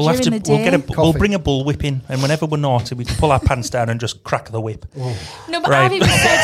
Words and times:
We'll 0.00 0.08
have 0.14 0.20
to. 0.22 0.30
the 0.30 0.38
day. 0.40 0.52
We'll 0.54 0.64
get 0.64 0.74
a. 0.74 0.78
We'll 0.78 0.94
Coffee. 1.12 1.18
bring 1.18 1.34
a 1.34 1.38
bull 1.38 1.64
whip 1.64 1.84
in, 1.84 2.02
and 2.08 2.20
whenever 2.22 2.46
we're 2.46 2.56
naughty, 2.58 2.94
we 2.94 3.04
can 3.04 3.16
pull 3.16 3.32
our 3.32 3.40
pants 3.40 3.70
down 3.70 3.88
and 3.88 4.00
just 4.00 4.22
crack 4.24 4.50
the 4.50 4.60
whip. 4.60 4.84
no, 4.96 5.14
but 5.60 5.68
Right. 5.68 5.84
I've 5.86 5.92
even 5.92 6.08
said 6.08 6.40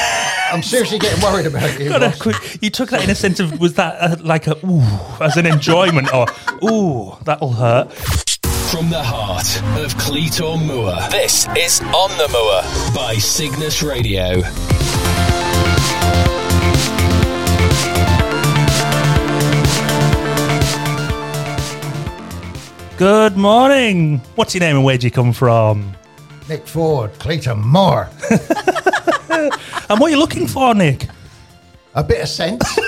I'm 0.52 0.62
seriously 0.62 0.98
getting 0.98 1.22
worried 1.22 1.46
about 1.46 1.78
you. 1.80 1.88
Got 1.88 2.02
a 2.02 2.06
Ross. 2.06 2.20
quick, 2.22 2.58
you 2.62 2.70
took 2.70 2.90
that 2.90 3.02
in 3.04 3.10
a 3.10 3.14
sense 3.14 3.40
of 3.40 3.58
was 3.60 3.74
that 3.74 3.96
uh, 4.00 4.16
like 4.22 4.46
a 4.46 4.56
ooh 4.66 4.82
as 5.20 5.36
an 5.36 5.46
enjoyment 5.46 6.12
or 6.14 6.26
ooh 6.64 7.16
that'll 7.24 7.52
hurt. 7.52 7.92
From 7.92 8.90
the 8.90 9.02
heart 9.02 9.62
of 9.82 9.96
Cleator 9.96 10.56
Moor, 10.56 10.94
this 11.10 11.46
is 11.56 11.80
On 11.80 12.10
the 12.18 12.28
Moor 12.32 12.94
by 12.94 13.14
Cygnus 13.14 13.82
Radio. 13.82 14.42
Good 22.96 23.36
morning. 23.36 24.18
What's 24.36 24.54
your 24.54 24.60
name 24.60 24.76
and 24.76 24.84
where'd 24.84 25.04
you 25.04 25.10
come 25.10 25.32
from? 25.32 25.94
Nick 26.48 26.66
Ford, 26.66 27.12
Cleator 27.18 27.54
Moor. 27.54 28.08
And 29.88 30.00
what 30.00 30.08
are 30.08 30.10
you 30.10 30.18
looking 30.18 30.46
for, 30.46 30.74
Nick? 30.74 31.06
A 31.94 32.02
bit 32.02 32.22
of 32.22 32.28
sense. 32.28 32.62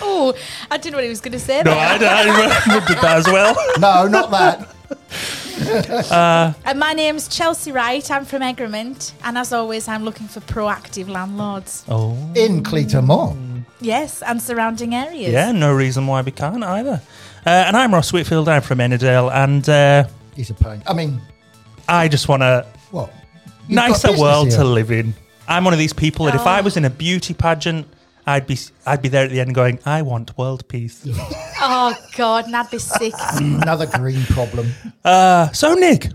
oh, 0.00 0.34
I 0.70 0.78
didn't 0.78 0.92
know 0.92 0.96
what 0.96 1.04
he 1.04 1.10
was 1.10 1.20
going 1.20 1.32
to 1.32 1.38
say. 1.38 1.58
No, 1.58 1.72
there. 1.74 1.78
I, 1.78 2.22
I 2.66 2.86
did 2.86 2.96
that 2.98 3.18
as 3.18 3.26
well. 3.26 3.54
No, 3.78 4.08
not 4.08 4.30
that. 4.30 4.74
And 5.60 6.10
uh, 6.10 6.52
uh, 6.64 6.74
my 6.74 6.94
name's 6.94 7.28
Chelsea 7.28 7.70
Wright. 7.70 8.10
I'm 8.10 8.24
from 8.24 8.42
Egremont, 8.42 9.12
and 9.22 9.36
as 9.38 9.52
always, 9.52 9.86
I'm 9.86 10.04
looking 10.04 10.26
for 10.26 10.40
proactive 10.40 11.08
landlords. 11.08 11.84
Oh, 11.86 12.16
In 12.34 12.64
Cleator 12.64 13.02
Moor. 13.02 13.36
Yes, 13.80 14.22
and 14.22 14.40
surrounding 14.42 14.94
areas. 14.94 15.32
yeah, 15.32 15.52
no 15.52 15.72
reason 15.72 16.06
why 16.06 16.22
we 16.22 16.32
can't 16.32 16.64
either. 16.64 17.00
Uh, 17.44 17.50
and 17.50 17.76
I'm 17.76 17.92
Ross 17.92 18.12
Whitfield. 18.12 18.48
I'm 18.48 18.62
from 18.62 18.78
Ennerdale, 18.78 19.32
and 19.32 19.68
uh, 19.68 20.04
He's 20.36 20.50
a 20.50 20.54
pain. 20.54 20.82
I 20.86 20.92
mean, 20.94 21.20
I 21.88 22.08
just 22.08 22.28
want 22.28 22.42
a 22.42 22.66
what? 22.90 23.12
You've 23.62 23.70
nicer 23.70 24.16
world 24.16 24.48
here. 24.48 24.58
to 24.58 24.64
live 24.64 24.90
in. 24.90 25.14
I'm 25.48 25.64
one 25.64 25.72
of 25.72 25.78
these 25.78 25.92
people 25.92 26.26
that 26.26 26.34
if 26.34 26.46
I 26.46 26.60
Oh. 26.60 26.62
was 26.62 26.76
in 26.76 26.84
a 26.84 26.90
beauty 26.90 27.34
pageant, 27.34 27.86
I'd 28.26 28.46
be 28.46 28.56
I'd 28.86 29.02
be 29.02 29.08
there 29.08 29.24
at 29.24 29.30
the 29.30 29.40
end 29.40 29.54
going, 29.54 29.80
I 29.84 30.02
want 30.02 30.36
world 30.38 30.66
peace. 30.68 31.04
Oh 31.60 31.94
God, 32.16 32.46
and 32.46 32.54
I'd 32.56 32.70
be 32.70 32.78
sick. 32.78 33.12
Another 33.36 33.86
green 33.86 34.22
problem. 34.26 34.68
Uh, 35.04 35.50
so 35.52 35.74
Nick, 35.74 36.08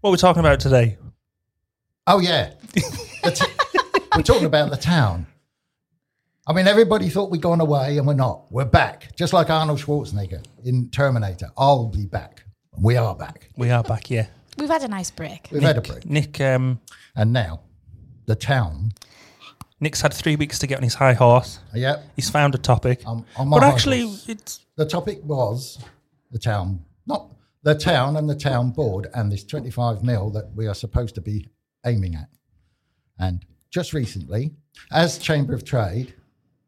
what 0.00 0.10
we're 0.10 0.10
we 0.10 0.16
talking 0.16 0.40
about 0.40 0.58
today? 0.60 0.98
Oh, 2.06 2.18
yeah. 2.18 2.50
T- 2.74 2.82
we're 4.16 4.22
talking 4.22 4.46
about 4.46 4.70
the 4.70 4.76
town. 4.76 5.26
I 6.50 6.52
mean, 6.52 6.66
everybody 6.66 7.08
thought 7.08 7.30
we'd 7.30 7.42
gone 7.42 7.60
away, 7.60 7.96
and 7.98 8.04
we're 8.08 8.14
not. 8.14 8.50
We're 8.50 8.64
back. 8.64 9.14
Just 9.14 9.32
like 9.32 9.50
Arnold 9.50 9.78
Schwarzenegger 9.78 10.44
in 10.64 10.90
Terminator. 10.90 11.48
I'll 11.56 11.86
be 11.86 12.06
back. 12.06 12.42
We 12.76 12.96
are 12.96 13.14
back. 13.14 13.50
We 13.56 13.70
are 13.70 13.84
back, 13.84 14.10
yeah. 14.10 14.26
We've 14.58 14.68
had 14.68 14.82
a 14.82 14.88
nice 14.88 15.12
break. 15.12 15.46
We've 15.52 15.62
had 15.62 15.78
a 15.78 15.80
break. 15.80 16.06
Nick, 16.06 16.40
um, 16.40 16.80
And 17.14 17.32
now, 17.32 17.60
the 18.26 18.34
town. 18.34 18.94
Nick's 19.78 20.00
had 20.00 20.12
three 20.12 20.34
weeks 20.34 20.58
to 20.58 20.66
get 20.66 20.78
on 20.78 20.82
his 20.82 20.94
high 20.94 21.12
horse. 21.12 21.60
Yep. 21.72 22.04
He's 22.16 22.28
found 22.28 22.56
a 22.56 22.58
topic, 22.58 23.02
I'm 23.06 23.24
on 23.36 23.46
my 23.46 23.60
but 23.60 23.62
actually, 23.62 24.00
horse. 24.00 24.28
it's 24.28 24.66
The 24.74 24.86
topic 24.86 25.20
was 25.22 25.78
the 26.32 26.40
town, 26.40 26.84
not 27.06 27.30
the 27.62 27.76
town 27.76 28.16
and 28.16 28.28
the 28.28 28.34
town 28.34 28.72
board 28.72 29.06
and 29.14 29.30
this 29.30 29.44
25 29.44 30.02
mil 30.02 30.30
that 30.30 30.50
we 30.56 30.66
are 30.66 30.74
supposed 30.74 31.14
to 31.14 31.20
be 31.20 31.48
aiming 31.86 32.16
at. 32.16 32.28
And 33.20 33.46
just 33.70 33.92
recently, 33.92 34.50
as 34.90 35.16
Chamber 35.16 35.54
of 35.54 35.64
Trade 35.64 36.14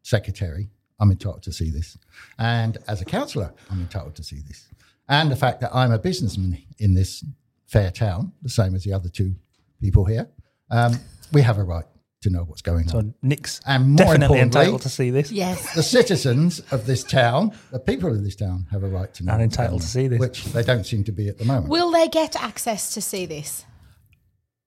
Secretary, 0.03 0.69
I'm 0.99 1.09
entitled 1.11 1.43
to 1.43 1.51
see 1.51 1.69
this. 1.71 1.97
And 2.37 2.77
as 2.87 3.01
a 3.01 3.05
councillor, 3.05 3.53
I'm 3.71 3.79
entitled 3.81 4.15
to 4.15 4.23
see 4.23 4.39
this. 4.47 4.67
And 5.09 5.31
the 5.31 5.35
fact 5.35 5.59
that 5.61 5.73
I'm 5.73 5.91
a 5.91 5.99
businessman 5.99 6.57
in 6.77 6.93
this 6.93 7.25
fair 7.65 7.89
town, 7.91 8.31
the 8.41 8.49
same 8.49 8.75
as 8.75 8.83
the 8.83 8.93
other 8.93 9.09
two 9.09 9.35
people 9.81 10.05
here, 10.05 10.29
um, 10.69 10.99
we 11.31 11.41
have 11.41 11.57
a 11.57 11.63
right 11.63 11.85
to 12.21 12.29
know 12.29 12.43
what's 12.43 12.61
going 12.61 12.87
so 12.87 12.99
on. 12.99 13.03
So 13.09 13.13
Nick's 13.21 13.59
And 13.65 13.89
more 13.89 13.97
definitely 13.97 14.39
importantly- 14.39 14.61
entitled 14.61 14.81
to 14.83 14.89
see 14.89 15.09
this. 15.09 15.31
Yes. 15.31 15.73
The 15.75 15.83
citizens 15.83 16.61
of 16.71 16.85
this 16.85 17.03
town, 17.03 17.51
the 17.71 17.79
people 17.79 18.09
of 18.09 18.23
this 18.23 18.35
town, 18.35 18.67
have 18.71 18.83
a 18.83 18.87
right 18.87 19.13
to 19.15 19.25
know. 19.25 19.33
Are 19.33 19.39
what's 19.39 19.43
entitled 19.43 19.81
to 19.81 19.87
see 19.87 20.07
this. 20.07 20.19
Which 20.19 20.45
they 20.45 20.63
don't 20.63 20.85
seem 20.85 21.03
to 21.05 21.11
be 21.11 21.27
at 21.27 21.37
the 21.37 21.45
moment. 21.45 21.67
Will 21.67 21.91
they 21.91 22.07
get 22.07 22.41
access 22.41 22.93
to 22.93 23.01
see 23.01 23.25
this? 23.25 23.65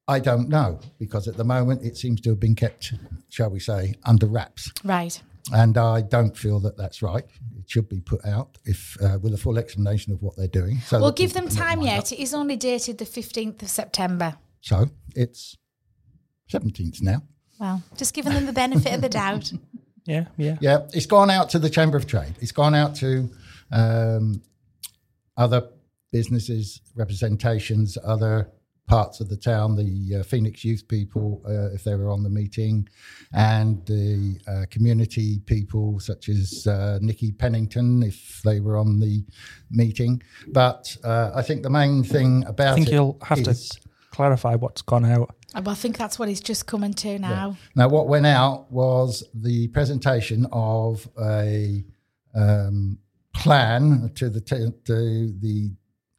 I 0.08 0.20
don't 0.20 0.48
know, 0.48 0.78
because 0.98 1.26
at 1.26 1.36
the 1.36 1.44
moment 1.44 1.82
it 1.84 1.96
seems 1.96 2.20
to 2.22 2.30
have 2.30 2.40
been 2.40 2.54
kept, 2.54 2.94
shall 3.28 3.50
we 3.50 3.58
say, 3.58 3.94
under 4.04 4.26
wraps. 4.26 4.72
Right. 4.84 5.20
And 5.52 5.76
I 5.76 6.02
don't 6.02 6.36
feel 6.36 6.60
that 6.60 6.76
that's 6.76 7.02
right. 7.02 7.24
It 7.56 7.68
should 7.68 7.88
be 7.88 8.00
put 8.00 8.24
out 8.24 8.58
if 8.64 8.96
uh, 9.02 9.18
with 9.20 9.34
a 9.34 9.36
full 9.36 9.58
explanation 9.58 10.12
of 10.12 10.22
what 10.22 10.36
they're 10.36 10.48
doing. 10.48 10.78
So 10.78 11.00
We'll 11.00 11.12
give 11.12 11.34
them 11.34 11.48
time 11.48 11.80
their 11.80 11.92
mind 11.92 12.10
yet. 12.10 12.12
It 12.12 12.20
is 12.20 12.34
only 12.34 12.56
dated 12.56 12.98
the 12.98 13.04
15th 13.04 13.62
of 13.62 13.68
September. 13.68 14.36
So 14.60 14.90
it's 15.14 15.56
17th 16.52 17.02
now. 17.02 17.22
Well, 17.58 17.82
just 17.96 18.14
giving 18.14 18.32
them 18.32 18.46
the 18.46 18.52
benefit 18.52 18.92
of 18.92 19.00
the 19.00 19.08
doubt. 19.08 19.52
Yeah, 20.08 20.26
yeah. 20.36 20.56
Yeah, 20.60 20.86
it's 20.92 21.06
gone 21.06 21.30
out 21.30 21.50
to 21.50 21.58
the 21.58 21.68
Chamber 21.68 21.96
of 21.96 22.06
Trade. 22.06 22.36
It's 22.40 22.52
gone 22.52 22.76
out 22.76 22.94
to 22.96 23.28
um, 23.72 24.40
other 25.36 25.68
businesses, 26.12 26.80
representations, 26.94 27.98
other 28.04 28.48
parts 28.86 29.20
of 29.20 29.28
the 29.28 29.36
town, 29.36 29.74
the 29.76 30.20
uh, 30.20 30.22
Phoenix 30.22 30.64
youth 30.64 30.86
people, 30.88 31.42
uh, 31.48 31.74
if 31.74 31.84
they 31.84 31.94
were 31.94 32.08
on 32.08 32.22
the 32.22 32.30
meeting, 32.30 32.88
and 33.32 33.84
the 33.86 34.38
uh, 34.46 34.64
community 34.70 35.40
people, 35.46 35.98
such 36.00 36.28
as 36.28 36.66
uh, 36.66 36.98
Nikki 37.02 37.32
Pennington, 37.32 38.02
if 38.02 38.40
they 38.44 38.60
were 38.60 38.76
on 38.76 39.00
the 39.00 39.24
meeting. 39.70 40.22
But 40.48 40.96
uh, 41.04 41.32
I 41.34 41.42
think 41.42 41.62
the 41.62 41.70
main 41.70 42.02
thing 42.04 42.44
about 42.46 42.72
I 42.72 42.74
think 42.76 42.88
it 42.88 42.92
you'll 42.94 43.18
have 43.22 43.38
is- 43.40 43.68
to 43.70 43.80
clarify 44.10 44.54
what's 44.54 44.82
gone 44.82 45.04
out. 45.04 45.34
Well, 45.54 45.70
I 45.70 45.74
think 45.74 45.96
that's 45.96 46.18
what 46.18 46.28
he's 46.28 46.40
just 46.40 46.66
coming 46.66 46.92
to 46.94 47.18
now. 47.18 47.56
Now, 47.74 47.88
what 47.88 48.08
went 48.08 48.26
out 48.26 48.70
was 48.70 49.24
the 49.32 49.68
presentation 49.68 50.46
of 50.52 51.08
a 51.20 51.82
um, 52.34 52.98
plan 53.34 54.10
to 54.16 54.28
the 54.28 54.40
t- 54.40 54.70
to 54.84 55.32
the 55.40 55.70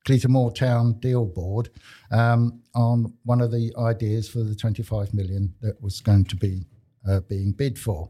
Cleator 0.07 0.55
Town 0.55 0.93
Deal 0.99 1.25
Board 1.25 1.69
um, 2.11 2.61
on 2.73 3.13
one 3.25 3.41
of 3.41 3.51
the 3.51 3.73
ideas 3.77 4.29
for 4.29 4.39
the 4.39 4.55
25 4.55 5.13
million 5.13 5.53
that 5.59 5.81
was 5.81 5.99
going 5.99 6.23
to 6.23 6.35
be 6.37 6.65
uh, 7.05 7.19
being 7.27 7.51
bid 7.51 7.77
for. 7.77 8.09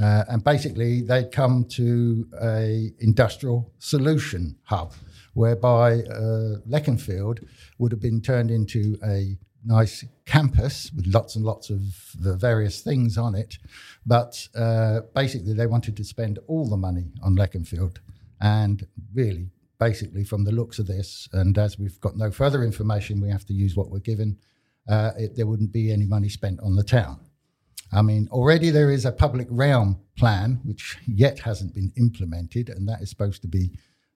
Uh, 0.00 0.24
and 0.28 0.44
basically, 0.44 1.00
they'd 1.00 1.32
come 1.32 1.64
to 1.70 2.26
a 2.42 2.90
industrial 3.00 3.72
solution 3.78 4.56
hub, 4.64 4.92
whereby 5.32 6.00
uh, 6.00 6.56
Leconfield 6.68 7.46
would 7.78 7.92
have 7.92 8.00
been 8.00 8.20
turned 8.20 8.50
into 8.50 8.98
a 9.02 9.38
nice 9.64 10.04
campus 10.26 10.90
with 10.94 11.06
lots 11.06 11.36
and 11.36 11.46
lots 11.46 11.70
of 11.70 11.80
the 12.20 12.36
various 12.36 12.82
things 12.82 13.16
on 13.16 13.34
it. 13.34 13.56
But 14.04 14.48
uh, 14.54 15.00
basically, 15.14 15.54
they 15.54 15.66
wanted 15.66 15.96
to 15.96 16.04
spend 16.04 16.38
all 16.46 16.68
the 16.68 16.76
money 16.76 17.12
on 17.22 17.36
Leconfield, 17.36 17.98
and 18.38 18.86
really, 19.14 19.50
basically, 19.82 20.22
from 20.22 20.44
the 20.44 20.52
looks 20.52 20.78
of 20.78 20.86
this, 20.86 21.28
and 21.32 21.58
as 21.58 21.76
we've 21.76 22.00
got 22.00 22.16
no 22.16 22.30
further 22.30 22.62
information, 22.62 23.20
we 23.20 23.28
have 23.28 23.44
to 23.44 23.52
use 23.52 23.76
what 23.76 23.90
we're 23.90 23.98
given. 24.12 24.38
Uh, 24.88 25.10
it, 25.18 25.36
there 25.36 25.46
wouldn't 25.46 25.72
be 25.72 25.90
any 25.90 26.06
money 26.06 26.28
spent 26.28 26.60
on 26.60 26.76
the 26.76 26.84
town. 26.84 27.18
I 27.92 28.02
mean, 28.02 28.28
already 28.30 28.70
there 28.70 28.90
is 28.90 29.04
a 29.04 29.12
public 29.12 29.48
realm 29.50 29.98
plan 30.16 30.60
which 30.64 30.96
yet 31.06 31.40
hasn't 31.40 31.74
been 31.74 31.92
implemented, 31.96 32.68
and 32.68 32.88
that 32.88 33.02
is 33.02 33.10
supposed 33.10 33.42
to 33.42 33.48
be 33.48 33.72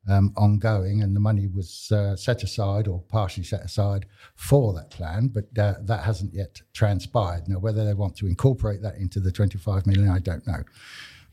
um, 0.09 0.32
ongoing. 0.37 1.03
And 1.03 1.16
the 1.16 1.21
money 1.21 1.49
was 1.49 1.91
uh, 1.91 2.15
set 2.15 2.44
aside 2.44 2.87
or 2.87 3.03
partially 3.09 3.44
set 3.44 3.62
aside 3.62 4.06
for 4.37 4.72
that 4.75 4.91
plan, 4.91 5.28
but 5.28 5.47
uh, 5.59 5.75
that 5.83 6.04
hasn't 6.04 6.33
yet 6.33 6.62
transpired. 6.75 7.48
Now, 7.48 7.59
whether 7.59 7.84
they 7.84 7.94
want 7.94 8.16
to 8.19 8.27
incorporate 8.27 8.83
that 8.83 8.97
into 8.98 9.19
the 9.19 9.33
25 9.33 9.84
million, 9.84 10.10
I 10.10 10.21
don't 10.21 10.47
know. 10.47 10.62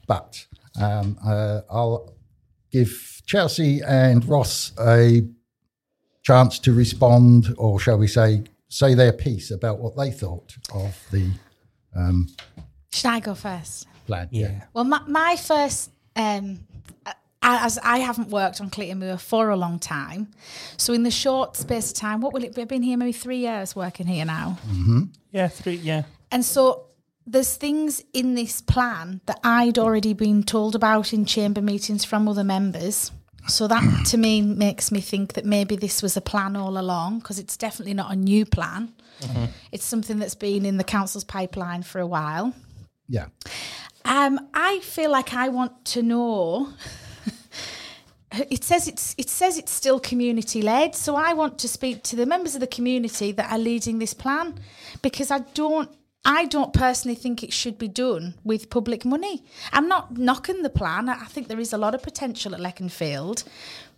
But 0.07 0.45
um, 0.81 1.17
uh, 1.23 1.61
I'll 1.69 2.15
give 2.71 3.12
Chelsea 3.25 3.81
and 3.81 4.25
Ross 4.28 4.72
a 4.79 5.22
chance 6.24 6.59
to 6.59 6.74
respond, 6.74 7.53
or 7.57 7.80
shall 7.80 7.98
we 7.98 8.07
say, 8.07 8.44
say 8.69 8.94
their 8.94 9.13
piece 9.13 9.51
about 9.51 9.80
what 9.80 9.95
they 9.98 10.12
thought 10.12 10.56
of 10.74 10.98
the 11.12 11.31
um, 11.95 12.27
Should 12.92 13.07
I 13.09 13.19
go 13.19 13.36
first? 13.36 13.88
plan. 14.06 14.27
Yeah. 14.31 14.63
Well, 14.74 14.83
my, 14.83 15.01
my 15.07 15.36
first, 15.38 15.89
um, 16.15 16.59
as 17.42 17.77
I 17.80 18.00
haven't 18.00 18.30
worked 18.30 18.59
on 18.62 18.69
Cleator 18.69 18.95
Moor 18.95 19.18
for 19.18 19.50
a 19.50 19.56
long 19.56 19.80
time, 19.80 20.27
so 20.77 20.94
in 20.94 21.03
the 21.03 21.12
short 21.12 21.56
space 21.57 21.92
of 21.92 21.98
time, 21.98 22.21
what 22.21 22.33
will 22.33 22.44
it 22.44 22.56
be? 22.56 22.62
I've 22.62 22.68
been 22.68 22.83
here 22.83 22.98
maybe 22.98 23.12
three 23.13 23.39
years 23.39 23.75
working 23.75 24.07
here 24.07 24.25
now. 24.25 24.57
Yeah, 25.31 25.48
three, 25.48 25.75
yeah. 25.75 26.03
And 26.31 26.44
so 26.44 26.86
there's 27.25 27.56
things 27.56 28.04
in 28.14 28.36
this 28.36 28.62
plan 28.62 29.22
that 29.25 29.40
I'd 29.44 29.80
already 29.80 30.14
been 30.14 30.44
told 30.44 30.75
about 30.75 31.14
in 31.14 31.25
chamber 31.25 31.62
meetings 31.62 32.04
from 32.04 32.28
other 32.28 32.44
members. 32.44 33.12
So 33.48 33.68
that 33.68 34.06
to 34.08 34.18
me 34.18 34.42
makes 34.42 34.92
me 34.92 35.02
think 35.02 35.34
that 35.34 35.46
maybe 35.46 35.75
this 35.75 36.02
was 36.02 36.18
a 36.18 36.22
plan 36.22 36.56
all 36.56 36.78
along 36.78 37.20
because 37.20 37.40
it's 37.40 37.58
definitely 37.58 37.94
not 37.94 38.12
a 38.12 38.16
new 38.16 38.46
plan. 38.46 38.94
It's 39.72 39.86
something 39.86 40.20
that's 40.20 40.36
been 40.36 40.66
in 40.66 40.78
the 40.78 40.84
council's 40.84 41.24
pipeline 41.24 41.84
for 41.84 42.00
a 42.00 42.08
while. 42.08 42.54
Yeah. 43.08 43.28
Um, 44.04 44.50
I 44.54 44.80
feel 44.80 45.12
like 45.12 45.34
I 45.34 45.48
want 45.48 45.86
to 45.86 46.04
know 46.04 46.74
it 48.50 48.64
says 48.64 48.88
it's 48.88 49.16
it 49.18 49.30
says 49.30 49.58
it's 49.58 49.72
still 49.72 50.00
community 50.00 50.62
led. 50.62 50.96
So 50.96 51.16
I 51.16 51.34
want 51.34 51.58
to 51.60 51.68
speak 51.68 52.04
to 52.04 52.16
the 52.16 52.25
members 52.25 52.56
of 52.56 52.62
the 52.62 52.68
community 52.68 53.31
that 53.31 53.52
are 53.52 53.58
leading 53.58 54.00
this 54.00 54.14
plan 54.14 54.60
because 55.02 55.31
I 55.31 55.40
don't 55.54 55.90
I 56.25 56.46
don't 56.46 56.74
personally 56.74 57.16
think 57.16 57.44
it 57.44 57.52
should 57.52 57.78
be 57.78 57.88
done 57.88 58.36
with 58.44 58.70
public 58.70 59.04
money. 59.04 59.44
I'm 59.74 59.88
not 59.88 60.18
knocking 60.18 60.62
the 60.62 60.70
plan. 60.70 61.10
I 61.10 61.25
think 61.25 61.48
there 61.48 61.60
is 61.60 61.74
a 61.74 61.78
lot 61.78 61.96
of 61.96 62.02
potential 62.02 62.56
at 62.56 62.62
Leconfield, 62.62 63.44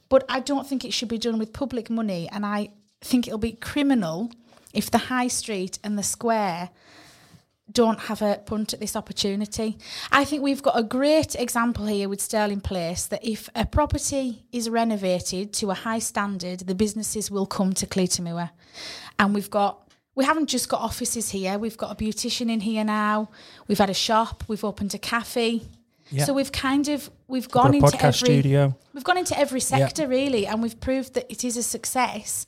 but 0.10 0.25
I 0.27 0.39
don't 0.39 0.68
think 0.68 0.83
it 0.83 0.94
should 0.94 1.10
be 1.10 1.19
done 1.19 1.38
with 1.38 1.54
public 1.54 1.89
money. 1.89 2.27
And 2.31 2.45
I 2.45 2.69
think 3.01 3.27
it'll 3.27 3.38
be 3.38 3.54
criminal 3.54 4.31
if 4.74 4.89
the 4.89 4.98
high 4.98 5.27
street 5.27 5.77
and 5.83 5.98
the 5.98 6.04
square 6.04 6.72
don't 7.72 8.00
have 8.01 8.22
a 8.22 8.42
punt 8.45 8.74
at 8.74 8.80
this 8.80 8.95
opportunity. 8.95 9.77
I 10.12 10.24
think 10.24 10.44
we've 10.44 10.62
got 10.62 10.77
a 10.77 10.83
great 10.83 11.36
example 11.36 11.86
here 11.88 12.07
with 12.07 12.22
Sterling 12.22 12.62
Place 12.62 13.07
that 13.07 13.24
if 13.24 13.50
a 13.56 13.66
property 13.66 14.45
is 14.51 14.69
renovated 14.69 15.51
to 15.54 15.72
a 15.72 15.74
high 15.74 16.00
standard, 16.00 16.62
the 16.62 16.75
businesses 16.75 17.31
will 17.31 17.45
come 17.48 17.74
to 17.74 17.88
Cleator 17.88 18.22
Moor. 18.22 18.51
And 19.18 19.33
we've 19.33 19.50
got 19.50 19.84
we 20.15 20.23
haven't 20.23 20.47
just 20.47 20.69
got 20.69 20.81
offices 20.81 21.29
here, 21.29 21.57
we've 21.57 21.77
got 21.77 21.91
a 21.91 21.95
beautician 22.03 22.50
in 22.50 22.62
here 22.62 22.83
now, 22.83 23.29
we've 23.67 23.77
had 23.77 23.89
a 23.89 23.94
shop, 23.94 24.44
we've 24.47 24.63
opened 24.63 24.94
a 24.94 24.97
cafe. 24.97 25.62
Yeah. 26.12 26.25
So 26.25 26.33
we've 26.33 26.51
kind 26.51 26.88
of 26.88 27.09
we've 27.27 27.50
got 27.50 27.63
gone 27.63 27.73
a 27.73 27.77
into 27.77 27.97
podcast 27.97 28.21
every 28.21 28.41
studio. 28.41 28.77
We've 28.94 29.03
gone 29.03 29.17
into 29.17 29.38
every 29.38 29.59
sector 29.59 30.07
really, 30.07 30.45
and 30.45 30.62
we've 30.62 30.79
proved 30.79 31.15
that 31.15 31.29
it 31.31 31.44
is 31.44 31.57
a 31.57 31.63
success. 31.63 32.45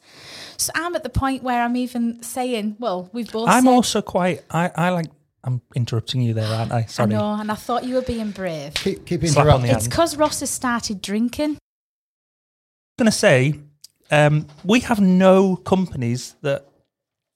So 0.57 0.71
I'm 0.75 0.95
at 0.95 1.03
the 1.03 1.09
point 1.09 1.41
where 1.43 1.63
I'm 1.63 1.75
even 1.75 2.21
saying, 2.21 2.75
well, 2.79 3.09
we've 3.13 3.31
both. 3.31 3.49
I'm 3.49 3.63
said, 3.63 3.69
also 3.69 4.01
quite. 4.03 4.43
I, 4.51 4.71
I 4.75 4.89
like. 4.91 5.07
I'm 5.43 5.61
interrupting 5.75 6.21
you 6.21 6.33
there, 6.33 6.45
aren't 6.45 6.71
I? 6.71 6.79
I 6.79 6.85
Sorry. 6.85 7.09
know, 7.09 7.33
and 7.33 7.51
I 7.51 7.55
thought 7.55 7.83
you 7.83 7.95
were 7.95 8.01
being 8.01 8.31
brave. 8.31 8.73
Keep, 8.75 9.05
keep 9.05 9.21
on 9.23 9.27
the 9.27 9.39
interrupting. 9.39 9.71
It's 9.71 9.87
because 9.87 10.17
Ross 10.17 10.41
has 10.41 10.49
started 10.49 11.01
drinking. 11.01 11.51
I'm 11.51 13.05
going 13.05 13.11
to 13.11 13.17
say 13.17 13.55
um, 14.11 14.47
we 14.63 14.81
have 14.81 14.99
no 14.99 15.55
companies 15.55 16.35
that 16.41 16.67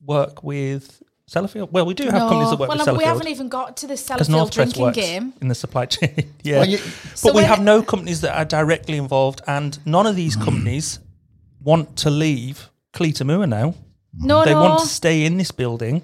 work 0.06 0.44
with 0.44 1.02
Sellafield. 1.30 1.72
Well, 1.72 1.86
we 1.86 1.94
do 1.94 2.04
have 2.06 2.14
no, 2.14 2.20
companies 2.30 2.50
that 2.50 2.60
work 2.60 2.70
with 2.70 2.80
Sellafield. 2.80 2.86
well, 2.88 2.98
we 2.98 3.04
haven't 3.06 3.28
even 3.30 3.48
got 3.50 3.78
to 3.78 3.88
the 3.88 3.94
because 3.94 4.28
Sellafield 4.28 4.30
Northwest 4.32 4.56
drinking 4.76 4.84
works 4.84 4.98
game. 4.98 5.34
in 5.42 5.48
the 5.48 5.56
supply 5.56 5.86
chain. 5.96 6.34
yeah, 6.44 6.60
Well, 6.60 6.70
you- 6.70 6.78
but 6.78 7.18
So 7.18 7.34
we 7.34 7.44
have 7.44 7.62
no 7.62 7.82
companies 7.84 8.22
that 8.22 8.36
are 8.38 8.46
directly 8.46 8.98
involved, 8.98 9.42
and 9.48 9.78
none 9.86 10.08
of 10.08 10.16
these 10.16 10.36
companies 10.36 11.00
want 11.64 11.96
to 11.98 12.10
leave 12.10 12.70
Cleator 12.94 13.24
Moor 13.26 13.48
now. 13.48 13.76
No, 14.14 14.44
they 14.44 14.54
no. 14.54 14.62
want 14.62 14.80
to 14.82 14.88
stay 14.88 15.24
in 15.26 15.38
this 15.38 15.52
building, 15.52 16.02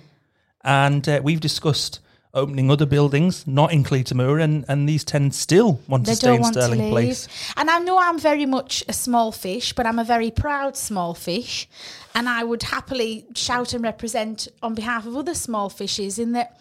and 0.63 1.07
uh, 1.09 1.19
we've 1.23 1.41
discussed 1.41 1.99
opening 2.37 2.71
other 2.71 2.85
buildings, 2.85 3.45
not 3.45 3.73
in 3.73 3.83
Cleator 3.83 4.15
Moor, 4.15 4.39
and, 4.39 4.63
and 4.67 4.87
these 4.87 5.03
ten 5.03 5.31
still 5.31 5.79
want 5.87 6.05
They 6.05 6.13
to 6.13 6.15
stay 6.15 6.35
in 6.35 6.43
Sterling. 6.43 6.89
Place. 6.89 7.27
And 7.57 7.69
I 7.69 7.79
know 7.79 7.97
I'm 7.99 8.19
very 8.19 8.45
much 8.45 8.83
a 8.87 8.93
small 8.93 9.31
fish, 9.31 9.73
but 9.73 9.85
I'm 9.85 9.99
a 9.99 10.03
very 10.03 10.31
proud 10.31 10.77
small 10.77 11.13
fish. 11.13 11.67
And 12.15 12.27
I 12.29 12.43
would 12.43 12.63
happily 12.63 13.25
shout 13.35 13.73
and 13.73 13.83
represent 13.83 14.47
on 14.63 14.73
behalf 14.73 15.05
of 15.05 15.15
other 15.15 15.35
small 15.35 15.69
fishes 15.69 16.17
in 16.17 16.31
that 16.31 16.59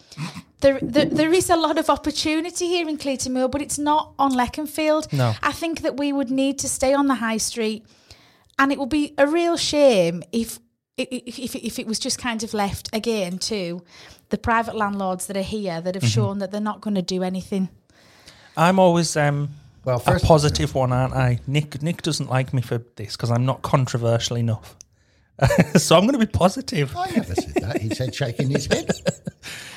there, 0.61 0.79
there, 0.81 1.05
there 1.05 1.33
is 1.33 1.49
a 1.49 1.55
lot 1.55 1.77
of 1.77 1.89
opportunity 1.89 2.67
here 2.67 2.87
in 2.89 2.97
Cleator 2.97 3.29
Moor, 3.29 3.47
but 3.47 3.61
it's 3.61 3.79
not 3.79 4.13
on 4.19 4.33
Leconfield. 4.33 5.11
No. 5.13 5.33
I 5.41 5.51
think 5.51 5.81
that 5.81 5.97
we 5.97 6.11
would 6.11 6.29
need 6.29 6.59
to 6.59 6.67
stay 6.67 6.93
on 6.93 7.07
the 7.07 7.15
high 7.15 7.37
street. 7.37 7.85
And 8.59 8.71
it 8.71 8.79
would 8.79 8.89
be 8.89 9.13
a 9.17 9.27
real 9.27 9.55
shame 9.55 10.23
if 10.31 10.59
if, 10.97 11.37
if, 11.39 11.55
if 11.55 11.79
it 11.79 11.87
was 11.87 11.99
just 11.99 12.17
kind 12.19 12.43
of 12.43 12.53
left 12.53 12.89
again 12.93 13.37
to 13.39 13.81
the 14.29 14.37
private 14.37 14.75
landlords 14.75 15.27
that 15.27 15.37
are 15.37 15.41
here 15.41 15.79
that 15.81 15.95
have 15.95 16.03
Mm-hmm. 16.03 16.09
shown 16.09 16.39
that 16.39 16.51
they're 16.51 16.59
not 16.61 16.81
going 16.81 16.95
to 16.95 17.01
do 17.01 17.23
anything. 17.23 17.69
I'm 18.55 18.79
always 18.79 19.15
um, 19.15 19.49
Well, 19.85 20.01
a 20.05 20.19
positive 20.19 20.73
one, 20.75 20.91
aren't 20.91 21.13
I? 21.13 21.39
Nick 21.47 21.81
Nick 21.81 22.01
doesn't 22.01 22.29
like 22.29 22.53
me 22.53 22.61
for 22.61 22.79
this 22.95 23.15
because 23.15 23.31
I'm 23.31 23.45
not 23.45 23.61
controversial 23.61 24.37
enough. 24.37 24.75
so 25.75 25.95
I'm 25.95 26.01
going 26.07 26.19
to 26.19 26.25
be 26.25 26.31
positive. 26.31 26.95
I 26.95 27.11
never 27.11 27.35
said 27.35 27.53
that. 27.55 27.81
He 27.81 27.89
said 27.93 28.13
shaking 28.15 28.49
his 28.49 28.65
head. 28.65 28.89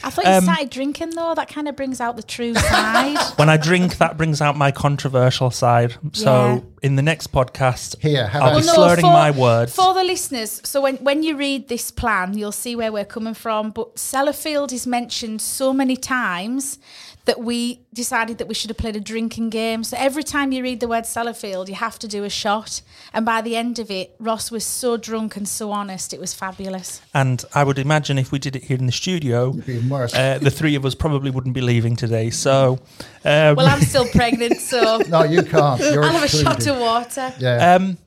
I 0.03 0.09
thought 0.11 0.25
Um, 0.25 0.35
you 0.37 0.41
started 0.41 0.71
drinking 0.71 1.11
though. 1.11 1.35
That 1.35 1.49
kind 1.49 1.69
of 1.69 1.77
brings 1.77 2.01
out 2.01 2.17
the 2.17 2.23
true 2.23 2.55
side. 2.55 3.19
When 3.37 3.49
I 3.51 3.57
drink, 3.59 3.99
that 3.99 4.17
brings 4.17 4.41
out 4.41 4.57
my 4.57 4.71
controversial 4.71 5.51
side. 5.51 5.95
So 6.13 6.33
Yeah. 6.33 6.61
in 6.83 6.97
the 6.97 7.03
next 7.03 7.31
podcast, 7.33 7.99
Here, 8.01 8.27
have 8.27 8.43
I'll 8.43 8.61
be 8.61 8.65
Well, 8.67 8.75
slurring 8.75 9.03
my 9.07 9.31
words. 9.31 9.75
For 9.75 9.93
the 9.93 10.03
listeners, 10.03 10.61
so 10.65 10.81
when, 10.81 10.97
when 10.97 11.23
you 11.23 11.37
read 11.37 11.69
this 11.69 11.91
plan, 11.91 12.37
you'll 12.39 12.53
see 12.53 12.75
where 12.75 12.91
we're 12.91 13.05
coming 13.05 13.35
from. 13.35 13.71
But 13.71 13.97
Sellafield 13.97 14.73
is 14.73 14.87
mentioned 14.87 15.43
so 15.43 15.73
many 15.75 15.97
times 15.97 16.79
that 17.27 17.39
we 17.39 17.81
decided 17.93 18.39
that 18.39 18.49
we 18.49 18.55
should 18.55 18.71
have 18.71 18.77
played 18.79 18.97
a 18.97 19.01
drinking 19.01 19.51
game. 19.51 19.85
So 19.85 19.97
every 19.99 20.23
time 20.23 20.53
you 20.53 20.63
read 20.63 20.81
the 20.81 20.89
word 20.89 21.05
Sellafield, 21.05 21.69
you 21.69 21.75
have 21.75 21.99
to 22.01 22.09
do 22.09 22.25
a 22.25 22.31
shot. 22.31 22.81
And 23.13 23.27
by 23.27 23.43
the 23.43 23.57
end 23.57 23.79
of 23.79 23.91
it, 23.91 24.15
Ross 24.19 24.51
was 24.51 24.65
so 24.65 24.97
drunk 24.97 25.37
and 25.37 25.47
so 25.47 25.71
honest. 25.71 26.13
It 26.15 26.21
was 26.21 26.33
fabulous. 26.33 27.03
And 27.13 27.45
I 27.55 27.63
would 27.65 27.79
imagine 27.79 28.19
if 28.19 28.33
we 28.33 28.39
did 28.39 28.57
it 28.57 28.65
here 28.65 28.79
in 28.79 28.87
the 28.87 28.93
studio, 28.93 29.53
be 29.53 29.75
even 29.75 29.89
worse. 29.91 30.15
uh, 30.15 30.39
the 30.41 30.51
three 30.51 30.75
of 30.75 30.85
us 30.87 30.95
probably 30.95 31.31
wouldn't 31.31 31.55
be 31.55 31.61
leaving 31.61 31.95
today. 31.95 32.31
So, 32.31 32.79
um, 33.25 33.57
Well, 33.57 33.67
I'm 33.69 33.83
still 33.83 34.07
pregnant, 34.09 34.57
so 34.59 34.99
no, 35.09 35.23
you 35.25 35.43
can't. 35.43 35.81
You're 35.81 36.05
I'll 36.05 36.13
have 36.13 36.25
a 36.25 36.29
shot 36.29 36.67
of 36.67 36.79
water. 36.79 37.33
Yeah. 37.39 37.75
um, 37.75 37.99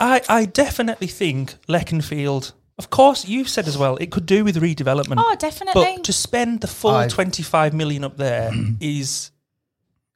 I, 0.00 0.22
I 0.28 0.44
definitely 0.46 1.06
think 1.08 1.54
Leconfield. 1.68 2.52
Of 2.78 2.90
course, 2.90 3.26
you've 3.26 3.48
said 3.48 3.66
as 3.68 3.78
well 3.78 3.96
it 3.96 4.10
could 4.10 4.26
do 4.26 4.44
with 4.44 4.56
redevelopment. 4.56 5.16
Oh, 5.18 5.34
definitely. 5.38 5.82
But 5.96 6.04
to 6.04 6.12
spend 6.12 6.60
the 6.60 6.66
full 6.66 6.90
I've- 6.90 7.12
25 7.12 7.72
million 7.72 8.04
up 8.04 8.16
there 8.18 8.52
is 8.80 9.30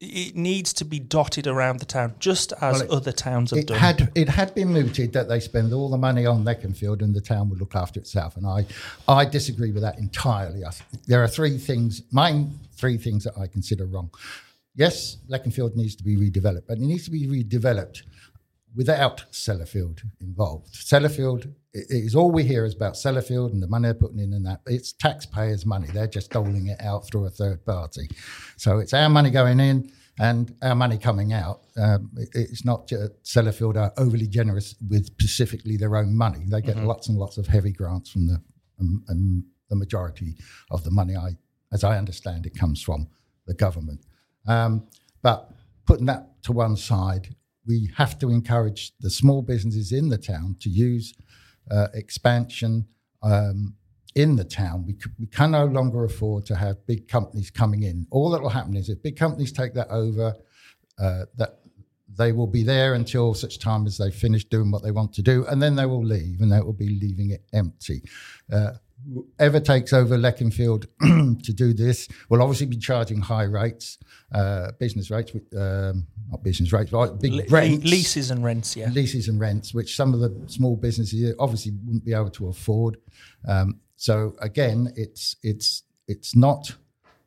it 0.02 0.34
needs 0.34 0.72
to 0.74 0.84
be 0.86 0.98
dotted 0.98 1.46
around 1.46 1.78
the 1.80 1.84
town, 1.84 2.14
just 2.18 2.52
as 2.60 2.80
Well, 2.80 2.82
it- 2.82 2.90
other 2.90 3.12
towns 3.12 3.50
have 3.50 3.58
it 3.60 3.66
done. 3.66 3.78
had 3.78 4.10
it 4.14 4.28
had 4.28 4.54
been 4.54 4.72
mooted 4.72 5.12
that 5.12 5.28
they 5.28 5.40
spend 5.40 5.72
all 5.72 5.88
the 5.90 5.98
money 5.98 6.24
on 6.26 6.42
Leconfield 6.44 7.02
and 7.02 7.14
the 7.14 7.20
town 7.20 7.48
would 7.50 7.60
look 7.60 7.74
after 7.74 8.00
itself, 8.00 8.36
and 8.36 8.46
I 8.46 8.66
I 9.08 9.24
disagree 9.24 9.72
with 9.72 9.82
that 9.82 9.98
entirely. 9.98 10.64
I 10.64 10.70
think 10.70 11.04
there 11.06 11.22
are 11.22 11.28
three 11.28 11.58
things, 11.58 12.02
main 12.12 12.58
three 12.72 12.96
things 12.98 13.24
that 13.24 13.36
I 13.38 13.46
consider 13.46 13.84
wrong. 13.86 14.10
Yes, 14.74 15.18
Leconfield 15.28 15.76
needs 15.76 15.94
to 15.96 16.04
be 16.04 16.16
redeveloped, 16.16 16.64
but 16.68 16.78
it 16.78 16.82
needs 16.82 17.04
to 17.04 17.10
be 17.10 17.26
redeveloped 17.26 18.02
without 18.74 19.24
Sellafield 19.32 20.00
involved. 20.20 20.72
Sellafield 20.74 21.52
it 21.72 21.86
is 21.90 22.14
all 22.14 22.30
we 22.30 22.42
hear 22.44 22.64
is 22.64 22.74
about 22.74 22.94
Sellafield 22.94 23.52
and 23.52 23.62
the 23.62 23.68
money 23.68 23.84
they're 23.84 23.94
putting 23.94 24.18
in 24.18 24.32
and 24.32 24.44
that. 24.46 24.60
It's 24.66 24.92
taxpayers' 24.92 25.64
money. 25.66 25.86
They're 25.92 26.06
just 26.08 26.30
doling 26.30 26.66
it 26.68 26.80
out 26.80 27.06
through 27.06 27.26
a 27.26 27.30
third 27.30 27.64
party. 27.64 28.08
So 28.56 28.78
it's 28.78 28.92
our 28.92 29.08
money 29.08 29.30
going 29.30 29.60
in 29.60 29.90
and 30.18 30.54
our 30.62 30.74
money 30.74 30.98
coming 30.98 31.32
out. 31.32 31.60
Um, 31.76 32.10
it- 32.16 32.30
it's 32.34 32.64
not 32.64 32.88
just 32.88 33.22
Sellafield 33.24 33.76
are 33.76 33.92
overly 33.96 34.26
generous 34.26 34.74
with 34.88 35.06
specifically 35.06 35.76
their 35.76 35.96
own 35.96 36.14
money. 36.14 36.44
They 36.48 36.60
get 36.60 36.76
lots 36.78 37.08
and 37.08 37.16
lots 37.18 37.38
of 37.38 37.46
heavy 37.46 37.72
grants 37.72 38.10
from 38.10 38.26
the 38.26 38.40
um, 38.80 39.04
and 39.08 39.44
the 39.68 39.76
majority 39.76 40.36
of 40.70 40.82
the 40.84 40.90
money, 40.90 41.14
I, 41.14 41.36
as 41.70 41.84
I 41.84 41.96
understand 41.98 42.46
it, 42.46 42.54
comes 42.58 42.82
from 42.82 43.06
the 43.46 43.54
government. 43.54 44.00
Um, 44.46 44.86
but 45.22 45.52
putting 45.86 46.06
that 46.06 46.42
to 46.44 46.52
one 46.52 46.76
side, 46.76 47.36
we 47.66 47.90
have 47.96 48.18
to 48.18 48.30
encourage 48.30 48.92
the 49.00 49.10
small 49.10 49.42
businesses 49.42 49.92
in 49.92 50.08
the 50.08 50.16
town 50.18 50.56
to 50.60 50.70
use 50.70 51.12
uh, 51.70 51.88
expansion 51.94 52.86
um, 53.22 53.74
in 54.14 54.36
the 54.36 54.44
town. 54.44 54.84
We, 54.86 54.92
c- 54.94 55.10
we 55.18 55.26
can 55.26 55.52
no 55.52 55.66
longer 55.66 56.04
afford 56.04 56.46
to 56.46 56.56
have 56.56 56.84
big 56.86 57.08
companies 57.08 57.50
coming 57.50 57.82
in. 57.82 58.06
All 58.10 58.30
that 58.30 58.42
will 58.42 58.48
happen 58.50 58.76
is 58.76 58.88
if 58.88 59.02
big 59.02 59.16
companies 59.16 59.52
take 59.52 59.74
that 59.74 59.88
over, 59.90 60.34
uh, 60.98 61.24
that 61.36 61.60
they 62.18 62.32
will 62.32 62.46
be 62.46 62.64
there 62.64 62.94
until 62.94 63.34
such 63.34 63.58
time 63.58 63.86
as 63.86 63.96
they 63.96 64.10
finish 64.10 64.44
doing 64.44 64.70
what 64.70 64.82
they 64.82 64.90
want 64.90 65.12
to 65.14 65.22
do, 65.22 65.46
and 65.46 65.62
then 65.62 65.76
they 65.76 65.86
will 65.86 66.04
leave, 66.04 66.40
and 66.40 66.50
they 66.50 66.60
will 66.60 66.72
be 66.72 66.88
leaving 66.88 67.30
it 67.30 67.44
empty. 67.52 68.02
Uh, 68.52 68.72
whoever 69.38 69.60
takes 69.60 69.92
over 69.92 70.16
Leconfield 70.16 70.86
to 71.42 71.52
do 71.52 71.72
this 71.72 72.08
will 72.28 72.42
obviously 72.42 72.66
be 72.66 72.76
charging 72.76 73.20
high 73.20 73.44
rates, 73.44 73.98
uh, 74.32 74.72
business 74.78 75.10
rates, 75.10 75.32
with, 75.32 75.44
um, 75.56 76.06
not 76.30 76.42
business 76.42 76.72
rates, 76.72 76.90
but 76.90 77.20
big 77.20 77.32
Le- 77.32 77.44
rents 77.48 77.84
leases 77.84 78.30
and 78.30 78.44
rents, 78.44 78.76
yeah. 78.76 78.90
leases 78.90 79.28
and 79.28 79.40
rents, 79.40 79.74
which 79.74 79.96
some 79.96 80.14
of 80.14 80.20
the 80.20 80.44
small 80.46 80.76
businesses 80.76 81.34
obviously 81.38 81.72
wouldn't 81.84 82.04
be 82.04 82.12
able 82.12 82.30
to 82.30 82.48
afford. 82.48 82.96
Um, 83.46 83.80
so 83.96 84.34
again, 84.40 84.92
it's 84.96 85.36
it's 85.42 85.82
it's 86.08 86.36
not. 86.36 86.74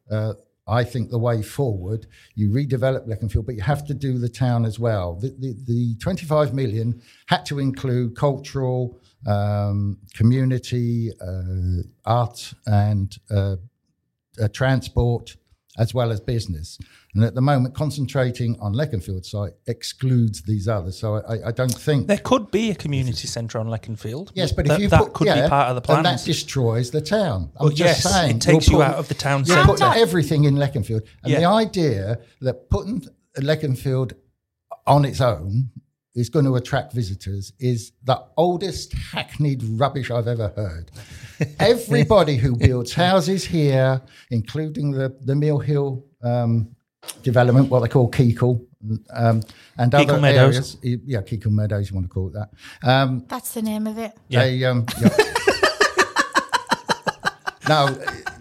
Uh, 0.10 0.34
I 0.66 0.86
think 0.86 1.10
the 1.10 1.20
way 1.20 1.42
forward, 1.42 2.08
you 2.36 2.50
redevelop 2.50 3.06
Leconfield, 3.08 3.46
but 3.46 3.56
you 3.56 3.62
have 3.62 3.86
to 3.88 3.94
do 3.94 4.18
the 4.18 4.30
town 4.30 4.64
as 4.64 4.80
well. 4.80 5.16
The, 5.16 5.36
the, 5.38 5.56
the 5.66 5.96
25 6.00 6.54
million 6.54 7.02
had 7.28 7.46
to 7.48 7.60
include 7.60 8.16
cultural, 8.16 8.98
um, 9.28 9.98
community, 10.16 11.12
uh, 11.22 11.84
art, 12.06 12.54
and 12.66 13.16
uh, 13.32 13.56
uh, 14.42 14.48
transport, 14.54 15.36
as 15.78 15.94
well 15.94 16.12
as 16.12 16.20
business. 16.20 16.78
And 17.16 17.24
at 17.24 17.34
the 17.36 17.42
moment, 17.42 17.74
concentrating 17.76 18.58
on 18.60 18.74
Leconfield 18.74 19.26
site 19.26 19.54
excludes 19.68 20.42
these 20.44 20.68
others. 20.68 20.98
So 21.00 21.16
I, 21.28 21.48
I 21.50 21.52
don't 21.52 21.74
think. 21.74 22.08
There 22.08 22.18
could 22.18 22.52
be 22.52 22.72
a 22.72 22.76
community 22.76 23.28
centre 23.28 23.60
on 23.60 23.68
Leconfield. 23.68 24.32
yes, 24.36 24.52
but 24.52 24.66
that, 24.68 24.76
if 24.76 24.82
you 24.82 24.88
that 24.90 25.00
put, 25.00 25.14
could 25.14 25.28
yeah, 25.28 25.44
be 25.44 25.50
part 25.50 25.70
of 25.70 25.76
the 25.76 25.82
plan. 25.82 26.04
that 26.04 26.24
destroys 26.24 26.92
the 26.92 27.02
town. 27.02 27.52
I'm 27.60 27.68
But 27.70 27.76
just 27.76 28.04
yes, 28.04 28.14
saying, 28.14 28.36
it 28.38 28.42
takes 28.42 28.68
you 28.68 28.82
out 28.84 28.96
of 28.96 29.08
the 29.08 29.14
town 29.16 29.46
centre. 29.46 29.64
putting 29.66 29.88
everything 30.02 30.44
in 30.46 30.56
Leconfield, 30.56 31.02
and 31.24 31.32
Yeah. 31.32 31.40
the 31.40 31.46
idea 31.46 32.20
that 32.42 32.70
putting 32.70 33.08
Leconfield 33.38 34.14
on 34.86 35.06
its 35.06 35.22
own 35.22 35.70
is 36.16 36.30
going 36.30 36.46
to 36.46 36.56
attract 36.56 36.94
visitors 36.94 37.54
is 37.60 37.92
the 38.04 38.22
oldest 38.38 38.94
hackneyed 38.94 39.64
rubbish 39.64 40.12
I've 40.12 40.28
ever 40.28 40.50
heard. 40.56 40.92
Everybody 41.60 42.38
who 42.38 42.56
builds 42.56 42.94
houses 42.94 43.46
here, 43.46 44.02
including 44.30 44.92
the, 44.92 45.16
the 45.22 45.36
Mill 45.36 45.60
Hill 45.60 46.06
um, 46.22 46.76
development, 47.24 47.70
what 47.70 47.80
they 47.80 47.88
call 47.88 48.12
Keekle, 48.12 48.64
um, 49.12 49.42
and 49.78 49.92
Keekle 49.92 50.10
other 50.10 50.22
Meadows. 50.22 50.78
areas. 50.84 51.02
Yeah, 51.06 51.22
Keekle 51.22 51.52
Meadows, 51.52 51.90
you 51.90 51.96
want 51.96 52.08
to 52.08 52.14
call 52.14 52.28
it 52.28 52.34
that. 52.34 52.50
Um, 52.88 53.26
That's 53.28 53.54
the 53.54 53.62
name 53.62 53.88
of 53.88 53.98
it. 53.98 54.14
Yeah. 54.28 54.44
they, 54.44 54.64
um, 54.66 54.86
yeah. 55.02 55.10
no, 57.70 57.98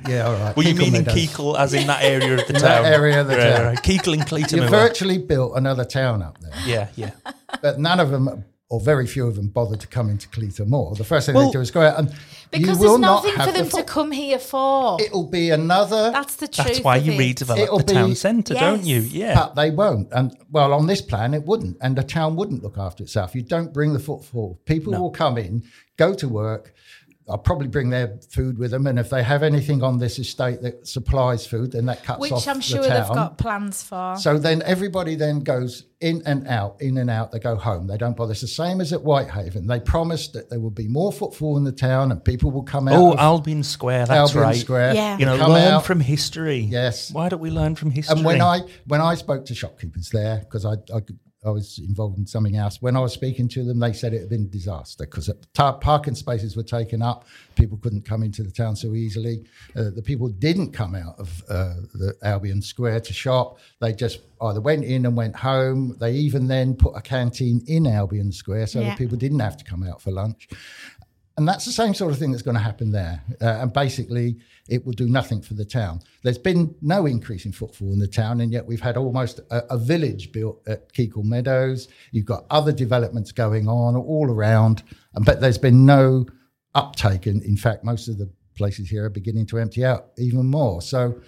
yeah, 0.09 0.27
all 0.27 0.35
right. 0.35 0.57
Were 0.57 0.63
you 0.63 0.75
Keekle 0.75 0.79
meaning 0.79 0.93
Meadows. 1.05 1.15
Keekle 1.15 1.59
as 1.59 1.75
in 1.75 1.87
that 1.87 2.03
area 2.03 2.35
of 2.35 2.47
the 2.47 2.47
In 2.55 2.61
town? 2.61 2.83
that 2.83 2.85
area 2.93 3.21
of 3.21 3.29
the 3.29 3.37
Right, 3.37 3.57
town. 3.57 3.67
right. 3.67 3.79
Keekle 3.83 4.15
and 4.15 4.27
Cleaton. 4.27 4.63
You 4.63 4.69
virtually 4.69 5.19
built 5.19 5.57
another 5.57 5.85
town 5.85 6.23
up 6.23 6.39
there. 6.41 6.53
Yeah, 6.67 6.89
yeah. 6.97 7.11
but 7.61 7.79
none 7.79 8.01
of 8.01 8.11
them, 8.11 8.45
or 8.69 8.81
very 8.81 9.07
few 9.07 9.27
of 9.27 9.37
them, 9.37 9.49
bothered 9.49 9.81
to 9.81 9.87
come 9.87 10.09
into 10.11 10.29
Cleator 10.29 10.65
Moor. 10.65 10.95
The 10.95 11.05
first 11.05 11.27
thing 11.27 11.35
Well- 11.35 11.47
they 11.47 11.53
do 11.53 11.61
is 11.61 11.71
go 11.71 11.83
out 11.83 11.99
and 11.99 12.15
Because 12.51 12.69
you 12.69 12.89
will 12.89 12.99
there's 12.99 13.01
not 13.01 13.25
nothing 13.25 13.35
have 13.37 13.47
for 13.49 13.53
them 13.53 13.65
the 13.65 13.71
to 13.71 13.77
fo- 13.79 13.83
come 13.85 14.11
here 14.13 14.39
for. 14.39 14.99
It'll 15.01 15.27
be 15.29 15.51
another, 15.51 16.11
That's 16.11 16.37
the 16.37 16.49
truth. 16.49 16.67
That's 16.67 16.81
why 16.81 16.97
of 16.99 17.07
you 17.07 17.13
it. 17.13 17.19
redevelop 17.19 17.59
It'll 17.59 17.79
the 17.79 17.85
town 17.95 18.09
be- 18.11 18.15
centre, 18.15 18.55
don't 18.55 18.85
Yes. 18.85 18.87
you? 18.87 19.01
Yeah. 19.21 19.35
but 19.35 19.55
they 19.57 19.71
won't. 19.71 20.09
And 20.13 20.37
well, 20.51 20.73
on 20.75 20.87
this 20.87 21.01
plan, 21.01 21.33
it 21.35 21.45
wouldn't, 21.47 21.79
and 21.81 21.97
the 21.97 22.03
town 22.03 22.37
wouldn't 22.37 22.63
look 22.63 22.77
after 22.79 23.03
itself. 23.05 23.35
You 23.35 23.41
don't 23.43 23.73
bring 23.73 23.93
the 23.95 23.99
footfall. 24.01 24.61
People 24.67 24.93
will 25.01 25.11
come 25.11 25.39
in, 25.39 25.63
go 25.97 26.13
to 26.15 26.29
work. 26.29 26.75
I'll 27.33 27.39
probably 27.39 27.69
bring 27.69 27.89
their 27.89 28.19
food 28.31 28.59
with 28.59 28.71
them, 28.73 28.87
and 28.87 28.99
if 28.99 29.09
they 29.09 29.23
have 29.23 29.43
anything 29.43 29.83
on 29.83 29.99
this 29.99 30.19
estate 30.19 30.61
that 30.61 30.87
supplies 30.87 31.47
food, 31.47 31.73
then 31.73 31.87
that 31.87 32.05
cuts 32.05 32.17
off 32.17 32.21
Which 32.21 32.33
off 32.33 32.47
I'm 32.47 32.57
the 32.57 32.63
sure 32.63 32.83
town. 32.85 32.91
they've 32.91 33.15
got 33.15 33.39
plans 33.39 33.83
for. 33.83 34.17
So 34.19 34.39
then 34.39 34.61
everybody 34.67 35.15
then 35.15 35.41
goes 35.41 35.85
in 36.03 36.21
and 36.27 36.47
out, 36.47 36.77
in 36.81 36.99
and 36.99 37.09
out. 37.09 37.33
They 37.33 37.39
go 37.39 37.57
home. 37.57 37.87
They 37.87 37.97
don't 37.97 38.15
bother. 38.17 38.33
It's 38.33 38.43
the 38.43 38.49
same 38.49 38.83
as 38.83 38.93
at 38.93 39.03
Whitehaven. 39.03 39.67
They 39.67 39.81
promised 39.81 40.35
that 40.35 40.51
there 40.51 40.61
will 40.61 40.71
be 40.71 40.89
more 40.89 41.11
footfall 41.13 41.57
in 41.57 41.65
the 41.65 41.73
town 41.73 42.13
and 42.13 42.23
people 42.23 42.51
will 42.51 42.65
come 42.65 42.89
out. 42.89 42.95
Oh, 42.95 43.13
of 43.13 43.19
Albion 43.19 43.63
Square. 43.63 44.07
That's 44.07 44.35
Albion 44.35 44.43
right. 44.43 44.57
Square. 44.57 44.95
Yeah. 44.95 45.17
You 45.17 45.25
know, 45.25 45.39
come 45.39 45.53
learn 45.53 45.75
out. 45.75 45.87
from 45.87 46.01
history. 46.01 46.59
Yes. 46.59 47.13
Why 47.13 47.29
don't 47.29 47.41
we 47.41 47.51
learn 47.51 47.77
from 47.77 47.91
history? 47.91 48.17
And 48.17 48.27
when 48.27 48.43
I 48.43 48.61
when 48.87 49.01
I 49.01 49.15
spoke 49.15 49.47
to 49.47 49.55
shopkeepers 49.55 50.11
there, 50.11 50.41
because 50.41 50.67
I, 50.67 50.73
I 50.95 51.01
I 51.45 51.51
was 51.51 51.79
involved 51.79 52.19
in 52.19 52.27
something 52.27 52.57
else. 52.57 52.81
When 52.81 52.97
I 52.97 53.01
was 53.01 53.13
speaking 53.13 53.49
to 53.49 53.65
them, 53.65 53.81
they 53.81 53.93
said 53.93 54.15
it 54.15 54.21
had 54.21 54.29
been 54.29 54.45
a 54.45 54.47
disaster 54.47 55.05
because 55.05 55.29
parking 55.55 56.15
spaces 56.15 56.57
were 56.57 56.63
taken 56.63 57.03
up. 57.03 57.27
People 57.57 57.79
couldn't 57.79 58.05
come 58.05 58.23
into 58.23 58.45
the 58.45 58.51
town 58.51 58.77
so 58.77 58.95
easily. 58.95 59.45
Uh, 59.77 59.91
the 59.95 60.03
people 60.03 60.29
didn't 60.29 60.71
come 60.73 60.95
out 60.95 61.19
of 61.19 61.43
uh, 61.49 61.75
the 61.95 62.15
Albion 62.23 62.63
Square 62.63 63.01
to 63.01 63.13
shop. 63.13 63.59
They 63.81 63.93
just 63.93 64.21
either 64.41 64.61
went 64.61 64.85
in 64.85 65.05
and 65.05 65.17
went 65.17 65.35
home. 65.35 65.97
They 65.99 66.13
even 66.13 66.47
then 66.47 66.75
put 66.75 66.95
a 66.95 67.01
canteen 67.01 67.63
in 67.67 67.87
Albion 67.89 68.31
Square 68.31 68.69
so 68.69 68.81
Yeah. 68.81 68.91
that 68.91 68.99
people 68.99 69.17
didn't 69.19 69.41
have 69.41 69.57
to 69.57 69.65
come 69.65 69.83
out 69.83 70.01
for 70.01 70.13
lunch. 70.13 70.49
And 71.43 71.49
that's 71.49 71.65
the 71.65 71.73
same 71.73 71.93
sort 71.93 72.13
of 72.13 72.21
thing 72.21 72.31
that's 72.31 72.45
going 72.45 72.57
to 72.57 72.63
happen 72.63 72.93
there. 72.93 73.21
Uh, 73.41 73.63
and 73.63 73.73
basically, 73.73 74.37
it 74.69 74.87
will 74.87 74.93
do 74.93 75.09
nothing 75.09 75.43
for 75.43 75.55
the 75.55 75.65
town. 75.65 75.99
There's 76.23 76.39
been 76.39 76.73
no 76.81 77.05
increase 77.05 77.47
in 77.47 77.51
footfall 77.51 77.93
in 77.93 77.99
the 77.99 78.07
town, 78.07 78.41
and 78.41 78.53
yet 78.53 78.65
we've 78.65 78.81
had 78.81 78.97
almost 78.97 79.41
a, 79.51 79.75
a 79.75 79.77
village 79.77 80.31
built 80.31 80.63
at 80.69 80.93
Keekle 80.93 81.25
Meadows. 81.25 81.89
You've 82.13 82.27
got 82.27 82.45
other 82.49 82.71
developments 82.71 83.33
going 83.33 83.67
on 83.67 83.97
all 83.97 84.31
around, 84.31 84.85
but 85.25 85.41
there's 85.41 85.59
been 85.59 85.85
no 85.85 86.27
uptake. 86.77 87.27
And 87.27 87.43
in 87.43 87.57
fact, 87.57 87.83
most 87.83 88.07
of 88.07 88.19
the 88.19 88.31
places 88.57 88.89
here 88.89 89.05
are 89.05 89.11
beginning 89.11 89.47
to 89.47 89.59
empty 89.59 89.85
out 89.85 90.11
even 90.19 90.47
more. 90.47 90.81
So 90.81 91.21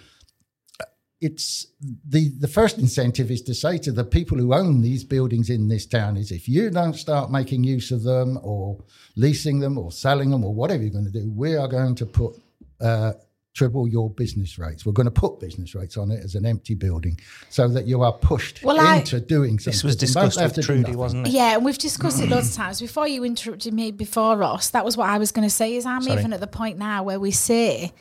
it's 1.21 1.67
the 2.07 2.29
the 2.39 2.47
first 2.47 2.77
incentive 2.77 3.31
is 3.31 3.41
to 3.43 3.53
say 3.53 3.77
to 3.77 3.91
the 3.91 4.03
people 4.03 4.37
who 4.37 4.53
own 4.53 4.81
these 4.81 5.03
buildings 5.03 5.49
in 5.49 5.67
this 5.69 5.85
town 5.85 6.17
is 6.17 6.31
if 6.31 6.47
you 6.49 6.69
don't 6.69 6.95
start 6.95 7.31
making 7.31 7.63
use 7.63 7.91
of 7.91 8.03
them 8.03 8.37
or 8.43 8.77
leasing 9.15 9.59
them 9.59 9.77
or 9.77 9.91
selling 9.91 10.29
them 10.29 10.43
or 10.43 10.53
whatever 10.53 10.83
you're 10.83 10.91
going 10.91 11.05
to 11.05 11.11
do, 11.11 11.31
we 11.33 11.55
are 11.55 11.69
going 11.69 11.95
to 11.95 12.05
put 12.05 12.35
uh, 12.81 13.13
triple 13.53 13.87
your 13.87 14.09
business 14.09 14.59
rates. 14.59 14.85
We're 14.85 14.91
going 14.91 15.05
to 15.05 15.11
put 15.11 15.39
business 15.39 15.73
rates 15.73 15.95
on 15.95 16.11
it 16.11 16.21
as 16.21 16.35
an 16.35 16.45
empty 16.45 16.75
building 16.75 17.17
so 17.49 17.69
that 17.69 17.87
you 17.87 18.01
are 18.03 18.11
pushed 18.11 18.61
Well, 18.61 18.77
I- 18.77 18.97
into 18.97 19.21
doing 19.21 19.57
something. 19.57 19.71
this 19.71 19.83
was 19.85 19.95
discussed 19.95 20.37
have 20.37 20.49
with 20.49 20.55
to 20.55 20.61
Trudy, 20.63 20.93
wasn't 20.97 21.27
it? 21.27 21.31
Yeah, 21.31 21.55
and 21.55 21.63
we've 21.63 21.77
discussed 21.77 22.21
it 22.21 22.27
lots 22.27 22.49
of 22.49 22.55
times. 22.63 22.81
Before 22.81 23.07
you 23.07 23.23
interrupted 23.23 23.73
me 23.73 23.91
before, 23.91 24.35
Ross, 24.35 24.71
that 24.71 24.83
was 24.83 24.97
what 24.97 25.09
I 25.09 25.17
was 25.17 25.31
going 25.31 25.47
to 25.47 25.53
say. 25.53 25.77
Is 25.77 25.85
I'm 25.85 26.01
Sorry. 26.01 26.19
even 26.19 26.33
at 26.33 26.41
the 26.41 26.47
point 26.47 26.77
now 26.77 27.03
where 27.03 27.17
we 27.21 27.31
say 27.31 27.93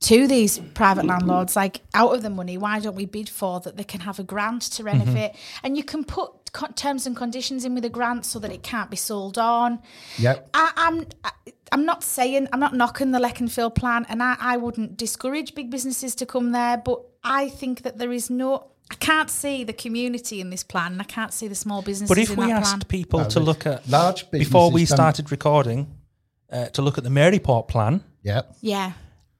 to 0.00 0.26
these 0.26 0.58
private 0.74 1.04
landlords, 1.04 1.54
like, 1.56 1.82
out 1.92 2.14
of 2.14 2.22
the 2.22 2.30
money, 2.30 2.56
why 2.56 2.80
don't 2.80 2.96
we 2.96 3.04
bid 3.06 3.28
for 3.28 3.60
that 3.60 3.76
they 3.76 3.84
can 3.84 4.00
have 4.00 4.18
a 4.18 4.22
grant 4.22 4.62
to 4.62 4.82
renovate? 4.82 5.32
And 5.62 5.76
you 5.76 5.84
can 5.84 6.04
put 6.04 6.52
co- 6.52 6.68
terms 6.74 7.06
and 7.06 7.14
conditions 7.14 7.64
in 7.66 7.74
with 7.74 7.84
a 7.84 7.90
grant 7.90 8.24
so 8.24 8.38
that 8.38 8.50
it 8.50 8.62
can't 8.62 8.90
be 8.90 8.96
sold 8.96 9.36
on. 9.36 9.80
Yep. 10.18 10.48
I, 10.54 10.72
I'm 10.76 11.06
I, 11.22 11.30
I'm 11.72 11.84
not 11.84 12.02
saying 12.02 12.48
I'm 12.52 12.60
not 12.60 12.74
knocking 12.74 13.10
the 13.12 13.18
Leconfield 13.18 13.74
plan, 13.74 14.06
and 14.08 14.22
I, 14.22 14.36
I 14.40 14.56
wouldn't 14.56 14.96
discourage 14.96 15.54
big 15.54 15.70
businesses 15.70 16.14
to 16.16 16.26
come 16.26 16.52
there, 16.52 16.78
but 16.78 17.02
I 17.22 17.48
think 17.50 17.82
that 17.82 17.98
there 17.98 18.12
is 18.12 18.30
no. 18.30 18.68
I 18.90 18.96
can't 18.96 19.30
see 19.30 19.62
the 19.62 19.72
community 19.72 20.40
in 20.40 20.50
this 20.50 20.64
plan, 20.64 20.92
and 20.92 21.00
I 21.00 21.04
can't 21.04 21.32
see 21.32 21.46
the 21.46 21.54
small 21.54 21.80
businesses 21.82 22.08
But 22.08 22.18
if 22.18 22.30
in 22.30 22.36
we 22.40 22.46
that 22.46 22.62
asked 22.62 22.70
plan. 22.72 22.80
people 22.88 23.24
to 23.24 23.38
look 23.38 23.64
at 23.66 23.88
large 23.88 24.28
before 24.32 24.72
we 24.72 24.84
started 24.84 25.30
recording, 25.30 25.86
uh, 26.50 26.66
to 26.70 26.82
look 26.82 26.98
at 26.98 27.04
the 27.04 27.10
Maryport 27.10 27.68
plan, 27.68 28.02
Yep. 28.22 28.56
Yeah, 28.62 28.92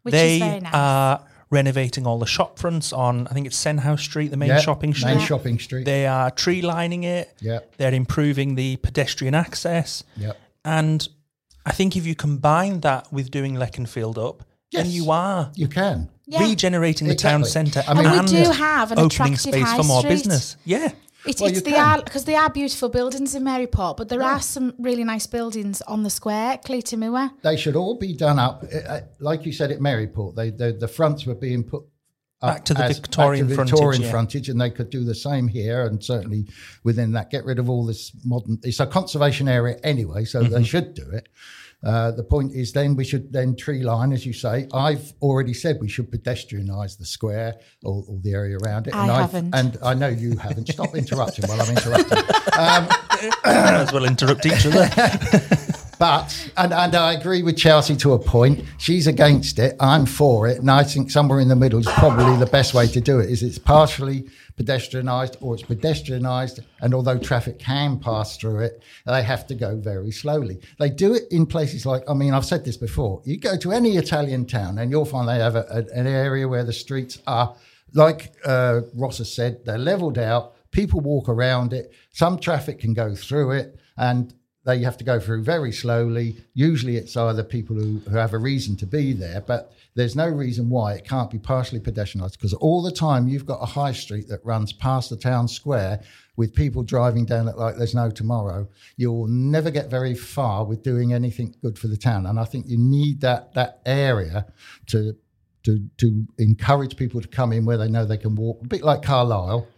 which 0.03 0.13
they 0.13 0.35
is 0.35 0.39
very 0.43 0.61
nice. 0.61 0.75
are 0.75 1.25
renovating 1.51 2.07
all 2.07 2.19
the 2.19 2.27
shop 2.27 2.59
fronts 2.59 2.93
on. 2.93 3.27
I 3.29 3.35
think 3.35 3.47
it's 3.47 3.57
Senhouse 3.57 4.03
Street, 4.03 4.29
the 4.31 4.37
main 4.37 4.51
Yep. 4.51 4.63
shopping 4.63 4.95
street. 4.95 5.17
Main 5.17 5.27
shopping 5.27 5.59
street. 5.59 5.85
They 5.85 6.07
are 6.07 6.31
tree 6.31 6.63
lining 6.63 7.05
it. 7.05 7.35
Yep. 7.41 7.77
They're 7.77 7.95
improving 7.95 8.55
the 8.55 8.77
pedestrian 8.77 9.35
access. 9.35 10.05
Yep. 10.17 10.39
And 10.65 11.09
I 11.67 11.73
think 11.73 11.97
if 11.97 12.07
you 12.07 12.15
combine 12.15 12.81
that 12.81 13.13
with 13.13 13.31
doing 13.31 13.55
Leconfield 13.57 14.17
up, 14.17 14.45
then 14.73 14.87
Yes. 14.87 14.95
you 14.95 15.11
are 15.11 15.51
You 15.57 15.67
can. 15.67 16.09
Yeah. 16.27 16.45
regenerating 16.45 17.09
the 17.09 17.17
town 17.17 17.41
Exactly. 17.41 17.73
centre 17.73 17.91
I 17.91 17.95
mean- 17.95 18.07
And 18.07 18.31
we 18.31 18.45
do 18.45 18.51
have 18.53 18.93
an 18.93 18.99
opening 19.01 19.07
attractive 19.35 19.41
space 19.41 19.65
high 19.65 19.77
for 19.79 19.83
more 19.83 20.01
street. 20.03 20.11
business. 20.13 20.57
Yeah. 20.65 20.93
It, 21.27 21.39
Well, 21.41 21.51
it's 21.51 21.59
you 21.59 21.73
they 21.73 21.77
are 21.79 22.03
because 22.03 22.25
they 22.25 22.35
are 22.35 22.49
beautiful 22.51 22.89
buildings 22.89 23.35
in 23.35 23.43
Maryport, 23.45 23.97
but 23.97 24.09
there 24.09 24.23
are 24.23 24.41
some 24.41 24.75
really 24.79 25.05
nice 25.05 25.27
buildings 25.27 25.83
on 25.83 26.03
the 26.03 26.11
square, 26.11 26.59
Cleator 26.65 26.97
They 27.43 27.57
should 27.57 27.77
all 27.77 27.97
be 27.99 28.15
done 28.15 28.39
up, 28.39 28.65
uh, 28.73 28.79
uh, 28.89 29.01
like 29.19 29.45
you 29.45 29.53
said 29.53 29.71
at 29.71 29.81
Maryport. 29.81 30.35
They 30.37 30.51
the, 30.51 30.73
the 30.73 30.89
fronts 30.89 31.27
were 31.27 31.35
being 31.35 31.63
put 31.65 31.83
up 32.43 32.55
Back 32.55 32.65
to 32.67 32.75
the 32.75 32.85
as- 32.85 32.99
Victorian 32.99 33.47
back 33.47 33.51
to 33.51 33.55
frontage, 33.57 33.71
Victorian 33.73 34.03
yeah. 34.03 34.11
frontage, 34.11 34.49
and 34.49 34.59
they 34.61 34.71
could 34.71 34.89
do 34.89 35.05
the 35.05 35.15
same 35.15 35.47
here, 35.47 35.85
and 35.85 36.03
certainly 36.03 36.47
within 36.85 37.13
that, 37.13 37.31
get 37.31 37.45
rid 37.45 37.59
of 37.59 37.69
all 37.69 37.85
this 37.85 38.13
modern. 38.25 38.59
It's 38.63 38.81
a 38.81 38.87
conservation 38.87 39.47
area 39.47 39.79
anyway, 39.85 40.25
so 40.25 40.41
Mm-hmm. 40.43 40.55
they 40.55 40.65
should 40.65 40.95
do 40.95 41.11
it. 41.11 41.29
Uh, 41.83 42.11
the 42.11 42.23
point 42.23 42.53
is, 42.55 42.73
then 42.73 42.95
we 42.95 43.05
should 43.05 43.33
then 43.33 43.57
tree 43.57 43.83
line, 43.83 44.13
as 44.13 44.27
you 44.27 44.33
say. 44.35 44.69
I've 44.73 45.13
already 45.23 45.55
said 45.55 45.79
we 45.81 45.89
should 45.89 46.11
pedestrianise 46.11 46.99
the 46.99 47.07
square 47.07 47.55
or, 47.85 48.05
or 48.07 48.19
the 48.21 48.33
area 48.33 48.59
around 48.59 48.87
it. 48.87 48.95
I 48.95 49.03
and 49.03 49.11
I've- 49.11 49.21
haven't. 49.33 49.55
and 49.55 49.79
I 49.83 49.95
know 49.95 50.09
you 50.09 50.37
haven't. 50.37 50.69
Stop 50.69 50.95
interrupting 50.95 51.49
while 51.49 51.61
I'm 51.63 51.71
interrupting. 51.71 52.19
as 53.45 53.93
well 53.93 54.05
interrupt 54.05 54.45
each 54.47 54.67
other. 54.67 54.89
But 56.01 56.51
and, 56.57 56.73
and 56.73 56.95
I 56.95 57.13
agree 57.13 57.43
with 57.43 57.59
Chelsea 57.59 57.95
to 57.97 58.15
a 58.15 58.19
point. 58.19 58.65
She's 58.79 59.07
against 59.07 59.59
it. 59.59 59.77
I'm 59.79 60.07
for 60.07 60.49
it, 60.49 60.59
and 60.59 60.71
I 60.71 60.83
think 60.83 61.11
somewhere 61.11 61.41
in 61.41 61.49
the 61.49 61.55
middle 61.57 61.79
is 61.79 61.87
probably 61.87 62.39
the 62.39 62.51
best 62.51 62.73
way 62.73 62.87
to 62.87 63.03
do 63.03 63.19
it. 63.21 63.29
Is 63.29 63.43
it's 63.43 63.59
partially 63.59 64.27
pedestrianised 64.59 65.37
or 65.43 65.53
it's 65.55 65.63
pedestrianised, 65.63 66.61
and 66.81 66.95
although 66.95 67.19
traffic 67.19 67.59
can 67.59 67.99
pass 68.01 68.39
through 68.39 68.61
it, 68.61 68.83
they 69.05 69.23
have 69.23 69.47
to 69.49 69.55
go 69.55 69.77
very 69.77 70.11
slowly. 70.11 70.59
They 70.79 70.89
do 70.89 71.13
it 71.15 71.25
in 71.31 71.45
places 71.45 71.85
like 71.85 72.03
I 72.09 72.15
mean 72.15 72.33
I've 72.33 72.47
said 72.47 72.65
this 72.65 72.79
before. 72.79 73.21
You 73.27 73.37
go 73.37 73.59
to 73.59 73.71
any 73.71 73.99
Italian 73.99 74.47
town, 74.47 74.79
and 74.79 74.91
you'll 74.91 75.05
find 75.05 75.29
they 75.29 75.39
have 75.39 75.55
a, 75.57 75.67
a- 75.71 75.99
an 75.99 76.07
area 76.07 76.49
where 76.49 76.65
the 76.65 76.73
streets 76.73 77.19
are 77.27 77.55
like 77.93 78.33
uh, 78.47 78.81
Ross 78.95 79.19
has 79.19 79.31
said, 79.35 79.67
they're 79.67 79.77
levelled 79.77 80.17
out. 80.17 80.55
People 80.71 81.01
walk 81.01 81.29
around 81.29 81.75
it. 81.75 81.93
Some 82.13 82.39
traffic 82.39 82.79
can 82.79 82.95
go 82.95 83.15
through 83.15 83.51
it, 83.51 83.79
and 83.99 84.33
they 84.71 84.79
have 84.81 84.97
to 84.97 85.05
go 85.05 85.19
through 85.19 85.43
very 85.43 85.73
slowly. 85.73 86.37
Usually, 86.55 86.97
it's 86.97 87.17
either 87.17 87.43
people 87.43 87.75
who, 87.75 87.99
who 88.09 88.17
have 88.17 88.33
a 88.33 88.39
reason 88.39 88.77
to 88.77 88.87
be 88.87 89.13
there, 89.13 89.41
but 89.41 89.73
there's 89.97 90.15
no 90.15 90.29
reason 90.29 90.71
why 90.71 90.95
it 90.95 91.05
can't 91.05 91.31
be 91.31 91.39
partially 91.39 91.81
pedestrianised 91.81 92.33
because 92.33 92.55
all 92.55 92.81
the 92.81 92.93
time 92.93 93.27
you've 93.27 93.47
got 93.47 93.61
a 93.61 93.67
high 93.67 93.93
street 93.93 94.29
that 94.29 94.45
runs 94.45 94.73
past 94.73 95.11
the 95.11 95.17
town 95.17 95.49
square 95.49 96.01
with 96.37 96.55
people 96.55 96.85
driving 96.85 97.25
down 97.25 97.49
it 97.49 97.59
like 97.59 97.77
there's 97.77 97.95
no 97.95 98.11
tomorrow. 98.11 98.69
You'll 98.97 99.27
never 99.27 99.73
get 99.73 99.91
very 99.91 100.15
far 100.15 100.65
with 100.65 100.85
doing 100.85 101.13
anything 101.13 101.57
good 101.61 101.77
for 101.77 101.89
the 101.89 101.97
town, 101.97 102.27
and 102.27 102.39
I 102.39 102.45
think 102.45 102.67
you 102.69 102.79
need 102.79 103.21
that 103.23 103.55
that 103.55 103.81
area 103.85 104.47
to. 104.87 105.17
To, 105.65 105.79
to 105.99 106.27
encourage 106.39 106.97
people 106.97 107.21
to 107.21 107.29
come 107.29 107.53
in 107.53 107.67
where 107.67 107.77
they 107.77 107.87
know 107.87 108.07
they 108.07 108.17
can 108.17 108.35
walk, 108.35 108.63
a 108.65 108.67
bit 108.67 108.83
like 108.83 109.03
Carlisle, 109.03 109.69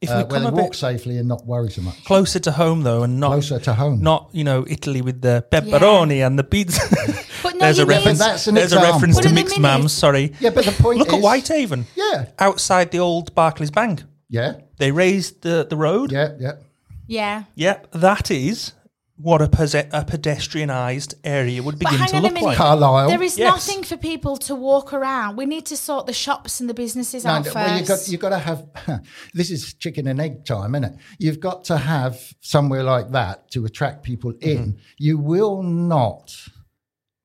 If 0.00 0.08
uh, 0.10 0.24
we 0.26 0.32
where 0.32 0.40
they 0.40 0.46
a 0.46 0.50
walk 0.50 0.70
bit 0.72 0.78
safely 0.78 1.18
and 1.18 1.28
not 1.28 1.44
worry 1.46 1.70
so 1.70 1.82
much. 1.82 2.02
closer 2.04 2.38
to 2.40 2.52
home, 2.52 2.82
though, 2.84 3.02
and 3.02 3.20
not 3.20 3.28
Closer 3.32 3.58
to 3.60 3.74
home. 3.74 4.00
not 4.00 4.30
you 4.32 4.44
know 4.44 4.64
Italy 4.66 5.02
with 5.02 5.20
the 5.20 5.44
pepperoni 5.52 6.24
and 6.26 6.38
the 6.38 6.44
pizza. 6.44 6.80
But 7.42 7.54
no, 7.54 7.60
there's 7.60 7.78
a 7.78 7.82
you 7.82 7.86
need- 7.88 7.94
reference. 7.96 8.18
That's 8.18 8.46
an 8.46 8.54
there's 8.54 8.72
a 8.72 8.80
reference 8.80 9.16
But 9.16 9.28
to 9.28 9.34
mixed 9.34 9.58
minute- 9.60 9.82
mams. 9.84 9.90
Sorry. 9.90 10.32
Yeah, 10.40 10.50
but 10.50 10.64
the 10.64 10.72
point 10.72 10.98
Look 10.98 11.08
is, 11.08 11.14
at 11.14 11.20
Whitehaven. 11.20 11.84
Yeah, 11.96 12.26
outside 12.38 12.90
the 12.92 12.98
old 13.00 13.34
Barclays 13.34 13.70
Bank. 13.70 14.02
yeah, 14.30 14.54
They 14.78 14.90
raised 14.90 15.42
the 15.42 15.66
the 15.68 15.76
road. 15.76 16.12
yeah, 16.12 16.32
yeah. 16.38 16.52
Yeah. 17.06 17.44
Yep, 17.56 17.90
that 17.92 18.30
is 18.30 18.72
what 19.22 19.42
a, 19.42 19.48
pose- 19.48 19.74
a 19.74 19.84
pedestrianised 20.06 21.14
area 21.24 21.62
would 21.62 21.78
But 21.78 21.90
begin 21.90 21.98
hang 21.98 22.08
to 22.08 22.16
on 22.16 22.22
look 22.22 22.32
minute. 22.32 22.46
like. 22.46 22.56
Carlisle. 22.56 23.08
There 23.10 23.22
is 23.22 23.36
Yes. 23.38 23.68
nothing 23.68 23.84
for 23.84 23.96
people 23.96 24.36
to 24.38 24.54
walk 24.54 24.92
around. 24.92 25.36
We 25.36 25.46
need 25.46 25.66
to 25.66 25.76
sort 25.76 26.06
the 26.06 26.12
shops 26.12 26.60
and 26.60 26.70
the 26.70 26.74
businesses 26.74 27.24
No, 27.24 27.30
out 27.32 27.44
no, 27.44 27.52
first. 27.52 27.54
well, 27.54 27.80
you 27.80 27.86
got 27.86 28.08
you 28.08 28.18
got 28.18 28.28
to 28.30 28.38
have. 28.38 28.66
this 29.34 29.50
is 29.50 29.74
chicken 29.74 30.06
and 30.06 30.20
egg 30.20 30.44
time, 30.44 30.74
isn't 30.74 30.84
it? 30.84 30.98
You've 31.18 31.40
got 31.40 31.64
to 31.64 31.76
have 31.76 32.34
somewhere 32.40 32.82
like 32.82 33.10
that 33.10 33.50
to 33.52 33.64
attract 33.66 34.02
people 34.02 34.32
mm-hmm. 34.32 34.48
in. 34.48 34.78
You 34.98 35.18
will 35.18 35.62
not 35.62 36.34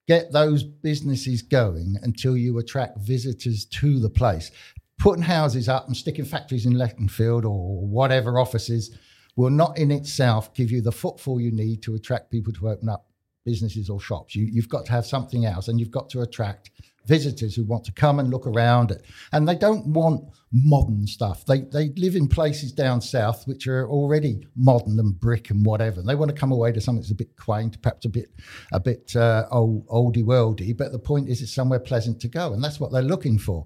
get 0.08 0.32
those 0.32 0.64
businesses 0.64 1.42
going 1.42 1.96
until 2.04 2.38
you 2.38 2.58
attract 2.60 3.00
visitors 3.00 3.66
to 3.66 4.00
the 4.00 4.10
place. 4.10 4.52
Putting 4.98 5.24
houses 5.24 5.68
up 5.68 5.88
and 5.88 5.98
sticking 5.98 6.26
factories 6.26 6.66
in 6.66 6.74
Leconfield 6.74 7.44
or 7.44 7.86
whatever 7.86 8.40
offices 8.40 8.96
will 9.36 9.50
not 9.50 9.78
in 9.78 9.92
itself 9.92 10.54
give 10.54 10.72
you 10.72 10.82
the 10.82 10.92
footfall 10.92 11.40
you 11.40 11.52
need 11.52 11.82
to 11.84 11.96
attract 11.96 12.32
people 12.32 12.54
to 12.54 12.70
open 12.70 12.90
up 12.90 13.08
businesses 13.46 13.90
or 13.90 14.00
shops. 14.00 14.36
You, 14.36 14.46
you've 14.46 14.70
got 14.70 14.86
to 14.86 14.92
have 14.92 15.06
something 15.06 15.46
else, 15.46 15.68
and 15.68 15.80
you've 15.80 15.92
got 15.92 16.10
to 16.12 16.22
attract 16.22 16.72
visitors 17.06 17.56
who 17.56 17.64
want 17.64 17.84
to 17.86 17.92
come 17.92 18.20
and 18.20 18.30
look 18.30 18.48
around 18.48 18.92
it. 18.92 19.06
And 19.32 19.48
they 19.48 19.56
don't 19.56 19.88
want 19.88 20.24
modern 20.52 21.06
stuff. 21.06 21.46
They 21.46 21.62
they 21.62 21.90
live 21.98 22.16
in 22.16 22.28
places 22.28 22.72
down 22.72 23.02
south 23.02 23.46
which 23.46 23.68
are 23.68 23.88
already 23.90 24.48
modern 24.56 24.98
and 25.00 25.20
brick 25.20 25.50
and 25.50 25.66
whatever. 25.66 26.00
And 26.00 26.08
they 26.08 26.16
want 26.16 26.32
to 26.32 26.38
come 26.38 26.52
away 26.52 26.72
to 26.72 26.80
something 26.80 27.02
that's 27.02 27.12
a 27.12 27.16
bit 27.16 27.36
quaint, 27.36 27.82
perhaps 27.82 28.06
a 28.06 28.10
bit 28.10 28.30
a 28.72 28.80
bit 28.80 29.16
uh, 29.16 29.46
old, 29.52 29.86
oldie 29.88 30.24
worldy. 30.24 30.76
But 30.76 30.92
the 30.92 31.00
point 31.00 31.30
is, 31.30 31.42
it's 31.42 31.54
somewhere 31.54 31.80
pleasant 31.80 32.22
to 32.22 32.28
go, 32.28 32.54
and 32.54 32.64
that's 32.64 32.80
what 32.80 32.92
they're 32.92 33.02
looking 33.02 33.38
for. 33.38 33.66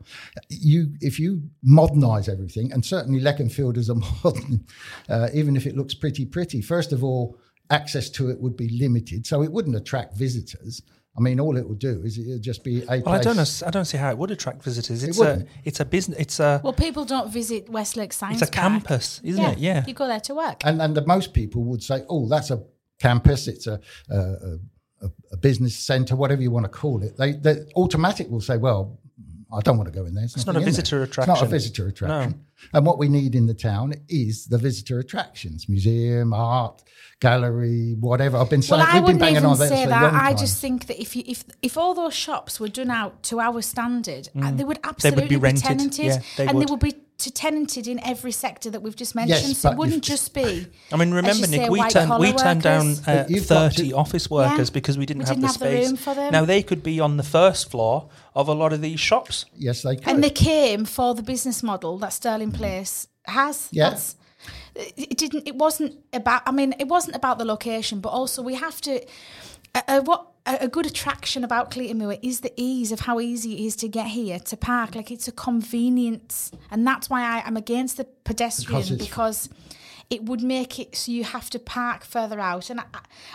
You 0.50 0.94
if 1.02 1.20
you 1.20 1.44
modernise 1.64 2.28
everything, 2.28 2.72
and 2.72 2.84
certainly 2.84 3.22
Leconfield 3.22 3.78
is 3.78 3.90
a 3.90 3.96
modern, 4.24 4.66
uh, 5.10 5.30
even 5.34 5.56
if 5.56 5.66
it 5.68 5.76
looks 5.76 5.94
pretty 5.94 6.26
pretty. 6.26 6.62
First 6.62 6.92
of 6.92 7.04
all 7.04 7.38
access 7.72 8.10
to 8.10 8.32
it 8.32 8.40
would 8.42 8.58
be 8.58 8.70
limited, 8.70 9.28
so 9.28 9.44
it 9.44 9.52
wouldn't 9.52 9.76
attract 9.76 10.18
visitors. 10.18 10.82
I 11.20 11.22
mean, 11.22 11.40
all 11.40 11.58
it 11.58 11.68
would 11.68 11.80
do 11.80 12.02
is 12.06 12.18
it 12.18 12.28
would 12.28 12.42
just 12.42 12.64
be 12.64 12.84
a 12.84 13.02
Well, 13.06 13.16
I 13.16 13.20
don't 13.20 13.36
know. 13.36 13.46
I 13.66 13.70
don't 13.70 13.86
see 13.86 13.98
how 13.98 14.10
it 14.10 14.18
would 14.18 14.32
attract 14.32 14.64
visitors. 14.64 15.04
It's 15.04 15.18
a 15.18 15.22
wouldn't. 15.22 15.50
it's 15.66 15.80
a 15.82 15.86
business. 15.86 16.18
It's 16.18 16.40
a 16.40 16.62
well, 16.64 16.74
people 16.74 17.04
don't 17.04 17.30
visit 17.30 17.70
Westlake 17.70 18.14
Science 18.14 18.42
it's 18.42 18.50
a 18.50 18.54
Park. 18.54 18.72
campus, 18.72 19.20
isn't 19.24 19.42
yeah. 19.42 19.52
it? 19.52 19.58
Yeah. 19.58 19.86
You 19.86 19.94
go 19.94 20.08
there 20.08 20.22
to 20.22 20.36
work. 20.36 20.62
And 20.64 20.82
and 20.82 20.96
the 20.96 21.06
most 21.06 21.34
people 21.34 21.64
would 21.66 21.84
say, 21.84 22.04
"Oh, 22.10 22.28
that's 22.30 22.52
a 22.52 22.64
campus. 23.02 23.48
It's 23.48 23.68
a 23.68 23.82
a, 24.10 24.18
a, 25.02 25.08
a 25.34 25.38
business 25.38 25.76
centre, 25.76 26.16
whatever 26.16 26.42
you 26.42 26.52
want 26.52 26.66
to 26.66 26.70
call 26.70 27.04
it." 27.04 27.18
They, 27.18 27.34
they 27.34 27.66
automatic 27.76 28.30
will 28.30 28.42
say, 28.42 28.56
"Well, 28.58 29.00
I 29.52 29.62
don't 29.62 29.78
want 29.78 29.92
to 29.92 29.98
go 30.00 30.06
in 30.06 30.14
there. 30.14 30.24
It's, 30.26 30.36
It's 30.36 30.46
not 30.46 30.56
a 30.56 30.60
visitor 30.60 30.98
there." 31.00 31.06
visitor 31.06 31.22
It's 31.22 31.28
not 31.28 31.42
a 31.42 31.46
visitor 31.48 31.88
attraction. 31.88 32.46
And 32.74 32.86
what 32.86 32.98
we 33.00 33.08
need 33.10 33.36
in 33.36 33.48
the 33.48 33.54
town 33.54 33.94
is 34.08 34.46
the 34.48 34.58
visitor 34.58 35.00
attractions: 35.00 35.68
museum, 35.70 36.34
art, 36.34 36.84
gallery, 37.20 37.96
whatever. 38.00 38.38
I've 38.38 38.50
been 38.50 38.62
saying 38.62 38.80
Well, 38.80 38.88
I 38.90 38.94
we've 38.96 39.00
been 39.00 39.04
wouldn't 39.06 39.20
banging 39.22 39.36
even 39.38 39.50
on 39.50 39.58
this 39.60 39.70
say 39.70 39.86
that. 39.86 40.02
long 40.14 40.16
I 40.16 40.34
just 40.34 40.60
think 40.62 40.88
that 40.88 41.00
if 41.02 41.16
you 41.16 41.24
if 41.26 41.44
if 41.62 41.78
all 41.78 41.94
those 41.94 42.14
shops 42.14 42.60
were 42.60 42.68
done 42.68 42.92
out 42.92 43.24
to 43.24 43.40
our 43.40 43.62
standard, 43.62 44.30
uh, 44.42 44.52
they 44.52 44.64
would 44.64 44.78
Mm. 44.80 44.84
They 44.84 44.90
absolutely 44.90 45.22
would 45.24 45.30
be 45.30 45.36
rented. 45.38 45.64
tenanted, 45.64 46.06
Yeah, 46.06 46.22
they 46.38 46.48
and 46.48 46.58
would. 46.58 46.68
they 46.68 46.72
would 46.72 46.80
be 46.80 46.96
to 47.20 47.32
tenanted 47.32 47.88
in 47.88 48.00
every 48.04 48.32
sector 48.32 48.70
that 48.70 48.82
we've 48.82 48.96
just 48.96 49.14
mentioned. 49.16 49.56
so 49.56 49.72
it 49.72 49.78
wouldn't 49.78 50.04
just 50.04 50.34
be. 50.34 50.68
I 50.92 50.98
mean, 50.98 51.12
remember, 51.12 51.48
Nick, 51.48 51.62
say, 51.62 51.70
we 51.70 51.80
white 51.80 51.92
turned 51.92 52.10
we 52.20 52.32
collar 52.32 52.44
turned 52.44 52.62
down 52.62 52.92
uh, 52.92 52.96
But 53.06 53.30
you've 53.30 53.48
got 53.48 53.74
thirty 53.74 53.90
to- 53.90 53.96
office 53.96 54.30
workers 54.30 54.70
Yeah. 54.70 54.74
because 54.74 54.98
we 54.98 55.06
didn't 55.06 55.24
We 55.24 55.28
have 55.28 55.36
didn't 55.38 55.42
the 55.42 55.48
have 55.48 55.60
the 55.60 55.84
space. 55.84 55.88
room 55.88 55.98
for 55.98 56.16
them. 56.16 56.32
Now 56.32 56.46
they 56.46 56.64
could 56.64 56.84
be 56.84 57.00
on 57.00 57.18
the 57.18 57.24
first 57.24 57.70
floor 57.72 58.10
of 58.36 58.48
a 58.48 58.54
lot 58.54 58.74
of 58.74 58.82
these 58.82 59.00
shops. 59.00 59.46
yes, 59.56 59.82
they 59.82 59.96
could. 59.96 60.08
And 60.08 60.24
they 60.24 60.30
came 60.30 60.86
for 60.86 61.14
the 61.16 61.24
business 61.24 61.62
model 61.64 61.98
that 62.00 62.14
Sterling 62.14 62.50
mm-hmm. 62.50 62.58
Place 62.58 63.08
has. 63.26 63.70
Yeah. 63.72 63.98
It 64.76 65.18
didn't. 65.18 65.48
It 65.48 65.56
wasn't 65.56 65.98
about. 66.14 66.44
I 66.46 66.52
mean, 66.52 66.74
it 66.80 66.88
wasn't 66.88 67.16
about 67.16 67.38
the 67.38 67.46
location, 67.46 68.00
but 68.00 68.10
also 68.10 68.42
we 68.42 68.56
have 68.56 68.80
to. 68.82 69.02
A, 69.76 69.84
a, 69.88 70.02
what 70.02 70.26
a, 70.62 70.68
good 70.68 70.86
attraction 70.86 71.44
about 71.44 71.72
Cleator 71.72 72.18
is 72.22 72.42
the 72.42 72.54
ease 72.56 72.92
of 72.92 73.02
how 73.02 73.20
easy 73.20 73.54
it 73.54 73.68
is 73.68 73.76
to 73.78 73.88
get 73.88 74.08
here 74.08 74.40
to 74.40 74.58
park. 74.58 74.96
Like 74.96 75.12
it's 75.12 75.28
a 75.28 75.32
convenience, 75.32 76.52
and 76.72 76.86
that's 76.86 77.10
why 77.10 77.22
I 77.22 77.48
am 77.48 77.58
against 77.58 77.98
the 77.98 78.06
pedestrian 78.24 78.98
Because 78.98 79.48
because. 79.48 79.50
It's- 80.10 80.20
it 80.20 80.26
would 80.26 80.42
make 80.42 80.80
it 80.80 80.96
so 80.96 81.12
you 81.12 81.24
have 81.24 81.50
to 81.52 81.60
park 81.60 82.04
further 82.04 82.40
out, 82.40 82.70
and 82.72 82.80
I, 82.80 82.84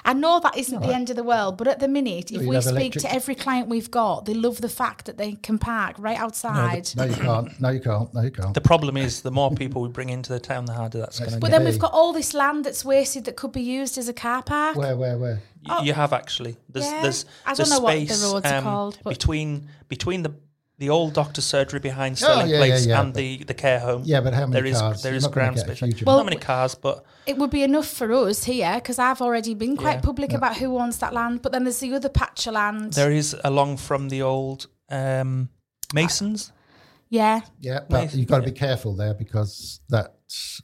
I 0.05 0.13
know 0.13 0.41
that 0.41 0.57
isn't 0.57 0.83
the 0.83 0.93
end 0.93 1.09
of 1.09 1.15
the 1.17 1.23
world. 1.23 1.57
But 1.57 1.69
at 1.69 1.79
the 1.79 1.87
minute, 1.89 2.33
if 2.33 2.43
you'd 2.43 2.49
we 2.49 2.61
speak 2.61 2.73
electric- 2.97 3.03
to 3.05 3.13
every 3.15 3.35
client 3.37 3.69
we've 3.69 3.91
got, 3.91 4.25
they 4.27 4.35
love 4.35 4.61
the 4.61 4.69
fact 4.69 5.07
that 5.07 5.17
they 5.17 5.33
can 5.35 5.59
park 5.59 5.95
right 5.99 6.19
outside. 6.19 6.91
no, 6.97 7.05
you 7.05 7.15
can't. 7.15 7.61
No, 7.61 7.69
you 7.71 7.81
can't. 7.81 8.13
No, 8.13 8.23
you 8.23 8.31
can't. 8.33 8.55
The 8.55 8.61
problem 8.61 8.97
is, 8.97 9.23
the 9.23 9.31
more 9.31 9.51
people 9.53 9.83
we 9.83 9.89
bring 9.89 10.09
into 10.09 10.33
the 10.33 10.41
town, 10.41 10.65
the 10.65 10.73
harder 10.73 10.99
that's 10.99 11.19
going 11.19 11.31
to 11.31 11.37
get. 11.37 11.41
But 11.41 11.51
then 11.53 11.65
we've 11.65 11.79
got 11.79 11.93
all 11.93 12.13
this 12.13 12.35
land 12.35 12.65
that's 12.65 12.85
wasted 12.85 13.25
that 13.27 13.37
could 13.37 13.53
be 13.53 13.63
used 13.63 13.97
as 13.97 14.09
a 14.09 14.13
car 14.13 14.43
park. 14.43 14.77
Where, 14.77 14.97
where, 14.97 15.17
where? 15.17 15.43
Y- 15.69 15.83
You 15.85 15.93
have 15.95 16.13
actually. 16.13 16.57
There's 16.69 16.87
Yeah. 16.91 17.03
there's 17.03 17.25
I 17.47 17.55
don't 17.55 17.71
know 17.71 17.79
what 17.81 17.95
the 17.95 18.07
space 18.07 18.23
roads 18.25 18.47
are 18.47 18.55
um, 18.59 18.65
called, 18.65 18.99
but- 19.05 19.11
between 19.11 19.69
between 19.89 20.23
the 20.25 20.35
the 20.79 20.91
old 20.91 21.13
doctor's 21.15 21.45
surgery 21.45 21.79
behind 21.81 22.19
Sterling 22.19 22.47
Oh, 22.47 22.51
yeah, 22.51 22.59
Place 22.59 22.87
yeah, 22.87 22.95
yeah, 22.95 23.01
and 23.01 23.15
the, 23.15 23.45
the 23.45 23.55
care 23.55 23.79
home. 23.79 24.03
Yeah, 24.05 24.21
but 24.21 24.35
how 24.35 24.41
many 24.47 24.53
there 24.53 24.65
is, 24.67 24.79
cars? 24.79 25.03
There 25.03 25.15
is 25.15 25.23
not 25.23 25.33
gonna 25.33 25.35
ground 25.47 25.57
get 25.57 25.69
a 25.71 25.77
space. 25.77 25.89
huge 25.99 26.05
Not 26.05 26.25
many 26.25 26.37
cars, 26.37 26.75
but 26.75 27.05
It 27.27 27.39
would 27.39 27.51
be 27.51 27.63
enough 27.63 27.87
for 27.87 28.13
us 28.13 28.45
here 28.45 28.75
because 28.75 28.99
I've 28.99 29.23
already 29.23 29.55
been 29.55 29.77
quite 29.77 29.95
Yeah. 29.97 30.01
public 30.01 30.33
about 30.33 30.57
who 30.57 30.77
owns 30.79 30.99
that 30.99 31.13
land. 31.15 31.43
But 31.43 31.53
then 31.53 31.65
there's 31.65 31.79
the 31.79 31.95
other 31.95 32.09
patch 32.09 32.47
of 32.49 32.55
land. 32.55 32.95
there 32.95 33.13
is 33.13 33.37
along 33.45 33.77
from 33.79 34.09
the 34.09 34.23
old 34.23 34.67
um, 34.91 35.49
Masons. 35.93 36.53
yeah, 37.09 37.43
Yeah, 37.61 37.81
but 37.89 38.01
Nice. 38.05 38.15
you've 38.17 38.27
got 38.29 38.39
to 38.41 38.45
be 38.45 38.51
careful 38.53 38.97
there 38.97 39.15
because 39.15 39.81
that's 39.89 40.61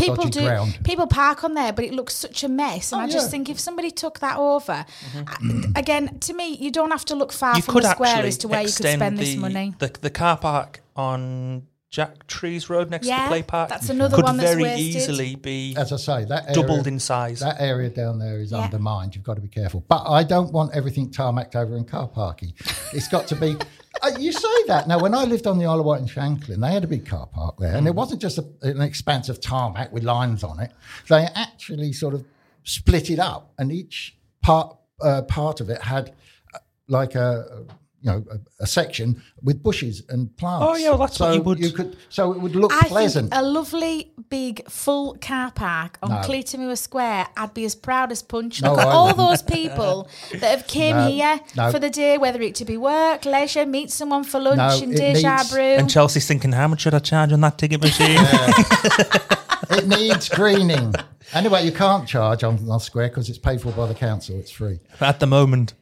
people 0.00 0.24
dodgy 0.24 0.40
do. 0.40 0.46
ground. 0.46 0.78
People 0.84 1.06
park 1.06 1.44
on 1.44 1.54
there, 1.54 1.72
but 1.72 1.84
it 1.84 1.92
looks 1.92 2.14
such 2.14 2.42
a 2.44 2.48
mess. 2.48 2.92
And 2.92 3.00
Oh, 3.00 3.04
I 3.04 3.08
just 3.08 3.26
yeah. 3.26 3.30
think 3.30 3.48
if 3.48 3.58
somebody 3.60 3.90
took 3.90 4.18
that 4.20 4.36
over, 4.38 4.84
mm-hmm. 5.12 5.72
I- 5.74 5.78
again, 5.80 6.18
to 6.20 6.32
me, 6.34 6.56
you 6.56 6.70
don't 6.70 6.90
have 6.90 7.04
to 7.06 7.14
look 7.14 7.32
far 7.32 7.56
you 7.56 7.62
from 7.62 7.74
the 7.82 7.90
square 7.90 8.24
as 8.24 8.38
to 8.38 8.48
where 8.48 8.60
you 8.62 8.66
could 8.66 8.74
spend 8.74 9.18
the, 9.18 9.24
this 9.24 9.36
money. 9.36 9.74
The, 9.78 9.88
the 10.00 10.10
car 10.10 10.36
park 10.36 10.80
on 10.96 11.66
Jacktrees 11.92 12.68
Road 12.68 12.88
next 12.88 13.08
to 13.08 13.12
the 13.12 13.24
play 13.26 13.42
park. 13.42 13.68
that's 13.68 13.88
another 13.90 14.14
could 14.14 14.24
one 14.24 14.36
that's 14.36 14.50
very 14.52 14.62
wasted. 14.62 14.94
easily 15.02 15.34
be 15.34 15.74
as 15.76 15.92
I 15.92 15.96
say 15.96 16.24
that 16.26 16.44
area, 16.44 16.54
doubled 16.54 16.86
in 16.86 17.00
size. 17.00 17.40
That 17.40 17.60
area 17.60 17.90
down 17.90 18.20
there 18.20 18.38
is 18.40 18.52
Yeah. 18.52 18.58
undermined. 18.58 19.16
You've 19.16 19.24
got 19.24 19.34
to 19.34 19.40
be 19.40 19.48
careful. 19.48 19.84
But 19.88 20.04
I 20.08 20.22
don't 20.22 20.52
want 20.52 20.72
everything 20.74 21.10
tarmacked 21.10 21.56
over 21.56 21.76
in 21.76 21.84
car 21.84 22.06
parking. 22.06 22.52
It's 22.92 23.08
got 23.08 23.26
to 23.28 23.36
be. 23.36 23.56
uh, 24.02 24.10
you 24.18 24.32
say 24.32 24.64
that 24.66 24.86
now. 24.88 24.98
When 24.98 25.14
I 25.14 25.24
lived 25.24 25.46
on 25.46 25.58
the 25.58 25.66
Isle 25.66 25.80
of 25.80 25.86
Wight 25.86 26.00
in 26.00 26.06
Shanklin, 26.06 26.60
they 26.60 26.72
had 26.72 26.84
a 26.84 26.86
big 26.86 27.06
car 27.06 27.26
park 27.26 27.56
there, 27.58 27.76
and 27.76 27.86
it 27.86 27.94
wasn't 27.94 28.20
just 28.20 28.38
a, 28.38 28.44
an 28.62 28.80
expanse 28.80 29.28
of 29.28 29.40
tarmac 29.40 29.92
with 29.92 30.04
lines 30.04 30.44
on 30.44 30.60
it. 30.60 30.72
They 31.08 31.26
actually 31.34 31.92
sort 31.92 32.14
of 32.14 32.24
split 32.64 33.10
it 33.10 33.18
up, 33.18 33.52
and 33.58 33.72
each 33.72 34.16
part 34.42 34.76
uh, 35.00 35.22
part 35.22 35.60
of 35.60 35.70
it 35.70 35.82
had 35.82 36.14
uh, 36.54 36.58
like 36.88 37.14
a. 37.14 37.66
You 38.02 38.10
know, 38.12 38.24
a, 38.30 38.62
a 38.62 38.66
section 38.66 39.22
with 39.42 39.62
bushes 39.62 40.02
and 40.08 40.34
plants. 40.38 40.64
Oh, 40.66 40.74
yeah, 40.74 40.88
well, 40.90 40.98
that's 41.00 41.16
so 41.18 41.26
what 41.26 41.34
you 41.34 41.42
would- 41.42 41.58
You 41.58 41.70
could, 41.70 41.96
so 42.08 42.32
it 42.32 42.40
would 42.40 42.56
look 42.56 42.72
I 42.72 42.88
pleasant. 42.88 43.30
think 43.30 43.42
a 43.42 43.44
lovely 43.44 44.12
big 44.30 44.66
full 44.70 45.16
car 45.20 45.50
park 45.50 45.98
on 46.02 46.08
No. 46.10 46.20
Cleator 46.22 46.56
Moor 46.56 46.76
Square, 46.76 47.28
I'd 47.36 47.52
be 47.52 47.66
as 47.66 47.74
proud 47.74 48.10
as 48.10 48.22
punch. 48.22 48.62
No, 48.62 48.70
Look 48.70 48.80
at 48.80 48.86
all 48.86 49.12
those 49.12 49.42
people 49.42 50.08
that 50.32 50.42
have 50.50 50.66
came 50.66 50.96
No, 50.96 51.08
here 51.10 51.40
no. 51.56 51.70
for 51.70 51.78
the 51.78 51.90
day, 51.90 52.16
whether 52.16 52.40
it 52.40 52.54
to 52.54 52.64
be 52.64 52.78
work, 52.78 53.26
leisure, 53.26 53.66
meet 53.66 53.90
someone 53.90 54.24
for 54.24 54.40
lunch 54.40 54.80
No, 54.80 54.82
in 54.82 54.94
it 54.94 54.96
Deja 54.96 55.36
needs- 55.36 55.50
Brew. 55.50 55.60
and 55.62 55.90
Chelsea's 55.90 56.26
thinking, 56.26 56.52
how 56.52 56.68
much 56.68 56.80
should 56.80 56.94
I 56.94 57.00
charge 57.00 57.32
on 57.34 57.42
that 57.42 57.58
ticket 57.58 57.82
machine? 57.82 58.16
it 59.70 59.86
needs 59.88 60.28
greening. 60.30 60.94
Anyway, 61.34 61.64
you 61.64 61.72
can't 61.72 62.08
charge 62.08 62.44
on 62.44 62.64
the 62.64 62.78
square 62.78 63.08
because 63.08 63.28
it's 63.28 63.38
paid 63.38 63.60
for 63.60 63.72
by 63.72 63.86
the 63.86 63.94
council. 63.94 64.36
It's 64.38 64.50
free. 64.50 64.80
At 65.00 65.20
the 65.20 65.26
moment, 65.26 65.74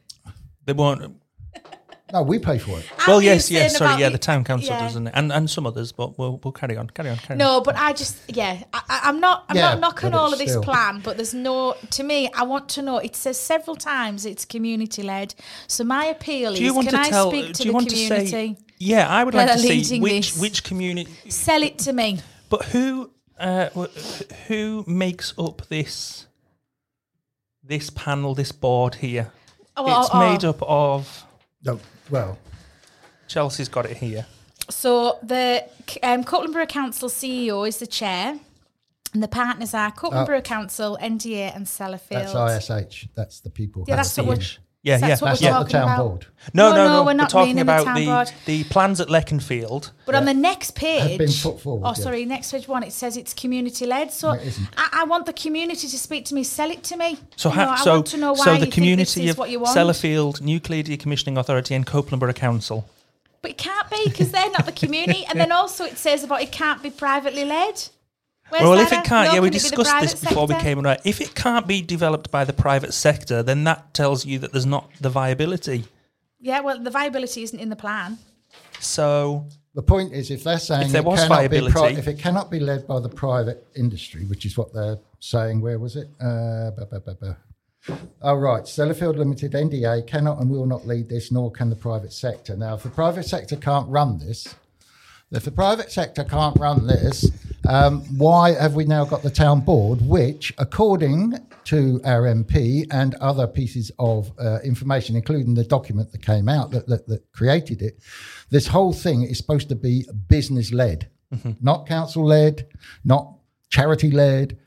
they 0.65 0.73
won't. 0.73 1.15
No, 2.11 2.23
we 2.23 2.39
pay 2.39 2.57
for 2.57 2.79
it. 2.79 2.85
Well, 3.07 3.21
yes, 3.21 3.51
yes. 3.51 3.77
Sorry, 3.77 4.01
yeah, 4.01 4.09
the 4.09 4.17
town 4.17 4.43
council 4.43 4.73
yeah. 4.73 4.79
doesn't 4.81 5.07
it, 5.07 5.13
and 5.15 5.31
and 5.31 5.49
some 5.49 5.67
others, 5.67 5.91
but 5.91 6.17
we'll 6.17 6.39
we'll 6.43 6.51
carry 6.51 6.75
on, 6.77 6.89
carry 6.89 7.09
on, 7.09 7.17
carry 7.17 7.33
on. 7.33 7.37
No, 7.37 7.61
but 7.61 7.75
I 7.75 7.93
just 7.93 8.17
yeah, 8.27 8.63
I, 8.73 8.81
I- 8.89 8.99
I'm 9.03 9.19
not 9.19 9.45
I'm 9.49 9.55
Yeah, 9.55 9.71
not 9.71 9.79
knocking 9.79 10.13
all 10.13 10.33
of 10.33 10.39
this 10.39 10.49
still- 10.49 10.63
plan, 10.63 11.01
but 11.03 11.17
there's 11.17 11.33
no 11.33 11.75
to 11.91 12.03
me. 12.03 12.29
I 12.33 12.43
want 12.43 12.67
to 12.69 12.81
know. 12.81 12.97
It 12.97 13.15
says 13.15 13.39
several 13.39 13.75
times 13.75 14.25
it's 14.25 14.45
community 14.45 15.03
led. 15.03 15.35
So 15.67 15.83
my 15.83 16.05
appeal 16.05 16.53
Do 16.55 16.61
you 16.63 16.69
is, 16.69 16.73
want 16.75 16.89
can 16.89 16.99
to 17.01 17.05
I 17.07 17.09
tell? 17.09 17.29
speak 17.29 17.47
to 17.47 17.53
do 17.53 17.63
you 17.63 17.71
the 17.71 17.73
want 17.75 17.89
community? 17.89 18.25
to 18.25 18.31
say? 18.31 18.57
Yeah, 18.79 19.07
I 19.07 19.23
would 19.23 19.33
like 19.33 19.51
to 19.51 19.59
see 19.59 19.99
which 19.99 20.31
this? 20.33 20.41
which 20.41 20.63
community, 20.63 21.11
Sell 21.29 21.61
it 21.63 21.77
to 21.79 21.93
me. 21.93 22.19
but 22.49 22.63
who 22.65 23.11
uh, 23.39 23.69
who 24.47 24.83
makes 24.87 25.33
up 25.37 25.67
this 25.67 26.25
this 27.63 27.89
panel, 27.89 28.33
this 28.35 28.51
board 28.51 28.95
here? 28.95 29.31
Oh, 29.77 29.85
it's 30.01 30.09
oh, 30.13 30.17
oh. 30.17 30.31
made 30.31 30.43
up 30.43 30.61
of. 30.63 31.25
No, 31.63 31.79
well, 32.09 32.37
Chelsea's 33.27 33.69
got 33.69 33.85
it 33.85 33.97
here. 33.97 34.25
So 34.69 35.17
the 35.23 35.63
um, 36.03 36.23
Copeland 36.23 36.53
Borough 36.53 36.65
Council 36.65 37.09
CEO 37.09 37.67
is 37.67 37.77
the 37.79 37.87
chair, 37.87 38.39
and 39.13 39.23
the 39.23 39.27
partners 39.27 39.73
are 39.73 39.91
Copeland 39.91 40.23
Oh. 40.23 40.25
Borough 40.27 40.41
Council, 40.41 40.97
NDA, 41.01 41.55
and 41.55 41.65
Sellafield. 41.65 42.33
that's 42.33 42.69
ISH. 42.69 43.07
That's 43.15 43.39
the 43.39 43.49
people. 43.49 43.85
Yeah, 43.87 43.95
that's 43.95 44.15
what 44.17 44.27
we're. 44.27 44.35
CH. 44.81 44.87
Yeah, 44.87 44.97
So 44.97 45.07
that's 45.07 45.21
yeah. 45.21 45.25
what 45.25 45.29
That's 45.31 45.41
we're 45.41 45.49
not 45.49 45.59
the 45.67 45.71
talking 45.71 45.71
town 45.73 45.83
about. 45.83 46.07
board. 46.07 46.25
No, 46.53 46.69
No, 46.69 46.75
no, 46.75 46.83
no, 46.87 46.93
no. 46.99 47.03
we're 47.03 47.13
not 47.13 47.29
talking 47.29 47.49
meaning 47.49 47.55
the 47.57 47.61
about 47.73 47.83
town 47.85 47.95
the, 47.95 48.05
board. 48.05 48.31
the 48.45 48.63
plans 48.65 49.01
at 49.01 49.07
Leconfield. 49.09 49.91
But 50.05 50.15
on 50.15 50.23
the 50.25 50.33
next 50.33 50.71
page, 50.75 51.17
been 51.17 51.27
put 51.27 51.59
forward, 51.61 51.85
Oh, 51.85 51.89
yeah. 51.89 51.93
sorry, 52.03 52.23
next 52.25 52.51
page 52.51 52.67
one. 52.67 52.83
It 52.83 52.93
says 52.93 53.17
it's 53.17 53.33
community 53.33 53.85
led. 53.85 54.11
So 54.13 54.29
No, 54.33 54.39
it 54.39 54.47
isn't. 54.47 54.67
I, 54.77 55.01
I 55.01 55.03
want 55.03 55.25
the 55.25 55.33
community 55.33 55.87
to 55.87 55.97
speak 55.99 56.23
to 56.25 56.35
me. 56.35 56.43
Sell 56.45 56.71
it 56.71 56.81
to 56.83 56.95
me. 56.97 57.17
So, 57.35 57.49
You 57.49 57.55
ha- 57.55 57.65
know, 57.65 57.71
I 57.71 57.77
so, 57.83 57.91
want 57.95 58.07
to 58.07 58.17
know 58.17 58.31
why 58.33 58.45
so 58.45 58.51
you 58.53 58.57
the 58.59 58.61
think 58.65 58.73
community 58.75 59.01
this 59.03 59.17
is 59.17 59.31
of 59.31 59.37
what 59.37 59.49
you 59.49 59.59
want. 59.59 59.77
Sellafield, 59.77 60.39
Nuclear 60.41 60.83
Decommissioning 60.83 61.37
Authority, 61.37 61.75
and 61.75 61.85
Copeland 61.85 62.21
Borough 62.21 62.31
Council. 62.33 62.87
But 63.41 63.51
it 63.51 63.57
can't 63.57 63.89
be 63.89 64.03
because 64.05 64.31
they're 64.31 64.51
not 64.51 64.65
the 64.65 64.71
community. 64.71 65.25
and 65.29 65.37
then 65.39 65.51
also 65.59 65.83
it 65.83 65.97
says 65.97 66.23
about 66.23 66.41
it 66.41 66.51
can't 66.53 66.81
be 66.81 66.89
privately 66.89 67.43
led. 67.45 67.89
Where's 68.49 68.63
well, 68.63 68.79
if 68.79 68.91
it 68.91 69.03
can't, 69.03 69.27
No, 69.29 69.33
yeah, 69.35 69.39
we 69.41 69.49
can 69.49 69.57
it 69.57 69.61
be 69.63 69.69
the 69.69 69.75
discussed 69.75 70.01
this 70.01 70.13
private 70.15 70.29
before 70.29 70.47
we 70.47 70.55
came 70.55 70.77
on. 70.79 70.85
air. 70.87 70.97
If 71.05 71.21
it 71.21 71.35
can't 71.35 71.67
be 71.67 71.81
developed 71.81 72.31
by 72.31 72.43
the 72.45 72.53
private 72.53 72.93
sector, 72.93 73.43
then 73.43 73.63
that 73.65 73.93
tells 73.93 74.25
you 74.25 74.39
that 74.39 74.51
there's 74.51 74.65
not 74.65 74.89
the 74.99 75.09
viability. 75.09 75.85
Yeah, 76.39 76.61
well, 76.61 76.79
the 76.79 76.89
viability 76.89 77.43
isn't 77.43 77.59
in 77.59 77.69
the 77.69 77.75
plan. 77.75 78.17
So, 78.79 79.45
The 79.75 79.81
point 79.83 80.13
is, 80.13 80.31
if 80.31 80.43
they're 80.43 80.57
saying 80.57 80.87
If 80.87 80.91
there 80.93 81.01
it 81.01 81.05
was 81.05 81.19
cannot 81.19 81.41
be 81.49 81.59
viability- 81.59 81.99
if 81.99 82.07
it 82.07 82.17
cannot 82.19 82.49
be 82.49 82.59
led 82.59 82.87
by 82.87 82.99
the 82.99 83.09
private 83.09 83.67
industry, 83.75 84.25
which 84.25 84.45
is 84.45 84.57
what 84.57 84.73
they're 84.73 84.97
saying, 85.19 85.61
where 85.61 85.77
was 85.79 85.95
it? 85.95 86.07
Uh, 86.19 86.71
ba, 86.71 86.87
ba, 86.89 86.99
ba, 87.01 87.17
ba. 87.19 87.37
Oh, 88.21 88.35
right. 88.35 88.63
Sellafield 88.63 89.15
Limited 89.17 89.53
NDA 89.53 90.01
cannot 90.05 90.39
and 90.41 90.49
will 90.49 90.65
not 90.65 90.85
lead 90.87 91.07
this, 91.09 91.31
nor 91.31 91.49
can 91.51 91.69
the 91.69 91.75
private 91.75 92.11
sector. 92.13 92.55
Now, 92.57 92.75
if 92.75 92.83
the 92.83 92.89
private 92.89 93.25
sector 93.25 93.55
can't 93.55 93.87
run 93.89 94.17
this, 94.19 94.53
if 95.31 95.43
the 95.45 95.51
private 95.51 95.91
sector 95.91 96.23
can't 96.23 96.57
run 96.59 96.87
this, 96.87 97.29
um, 97.67 98.01
why 98.17 98.53
have 98.53 98.73
we 98.73 98.85
now 98.85 99.05
got 99.05 99.21
the 99.21 99.29
town 99.29 99.61
board, 99.61 100.01
which, 100.01 100.51
according 100.57 101.35
to 101.65 102.01
our 102.03 102.23
MP 102.23 102.87
and 102.89 103.13
other 103.15 103.45
pieces 103.45 103.91
of 103.99 104.31
uh, 104.39 104.59
information, 104.63 105.15
including 105.15 105.53
the 105.53 105.63
document 105.63 106.11
that 106.11 106.23
came 106.23 106.49
out 106.49 106.71
that, 106.71 106.87
that, 106.87 107.07
that 107.07 107.31
created 107.31 107.81
it, 107.81 107.99
this 108.49 108.67
whole 108.67 108.93
thing 108.93 109.21
is 109.21 109.37
supposed 109.37 109.69
to 109.69 109.75
be 109.75 110.05
business 110.27 110.73
led, 110.73 111.09
not 111.61 111.87
council 111.87 112.25
led, 112.25 112.67
not 113.03 113.35
charity 113.69 114.09
led, 114.09 114.57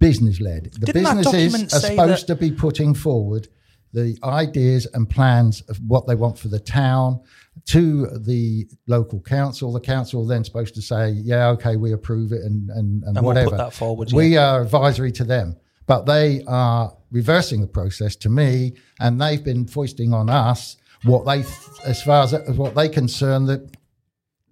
business 0.00 0.40
led. 0.40 0.72
The 0.72 0.86
Didn't 0.86 1.16
businesses 1.16 1.72
are 1.72 1.80
supposed 1.80 2.26
to 2.26 2.34
be 2.34 2.50
putting 2.50 2.92
forward 2.92 3.46
the 3.92 4.18
ideas 4.24 4.86
and 4.94 5.08
plans 5.08 5.62
of 5.62 5.78
what 5.86 6.06
they 6.06 6.14
want 6.14 6.38
for 6.38 6.48
the 6.48 6.60
town 6.60 7.20
to 7.66 8.06
the 8.18 8.66
local 8.86 9.20
council. 9.20 9.72
The 9.72 9.80
council 9.80 10.26
then 10.26 10.44
supposed 10.44 10.74
to 10.76 10.82
say, 10.82 11.10
"Yeah, 11.10 11.48
okay, 11.50 11.76
we 11.76 11.92
approve 11.92 12.32
it," 12.32 12.42
and 12.42 12.70
and, 12.70 13.02
and, 13.04 13.16
And 13.16 13.26
we'll 13.26 13.34
put 13.34 13.44
whatever. 13.44 13.56
that 13.56 13.72
forward, 13.72 14.12
We 14.12 14.36
are 14.36 14.62
advisory 14.62 15.12
to 15.12 15.24
them, 15.24 15.56
but 15.86 16.06
they 16.06 16.42
are 16.46 16.94
reversing 17.10 17.60
the 17.60 17.66
process 17.66 18.16
to 18.16 18.28
me, 18.28 18.74
and 19.00 19.20
they've 19.20 19.42
been 19.42 19.66
foisting 19.66 20.12
on 20.12 20.28
us 20.28 20.76
what 21.04 21.24
they, 21.24 21.44
as 21.84 22.02
far 22.02 22.24
as, 22.24 22.34
as 22.34 22.56
what 22.56 22.74
they 22.74 22.88
concern 22.88 23.46
that 23.46 23.74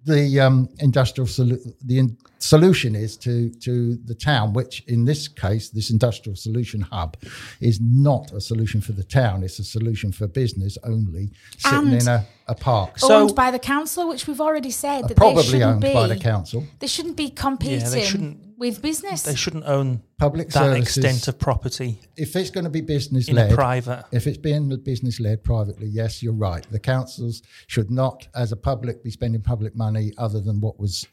the 0.05 0.39
um, 0.39 0.69
industrial 0.79 1.27
solu- 1.27 1.73
the 1.85 1.99
in- 1.99 2.17
solution 2.39 2.95
is 2.95 3.17
to 3.17 3.49
to 3.61 3.95
the 4.05 4.15
town, 4.15 4.53
which 4.53 4.83
in 4.87 5.05
this 5.05 5.27
case, 5.27 5.69
this 5.69 5.89
industrial 5.89 6.35
solution 6.35 6.81
hub, 6.81 7.17
is 7.59 7.79
not 7.81 8.31
a 8.33 8.41
solution 8.41 8.81
for 8.81 8.91
the 8.93 9.03
town. 9.03 9.43
It's 9.43 9.59
a 9.59 9.63
solution 9.63 10.11
for 10.11 10.27
business 10.27 10.77
only, 10.83 11.31
sitting 11.57 11.77
And 11.79 12.01
in 12.01 12.07
a, 12.07 12.25
a 12.47 12.55
park. 12.55 12.99
So- 12.99 13.13
owned 13.21 13.35
by 13.35 13.51
the 13.51 13.59
council, 13.59 14.07
which 14.09 14.27
we've 14.27 14.41
already 14.41 14.71
said 14.71 15.07
that 15.07 15.17
Probably 15.17 15.43
shouldn't 15.43 15.63
owned 15.63 15.81
be. 15.81 15.93
by 15.93 16.07
the 16.07 16.17
council. 16.17 16.63
They 16.79 16.87
shouldn't 16.87 17.17
be 17.17 17.29
competing 17.29 18.03
shouldn't- 18.03 18.41
with 18.57 18.81
business. 18.81 19.21
they 19.21 19.35
shouldn't 19.35 19.65
own 19.65 20.01
Public 20.17 20.47
that 20.49 20.53
services. 20.53 20.97
extent 20.97 21.27
of 21.27 21.37
property 21.39 21.99
If 22.15 22.35
it's 22.35 22.49
going 22.49 22.63
to 22.63 22.71
be 22.71 22.81
business 22.81 23.27
in 23.27 23.35
led 23.35 23.53
private. 23.53 24.05
If 24.11 24.25
it's 24.25 24.39
being 24.39 24.75
business 24.83 25.19
led 25.19 25.43
privately, 25.43 25.87
yes, 25.87 26.23
you're 26.23 26.33
right. 26.33 26.65
The 26.71 26.79
councils 26.79 27.43
should 27.67 27.91
not, 27.91 28.27
as 28.33 28.51
a 28.51 28.55
public, 28.55 29.03
be 29.03 29.11
spending 29.11 29.41
public 29.41 29.75
money 29.75 30.11
other 30.17 30.41
than 30.41 30.59
what 30.59 30.79
was 30.79 31.05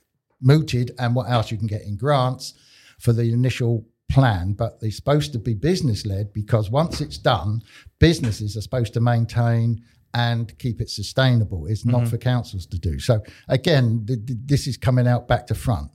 mooted 0.44 0.92
and 0.98 1.14
what 1.14 1.28
else 1.30 1.50
you 1.50 1.58
can 1.58 1.66
get 1.66 1.82
in 1.82 1.96
grants 1.96 2.54
for 3.00 3.12
the 3.12 3.32
initial 3.32 3.84
plan. 4.10 4.52
But 4.52 4.80
they're 4.80 4.90
supposed 4.90 5.32
to 5.32 5.38
be 5.38 5.54
business 5.54 6.06
led 6.06 6.32
because 6.32 6.70
once 6.70 7.00
it's 7.00 7.18
done, 7.18 7.62
businesses 7.98 8.56
are 8.56 8.60
supposed 8.60 8.92
to 8.94 9.00
maintain 9.00 9.82
and 10.12 10.56
keep 10.58 10.80
it 10.80 10.88
sustainable. 10.90 11.66
It's 11.66 11.84
not 11.84 12.06
for 12.06 12.18
councils 12.18 12.66
to 12.66 12.78
do. 12.78 13.00
So 13.00 13.20
again, 13.48 14.04
th- 14.06 14.24
th- 14.24 14.38
this 14.44 14.68
is 14.68 14.76
coming 14.76 15.08
out 15.08 15.26
back 15.26 15.48
to 15.48 15.56
front. 15.56 15.90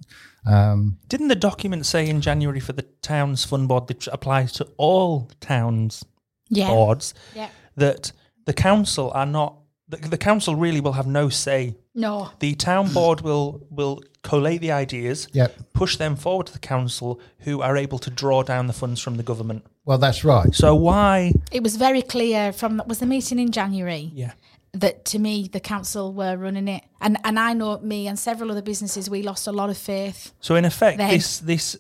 Um, 0.45 0.97
Didn't 1.07 1.29
the 1.29 1.35
document 1.35 1.85
say 1.85 2.09
in 2.09 2.19
January 2.19 2.59
for 2.59 2.73
the 2.73 2.85
town's 3.01 3.45
fund 3.45 3.69
board, 3.69 3.87
that 3.87 4.07
applies 4.07 4.51
to 4.53 4.67
all 4.75 5.31
towns 5.39 6.03
yeah. 6.49 6.67
boards, 6.67 7.13
Yeah. 7.33 7.49
that 7.77 8.11
the 8.45 8.53
council 8.53 9.11
are 9.11 9.25
not, 9.25 9.55
the, 9.89 9.97
the 9.97 10.17
council 10.17 10.55
really 10.55 10.79
will 10.81 10.93
have 10.93 11.07
no 11.07 11.29
say. 11.29 11.75
No. 11.95 12.29
The 12.39 12.55
town 12.55 12.93
board 12.93 13.21
will 13.21 13.65
will 13.69 14.01
collate 14.21 14.61
the 14.61 14.71
ideas, 14.71 15.27
Yep. 15.33 15.55
push 15.73 15.97
them 15.97 16.15
forward 16.15 16.47
to 16.47 16.53
the 16.53 16.59
council, 16.59 17.19
who 17.39 17.61
are 17.61 17.75
able 17.77 17.97
to 17.99 18.09
draw 18.09 18.43
down 18.43 18.67
the 18.67 18.73
funds 18.73 19.01
from 19.01 19.17
the 19.17 19.23
government. 19.23 19.63
well, 19.85 19.97
that's 19.97 20.23
right. 20.23 20.53
So 20.53 20.75
why? 20.75 21.33
It 21.51 21.63
was 21.63 21.75
very 21.77 22.01
clear 22.03 22.53
from 22.53 22.81
was 22.87 22.99
the 22.99 23.05
meeting 23.05 23.39
in 23.39 23.51
January 23.51 24.11
Yeah. 24.13 24.33
that 24.73 25.05
to 25.05 25.19
me 25.19 25.49
the 25.51 25.59
council 25.59 26.13
were 26.13 26.37
running 26.37 26.67
it, 26.67 26.83
and 27.01 27.17
and 27.23 27.39
I 27.39 27.53
know 27.53 27.79
me 27.79 28.07
and 28.07 28.19
several 28.19 28.51
other 28.51 28.61
businesses 28.61 29.09
we 29.09 29.23
lost 29.23 29.47
a 29.47 29.51
lot 29.51 29.69
of 29.69 29.77
faith. 29.77 30.31
So 30.39 30.55
in 30.55 30.65
effect, 30.65 30.97
Then- 30.97 31.09
this 31.11 31.39
this 31.39 31.77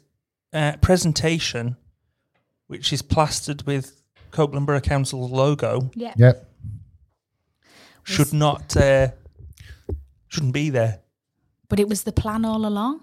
uh, 0.53 0.73
presentation, 0.81 1.75
which 2.67 2.91
is 2.93 3.01
plastered 3.03 3.61
with 3.67 4.01
Copeland 4.31 4.65
Borough 4.65 4.81
Council's 4.81 5.29
logo, 5.31 5.91
Yeah. 5.95 6.13
Yep. 6.17 6.45
Should 8.09 8.33
not 8.33 8.75
uh, 8.75 9.09
shouldn't 10.27 10.53
be 10.53 10.69
there. 10.69 10.99
But 11.69 11.79
it 11.79 11.87
was 11.87 12.03
the 12.03 12.11
plan 12.11 12.45
all 12.45 12.65
along. 12.65 13.01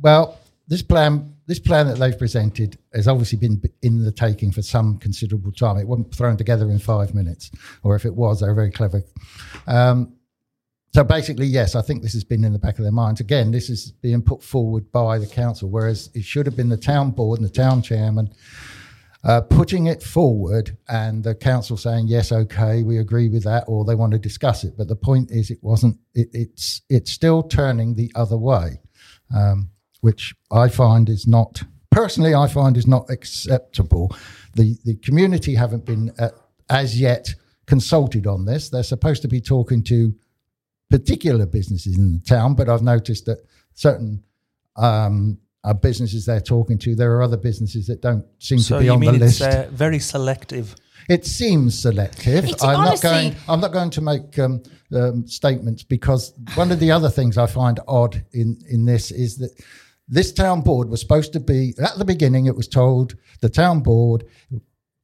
Well, 0.00 0.38
this 0.68 0.82
plan, 0.82 1.34
this 1.46 1.58
plan 1.58 1.86
that 1.88 1.98
they've 1.98 2.18
presented 2.18 2.78
has 2.94 3.08
obviously 3.08 3.38
been 3.38 3.60
in 3.82 4.02
the 4.02 4.12
taking 4.12 4.52
for 4.52 4.62
some 4.62 4.98
considerable 4.98 5.52
time. 5.52 5.76
It 5.76 5.86
wasn't 5.86 6.14
thrown 6.14 6.36
together 6.36 6.70
in 6.70 6.78
five 6.78 7.14
minutes, 7.14 7.50
or 7.82 7.96
if 7.96 8.04
it 8.04 8.14
was, 8.14 8.40
they're 8.40 8.54
very 8.54 8.70
clever. 8.70 9.02
Um, 9.66 10.14
so 10.94 11.04
basically, 11.04 11.46
yes, 11.46 11.74
I 11.74 11.82
think 11.82 12.02
this 12.02 12.14
has 12.14 12.24
been 12.24 12.44
in 12.44 12.52
the 12.52 12.58
back 12.58 12.78
of 12.78 12.82
their 12.82 12.92
minds. 12.92 13.20
Again, 13.20 13.50
this 13.50 13.68
is 13.68 13.90
being 13.90 14.22
put 14.22 14.42
forward 14.42 14.90
by 14.90 15.18
the 15.18 15.26
council, 15.26 15.68
whereas 15.68 16.10
it 16.14 16.24
should 16.24 16.46
have 16.46 16.56
been 16.56 16.70
the 16.70 16.78
town 16.78 17.10
board 17.10 17.40
and 17.40 17.48
the 17.48 17.52
town 17.52 17.82
chairman 17.82 18.30
uh, 19.24 19.40
putting 19.40 19.86
it 19.86 20.02
forward 20.02 20.76
and 20.88 21.24
the 21.24 21.34
council 21.34 21.76
saying 21.76 22.06
yes 22.06 22.30
okay 22.30 22.82
we 22.82 22.98
agree 22.98 23.28
with 23.28 23.42
that 23.44 23.64
or 23.66 23.84
they 23.84 23.94
want 23.94 24.12
to 24.12 24.18
discuss 24.18 24.64
it. 24.64 24.74
But 24.76 24.88
the 24.88 24.96
point 24.96 25.30
is 25.30 25.50
it 25.50 25.58
wasn't 25.62 25.98
it, 26.14 26.28
it's 26.32 26.82
it's 26.88 27.10
still 27.10 27.42
turning 27.42 27.94
the 27.94 28.12
other 28.14 28.36
way 28.36 28.80
um, 29.34 29.70
which 30.00 30.34
i 30.52 30.68
find 30.68 31.08
is 31.08 31.26
not 31.26 31.62
personally 31.90 32.34
i 32.34 32.46
find 32.46 32.76
is 32.76 32.86
not 32.86 33.10
acceptable. 33.10 34.14
The 34.54 34.76
the 34.84 34.96
community 34.96 35.54
haven't 35.54 35.84
been 35.84 36.12
uh, 36.18 36.30
as 36.70 37.00
yet 37.00 37.34
consulted 37.66 38.26
on 38.26 38.44
this. 38.44 38.70
They're 38.70 38.82
supposed 38.82 39.22
to 39.22 39.28
be 39.28 39.40
talking 39.40 39.82
to 39.84 40.14
particular 40.90 41.44
businesses 41.44 41.98
in 41.98 42.12
the 42.12 42.18
town 42.20 42.54
but 42.54 42.66
i've 42.66 42.80
noticed 42.80 43.26
that 43.26 43.44
certain 43.74 44.22
um, 44.76 45.38
uh, 45.64 45.72
businesses 45.74 46.24
they're 46.26 46.40
talking 46.40 46.78
to. 46.78 46.94
There 46.94 47.12
are 47.16 47.22
other 47.22 47.36
businesses 47.36 47.86
that 47.88 48.00
don't 48.00 48.24
seem 48.38 48.58
So 48.58 48.76
to 48.76 48.80
be 48.80 48.86
you 48.86 48.92
on 48.92 49.00
mean 49.00 49.18
the 49.18 49.26
it's 49.26 49.40
list. 49.40 49.56
uh, 49.56 49.68
very 49.70 49.98
selective? 49.98 50.74
it 51.08 51.24
seems 51.26 51.80
selective. 51.80 52.44
It's 52.44 52.62
I'm 52.62 52.76
honestly- 52.76 53.08
not 53.08 53.14
going. 53.14 53.36
I'm 53.48 53.60
not 53.60 53.72
going 53.72 53.90
to 53.90 54.00
make 54.00 54.38
um, 54.38 54.62
um, 54.94 55.26
statements 55.26 55.82
because 55.82 56.32
one 56.54 56.70
of 56.72 56.80
the 56.80 56.90
other 56.90 57.08
things 57.10 57.38
I 57.38 57.46
find 57.46 57.80
odd 57.88 58.22
in 58.32 58.58
in 58.68 58.84
this 58.84 59.10
is 59.10 59.36
that 59.38 59.50
this 60.08 60.32
town 60.32 60.62
board 60.62 60.88
was 60.88 61.00
supposed 61.00 61.32
to 61.34 61.40
be 61.40 61.74
at 61.82 61.98
the 61.98 62.04
beginning. 62.04 62.46
It 62.46 62.56
was 62.56 62.68
told 62.68 63.14
the 63.40 63.48
town 63.48 63.80
board 63.80 64.24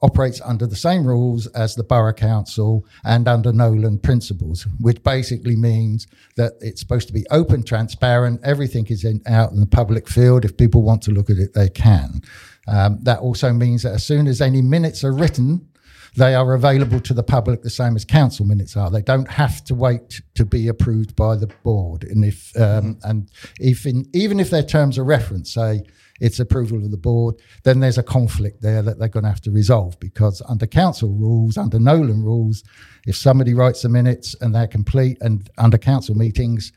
operates 0.05 0.38
under 0.43 0.67
the 0.67 0.77
same 0.77 1.07
rules 1.07 1.47
as 1.49 1.75
the 1.75 1.83
borough 1.83 2.12
council 2.12 2.85
and 3.05 3.27
under 3.27 3.53
Nolan 3.53 3.99
principles, 3.99 4.67
which 4.79 5.03
basically 5.03 5.57
means 5.57 6.07
that 6.37 6.53
it's 6.61 6.81
supposed 6.81 7.07
to 7.09 7.14
be 7.14 7.25
open, 7.31 7.62
transparent. 7.62 8.40
Everything 8.45 8.87
is 8.88 9.03
in, 9.05 9.23
out 9.27 9.53
in 9.53 9.61
the 9.61 9.67
public 9.67 10.07
field. 10.07 10.45
If 10.45 10.59
people 10.59 10.83
want 10.83 11.01
to 11.05 11.11
look 11.11 11.31
at 11.31 11.38
it, 11.38 11.55
they 11.55 11.71
can. 11.71 12.21
Um, 12.69 12.99
that 13.03 13.21
also 13.21 13.53
means 13.55 13.83
that 13.85 13.95
as 13.95 14.05
soon 14.05 14.27
as 14.27 14.43
any 14.43 14.61
minutes 14.61 15.05
are 15.05 15.12
written, 15.12 15.69
they 16.17 16.35
are 16.35 16.55
available 16.55 17.01
to 17.01 17.14
the 17.14 17.23
public 17.23 17.62
the 17.62 17.71
same 17.71 17.97
as 17.97 18.05
council 18.05 18.45
minutes 18.45 18.77
are. 18.77 18.90
They 18.90 19.03
don't 19.03 19.31
have 19.31 19.64
to 19.64 19.75
wait 19.75 20.21
to 20.35 20.45
be 20.45 20.69
approved 20.69 21.17
by 21.17 21.37
the 21.37 21.49
board. 21.64 22.05
And 22.05 22.25
if 22.25 22.55
um, 22.61 22.99
and 23.03 23.31
if 23.59 23.85
in, 23.87 24.05
even 24.12 24.38
if 24.38 24.51
their 24.51 24.62
terms 24.62 24.99
of 24.99 25.07
reference 25.07 25.53
say 25.53 25.83
it's 26.20 26.38
approval 26.38 26.79
of 26.79 26.90
the 26.90 26.96
board, 26.96 27.35
then 27.64 27.81
there's 27.81 27.98
a 27.98 28.03
conflict 28.03 28.62
there 28.62 28.83
that 28.83 28.98
they're 28.98 29.09
going 29.09 29.24
to 29.24 29.29
have 29.29 29.40
to 29.42 29.50
resolve 29.50 29.98
because 30.00 30.42
under 30.48 30.66
council 30.66 31.11
rules, 31.11 31.57
under 31.57 31.79
Nolan 31.79 32.22
rules, 32.22 32.62
if 33.07 33.16
somebody 33.16 33.55
writes 33.55 33.83
the 33.83 33.88
minutes 33.88 34.37
and 34.40 34.55
they're 34.55 34.68
complete, 34.68 35.18
and 35.20 35.48
under 35.59 35.79
council 35.79 36.14
meetings, 36.14 36.72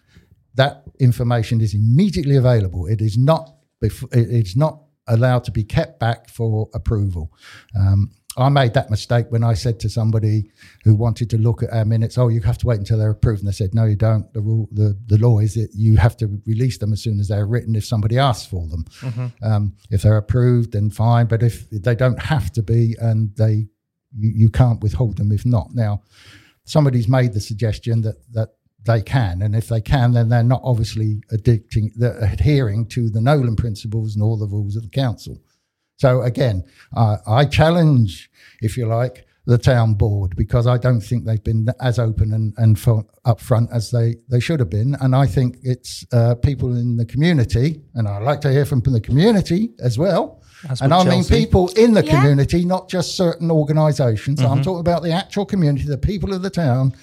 that 0.56 0.84
information 1.00 1.62
is 1.62 1.74
immediately 1.74 2.36
available. 2.36 2.88
It 2.88 3.02
is 3.02 3.18
not 3.18 3.56
bef- 3.84 4.12
it 4.16 4.30
is 4.30 4.56
not 4.56 4.82
allowed 5.08 5.44
to 5.46 5.52
be 5.52 5.64
kept 5.64 6.00
back 6.00 6.30
for 6.30 6.68
approval. 6.74 7.32
Um, 7.80 8.12
I 8.38 8.50
made 8.50 8.76
that 8.76 8.92
mistake 8.92 9.26
when 9.30 9.44
I 9.44 9.56
said 9.56 9.80
to 9.80 9.90
somebody 9.90 10.52
who 10.84 10.94
wanted 10.94 11.30
to 11.32 11.38
look 11.38 11.64
at 11.64 11.74
our 11.74 11.86
minutes, 11.86 12.18
"Oh, 12.18 12.28
you 12.28 12.42
have 12.42 12.58
to 12.60 12.68
wait 12.68 12.78
until 12.78 13.00
they're 13.00 13.10
approved." 13.10 13.40
And 13.40 13.48
they 13.48 13.54
said, 13.54 13.74
"No, 13.74 13.86
you 13.86 13.96
don't. 13.96 14.32
The 14.34 14.42
rule, 14.42 14.70
the, 14.72 14.98
the 15.08 15.18
law 15.18 15.40
is 15.40 15.56
that 15.56 15.70
you 15.74 15.98
have 15.98 16.16
to 16.18 16.40
release 16.46 16.78
them 16.78 16.94
as 16.94 17.02
soon 17.02 17.20
as 17.20 17.30
they're 17.30 17.48
written. 17.48 17.76
If 17.76 17.86
somebody 17.86 18.20
asks 18.20 18.46
for 18.46 18.68
them, 18.68 18.86
um, 19.42 19.74
if 19.90 20.04
they're 20.04 20.18
approved, 20.18 20.74
then 20.74 20.92
fine. 20.92 21.26
But 21.26 21.42
if 21.42 21.68
they 21.72 21.96
don't 21.96 22.22
have 22.22 22.52
to 22.54 22.62
be, 22.62 22.96
and 23.00 23.36
they 23.36 23.68
you, 24.16 24.32
you 24.36 24.50
can't 24.50 24.82
withhold 24.82 25.18
them 25.18 25.32
if 25.32 25.46
not. 25.46 25.74
Now, 25.74 26.04
somebody's 26.64 27.08
made 27.08 27.34
the 27.34 27.42
suggestion 27.42 28.02
that 28.02 28.18
that 28.34 28.50
they 28.86 29.02
can, 29.02 29.42
and 29.42 29.56
if 29.56 29.68
they 29.68 29.82
can, 29.82 30.14
then 30.14 30.30
they're 30.30 30.44
not 30.44 30.62
obviously 30.64 31.22
addicting, 31.32 31.92
they're 31.96 32.24
adhering 32.24 32.86
to 32.86 33.10
the 33.10 33.20
Nolan 33.20 33.56
principles 33.56 34.16
and 34.16 34.24
all 34.24 34.38
the 34.38 34.48
rules 34.48 34.76
of 34.76 34.84
the 34.84 34.90
council. 34.90 35.42
So 35.98 36.22
again, 36.22 36.64
uh, 36.96 37.18
I 37.28 37.46
challenge, 37.46 38.30
if 38.62 38.78
you 38.78 38.86
like, 38.86 39.26
the 39.48 39.58
town 39.58 39.94
board 39.94 40.36
because 40.36 40.68
I 40.68 40.78
don't 40.78 41.00
think 41.00 41.24
they've 41.24 41.44
been 41.44 41.70
as 41.80 42.00
open 42.00 42.34
and, 42.34 42.54
and 42.58 42.78
for, 42.78 43.06
upfront 43.26 43.72
as 43.74 43.92
they, 43.92 44.16
they 44.30 44.42
should 44.42 44.60
have 44.60 44.70
been. 44.70 44.96
And 45.00 45.16
I 45.16 45.26
think 45.26 45.58
it's 45.64 46.06
uh, 46.12 46.36
people 46.36 46.76
in 46.76 46.98
the 46.98 47.06
community, 47.06 47.82
and 47.96 48.08
I 48.10 48.18
like 48.20 48.42
to 48.42 48.52
hear 48.52 48.66
from 48.66 48.82
the 48.82 49.00
community 49.00 49.72
as 49.80 49.98
well. 49.98 50.42
As 50.70 50.82
and 50.82 50.92
would 50.92 51.08
I 51.08 51.10
mean 51.10 51.24
people 51.24 51.70
in 51.78 51.94
the 51.94 52.04
Yeah. 52.04 52.20
community, 52.20 52.66
not 52.66 52.90
just 52.90 53.16
certain 53.16 53.50
organisations. 53.50 54.42
I'm 54.42 54.62
talking 54.62 54.82
about 54.82 55.02
the 55.02 55.12
actual 55.12 55.46
community, 55.46 55.86
the 55.86 55.98
people 55.98 56.34
of 56.34 56.42
the 56.42 56.50
town. 56.50 56.94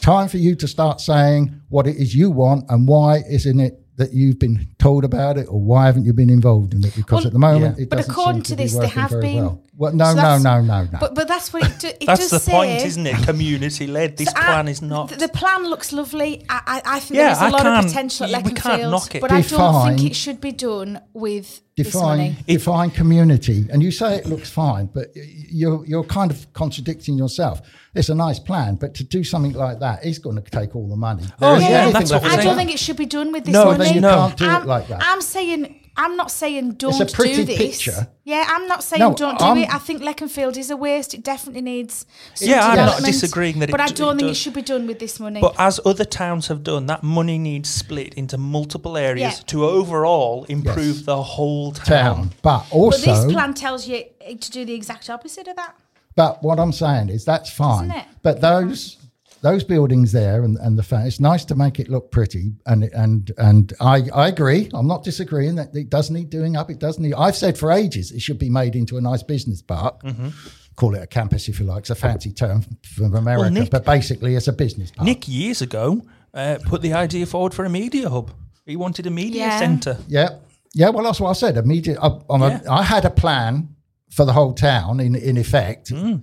Time 0.00 0.28
for 0.28 0.36
you 0.36 0.54
to 0.56 0.68
start 0.68 1.00
saying 1.00 1.60
what 1.70 1.86
it 1.86 1.96
is 1.96 2.14
you 2.14 2.30
want 2.30 2.66
and 2.68 2.86
why 2.86 3.22
isn't 3.30 3.58
it 3.58 3.79
that 4.00 4.12
you've 4.12 4.38
been 4.38 4.66
told 4.78 5.04
about 5.04 5.38
it 5.38 5.46
or 5.48 5.60
why 5.60 5.86
haven't 5.86 6.04
you 6.04 6.12
been 6.12 6.28
involved 6.30 6.74
in 6.74 6.84
it? 6.84 6.94
Because 6.96 7.18
Well, 7.20 7.26
at 7.28 7.32
the 7.32 7.38
moment, 7.38 7.76
Yeah. 7.78 7.84
it 7.84 7.90
But 7.90 7.96
doesn't 7.96 8.10
according 8.12 8.44
seem 8.44 8.56
to 8.56 8.56
be 8.56 8.62
this, 8.64 8.76
they 8.76 8.86
have 8.88 9.10
very 9.10 9.22
been- 9.22 9.44
Well. 9.44 9.62
Well, 9.76 9.92
no, 9.94 10.04
So 10.14 10.20
no, 10.20 10.38
no, 10.38 10.60
no, 10.60 10.82
no. 10.92 10.98
But 11.00 11.14
but 11.14 11.26
that's 11.26 11.52
what 11.54 11.62
it, 11.64 11.78
do, 11.78 11.88
it 11.88 12.04
That's 12.06 12.20
does 12.20 12.30
the 12.32 12.38
say. 12.40 12.52
point, 12.52 12.82
isn't 12.84 13.06
it? 13.06 13.16
Community 13.24 13.86
led. 13.86 14.16
This 14.18 14.28
So 14.28 14.34
I- 14.36 14.44
plan 14.44 14.68
is 14.68 14.82
not. 14.82 15.08
The, 15.08 15.16
the 15.16 15.28
plan 15.28 15.64
looks 15.70 15.90
lovely. 15.92 16.44
I, 16.50 16.60
I, 16.66 16.82
I 16.96 17.00
think 17.00 17.16
Yeah, 17.16 17.28
there's 17.28 17.38
a 17.40 17.44
I 17.44 17.48
lot 17.48 17.66
of 17.66 17.84
potential 17.86 18.34
at 18.36 18.44
we 18.44 18.52
can't 18.52 18.82
Leconfield, 18.82 18.90
knock 18.90 19.14
it. 19.14 19.20
but 19.22 19.30
I 19.32 19.40
don't 19.40 19.48
Define- 19.48 19.96
think 19.96 20.10
it 20.10 20.16
should 20.16 20.40
be 20.40 20.52
done 20.52 21.00
with 21.14 21.46
this 21.46 21.60
define 21.84 22.18
money. 22.18 22.36
define 22.46 22.90
community 22.90 23.66
and 23.72 23.82
you 23.82 23.90
say 23.90 24.16
it 24.16 24.26
looks 24.26 24.50
fine 24.50 24.86
but 24.86 25.08
you're 25.14 25.84
you're 25.86 26.04
kind 26.04 26.30
of 26.30 26.52
contradicting 26.52 27.16
yourself 27.18 27.60
it's 27.94 28.08
a 28.08 28.14
nice 28.14 28.38
plan 28.38 28.74
but 28.76 28.94
to 28.94 29.04
do 29.04 29.22
something 29.24 29.52
like 29.52 29.78
that 29.80 30.04
is 30.04 30.18
going 30.18 30.36
to 30.40 30.42
take 30.50 30.74
all 30.76 30.88
the 30.88 30.96
money 30.96 31.24
Oh, 31.40 31.50
There 31.52 31.56
isn't 31.58 31.70
yeah, 31.70 31.90
that's 31.90 32.10
what 32.12 32.24
I 32.24 32.42
don't 32.42 32.56
think 32.56 32.72
it 32.72 32.78
should 32.78 32.96
be 32.96 33.06
done 33.06 33.32
with 33.32 33.44
this 33.44 33.52
No, 33.52 33.64
money. 33.66 33.84
then 33.84 33.94
you 33.94 34.00
No. 34.00 34.14
can't 34.16 34.36
do 34.36 34.44
it 34.44 34.48
I'm, 34.48 34.66
like 34.66 34.88
that. 34.88 35.02
I'm 35.02 35.20
saying, 35.20 35.79
I'm 35.96 36.16
not 36.16 36.30
saying 36.30 36.72
don't 36.72 37.00
It's 37.00 37.12
a 37.12 37.16
pretty 37.16 37.36
do 37.36 37.44
this. 37.44 37.58
picture. 37.58 38.08
Yeah, 38.24 38.44
I'm 38.48 38.66
not 38.68 38.82
saying 38.82 39.00
No, 39.00 39.12
don't 39.14 39.38
do 39.38 39.44
I'm- 39.44 39.58
it. 39.58 39.74
I 39.74 39.78
think 39.78 40.00
Leconfield 40.02 40.56
is 40.56 40.70
a 40.70 40.76
waste. 40.76 41.12
It 41.14 41.22
definitely 41.22 41.62
needs. 41.62 42.06
Some 42.34 42.48
Yeah, 42.48 42.66
I'm 42.66 42.76
not 42.76 43.02
disagreeing 43.02 43.58
that 43.58 43.68
it 43.68 43.72
but 43.72 43.80
I 43.80 43.88
d- 43.88 43.94
don't 43.94 44.16
it 44.16 44.20
think 44.20 44.30
it 44.30 44.34
should 44.34 44.54
be 44.54 44.62
done 44.62 44.86
with 44.86 44.98
this 44.98 45.18
money. 45.20 45.40
But 45.40 45.54
as 45.58 45.80
other 45.84 46.04
towns 46.04 46.46
have 46.48 46.62
done, 46.62 46.86
that 46.86 47.02
money 47.02 47.38
needs 47.38 47.68
split 47.68 48.14
into 48.14 48.38
multiple 48.38 48.96
areas 48.96 49.38
Yeah. 49.38 49.44
to 49.48 49.66
overall 49.66 50.44
improve 50.48 50.96
Yes. 50.98 51.04
the 51.06 51.22
whole 51.22 51.72
town. 51.72 51.86
town 51.88 52.32
but 52.42 52.64
but 52.70 52.74
also 52.76 52.98
this 53.24 53.32
plan 53.32 53.52
tells 53.54 53.86
you 53.88 54.04
to 54.40 54.50
do 54.50 54.64
the 54.64 54.74
exact 54.74 55.10
opposite 55.10 55.48
of 55.48 55.56
that. 55.56 55.74
But 56.16 56.42
what 56.42 56.58
I'm 56.60 56.72
saying 56.72 57.08
is 57.08 57.24
that's 57.24 57.50
fine. 57.50 57.86
Isn't 57.86 57.96
it? 57.98 58.04
But 58.22 58.40
those 58.40 58.96
those 59.42 59.64
buildings 59.64 60.12
there 60.12 60.44
and, 60.44 60.56
and 60.58 60.78
the 60.78 60.82
fact 60.82 61.06
it's 61.06 61.20
nice 61.20 61.44
to 61.46 61.54
make 61.54 61.80
it 61.80 61.88
look 61.88 62.10
pretty 62.10 62.52
and 62.66 62.84
and 62.84 63.32
and 63.38 63.72
I, 63.80 64.02
I 64.14 64.28
agree. 64.28 64.68
I'm 64.74 64.86
not 64.86 65.02
disagreeing 65.04 65.54
that 65.56 65.74
it 65.74 65.88
does 65.90 66.10
need 66.10 66.30
doing 66.30 66.56
up. 66.56 66.70
It 66.70 66.78
does 66.78 66.98
need 66.98 67.14
I've 67.14 67.36
said 67.36 67.56
for 67.58 67.72
ages 67.72 68.10
it 68.12 68.20
should 68.20 68.38
be 68.38 68.50
made 68.50 68.76
into 68.76 68.96
a 68.98 69.00
nice 69.00 69.22
business 69.22 69.62
park. 69.62 70.02
Mm-hmm. 70.02 70.28
Call 70.76 70.94
it 70.94 71.02
a 71.02 71.06
campus 71.06 71.48
if 71.48 71.60
you 71.60 71.66
like. 71.66 71.80
It's 71.80 71.90
a 71.90 71.94
fancy 71.94 72.32
term 72.32 72.64
from 72.96 73.14
America, 73.14 73.50
Nick- 73.50 73.70
but 73.70 73.84
basically 73.84 74.34
it's 74.34 74.48
a 74.48 74.52
business 74.52 74.90
park. 74.90 75.06
Nick 75.06 75.28
years 75.28 75.62
ago 75.62 76.02
uh, 76.34 76.58
put 76.64 76.80
the 76.82 76.92
idea 76.92 77.26
forward 77.26 77.52
for 77.54 77.64
a 77.64 77.70
media 77.70 78.08
hub. 78.08 78.30
He 78.66 78.76
wanted 78.76 79.06
a 79.06 79.10
media 79.10 79.46
Yeah. 79.46 79.58
centre. 79.58 79.98
Yeah, 80.08 80.28
yeah. 80.74 80.90
Well, 80.90 81.04
that's 81.04 81.18
what 81.20 81.30
I 81.30 81.32
said. 81.34 81.56
Immediate. 81.56 81.98
I, 82.00 82.18
I'm 82.30 82.40
Yeah. 82.42 82.60
a, 82.66 82.70
I 82.70 82.82
had 82.82 83.04
a 83.04 83.10
plan 83.10 83.74
for 84.10 84.24
the 84.24 84.32
whole 84.32 84.52
town 84.54 85.00
in 85.00 85.14
in 85.16 85.36
effect. 85.36 85.88
Hmm. 85.90 86.16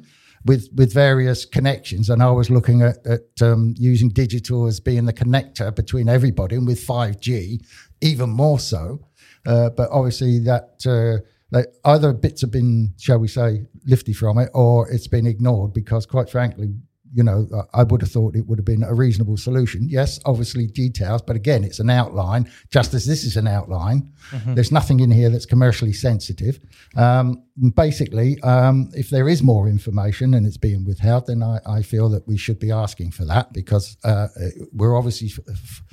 With, 0.48 0.70
with 0.78 0.94
various 0.94 1.46
connections, 1.46 2.10
and 2.10 2.22
I 2.22 2.32
was 2.32 2.50
looking 2.50 2.82
at, 2.82 2.98
at 3.06 3.42
um, 3.42 3.76
using 3.78 4.10
digital 4.10 4.68
as 4.68 4.80
being 4.80 5.06
the 5.06 5.14
connector 5.14 5.76
between 5.76 6.08
everybody, 6.08 6.56
and 6.56 6.68
with 6.68 6.80
five 6.80 7.20
G, 7.20 7.60
even 8.02 8.30
more 8.30 8.60
so. 8.60 9.08
Uh, 9.46 9.70
but 9.78 9.90
obviously, 9.92 10.40
that 10.40 10.70
uh, 10.86 11.18
that 11.52 11.68
either 11.84 12.14
bits 12.14 12.42
have 12.42 12.52
been, 12.52 12.94
shall 12.98 13.20
we 13.20 13.28
say, 13.28 13.66
lifted 13.86 14.16
from 14.16 14.38
it, 14.38 14.50
or 14.54 14.90
it's 14.90 15.08
been 15.08 15.26
ignored 15.26 15.74
because, 15.74 16.06
quite 16.06 16.30
frankly, 16.30 16.70
you 17.14 17.24
know, 17.24 17.48
I 17.74 17.84
would 17.84 18.02
have 18.02 18.12
thought 18.12 18.36
it 18.36 18.48
would 18.48 18.60
have 18.60 18.66
been 18.66 18.84
a 18.84 18.94
reasonable 18.94 19.38
solution. 19.38 19.88
Yes, 19.90 20.20
obviously 20.26 20.68
details, 20.68 21.22
but 21.22 21.36
again, 21.36 21.64
it's 21.64 21.80
an 21.80 21.90
outline, 21.90 22.50
just 22.70 22.94
as 22.94 23.06
this 23.06 23.24
is 23.24 23.38
an 23.38 23.48
outline. 23.48 24.12
There's 24.56 24.72
nothing 24.72 25.00
in 25.00 25.12
here 25.12 25.30
that's 25.30 25.46
commercially 25.46 25.94
sensitive. 25.94 26.60
Um, 26.96 27.44
basically, 27.76 28.40
um, 28.42 28.90
if 28.94 29.10
there 29.10 29.28
is 29.30 29.42
more 29.42 29.68
information 29.68 30.34
and 30.34 30.46
it's 30.46 30.58
being 30.58 30.84
withheld, 30.86 31.28
then 31.28 31.42
I, 31.44 31.60
I 31.66 31.82
feel 31.82 32.10
that 32.10 32.28
we 32.28 32.38
should 32.38 32.60
be 32.60 32.72
asking 32.72 33.12
for 33.12 33.26
that 33.26 33.54
because 33.54 33.98
uh, 34.04 34.28
we're 34.74 34.96
obviously 34.98 35.32
f- 35.50 35.84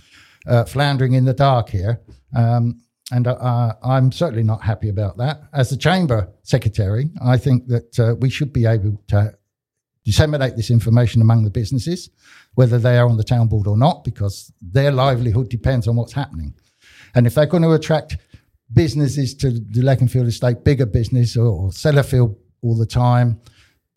uh, 0.47 0.65
floundering 0.65 1.13
in 1.15 1.25
the 1.25 1.33
dark 1.35 1.69
here. 1.71 2.01
Um, 2.37 2.81
and 3.13 3.27
uh, 3.27 3.75
I'm 3.83 4.11
certainly 4.13 4.43
not 4.43 4.63
happy 4.63 4.89
about 4.89 5.19
that. 5.19 5.43
As 5.53 5.69
the 5.71 5.77
chamber 5.77 6.29
secretary, 6.43 7.11
I 7.23 7.37
think 7.37 7.69
that 7.69 7.99
uh, 7.99 8.15
we 8.17 8.31
should 8.31 8.53
be 8.53 8.67
able 8.67 9.03
to 9.09 9.35
disseminate 10.05 10.57
this 10.57 10.71
information 10.71 11.23
among 11.23 11.45
the 11.45 11.51
businesses, 11.51 12.11
whether 12.55 12.79
they 12.79 12.99
are 12.99 13.09
on 13.09 13.17
the 13.17 13.25
town 13.25 13.49
board 13.49 13.67
or 13.67 13.77
not, 13.77 14.05
because 14.05 14.53
their 14.61 14.93
livelihood 14.93 15.49
depends 15.49 15.89
on 15.89 15.97
what's 15.97 16.13
happening. 16.13 16.55
And 17.15 17.27
if 17.27 17.35
they're 17.35 17.47
going 17.47 17.63
to 17.63 17.73
attract 17.73 18.19
businesses 18.73 19.35
to 19.37 19.51
the 19.51 19.81
Leconfield 19.81 20.27
estate, 20.27 20.65
bigger 20.65 20.87
business 20.87 21.37
or, 21.37 21.71
Sellafield 21.71 22.37
all 22.63 22.77
the 22.77 22.87
time, 22.87 23.41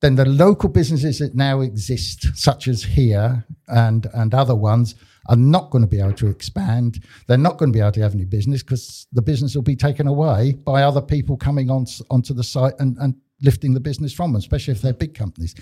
then 0.02 0.16
the 0.16 0.26
local 0.26 0.70
businesses 0.70 1.20
that 1.20 1.36
now 1.36 1.62
exist, 1.62 2.28
such 2.36 2.68
as 2.68 2.84
here 2.84 3.46
and, 3.68 4.08
and 4.14 4.34
other 4.34 4.56
ones, 4.56 4.96
are 5.30 5.36
not 5.36 5.72
going 5.72 5.82
to 5.82 5.90
be 5.90 6.00
able 6.00 6.14
to 6.14 6.28
expand. 6.28 7.04
They're 7.28 7.38
not 7.38 7.58
going 7.58 7.72
to 7.72 7.78
be 7.78 7.82
able 7.82 7.92
to 7.94 8.02
have 8.02 8.14
any 8.14 8.26
business 8.26 8.64
because 8.64 9.08
the 9.12 9.22
business 9.22 9.56
will 9.56 9.64
be 9.64 9.76
taken 9.76 10.08
away 10.08 10.54
by 10.54 10.84
other 10.84 11.02
people 11.02 11.36
coming 11.36 11.70
on 11.70 11.86
onto 12.10 12.34
the 12.34 12.44
site 12.44 12.76
and, 12.80 12.96
and 13.00 13.16
lifting 13.42 13.74
the 13.74 13.80
business 13.80 14.14
from 14.14 14.32
them, 14.32 14.40
especially 14.40 14.74
if 14.74 14.82
they're 14.82 14.94
big 14.94 15.14
companies. 15.14 15.56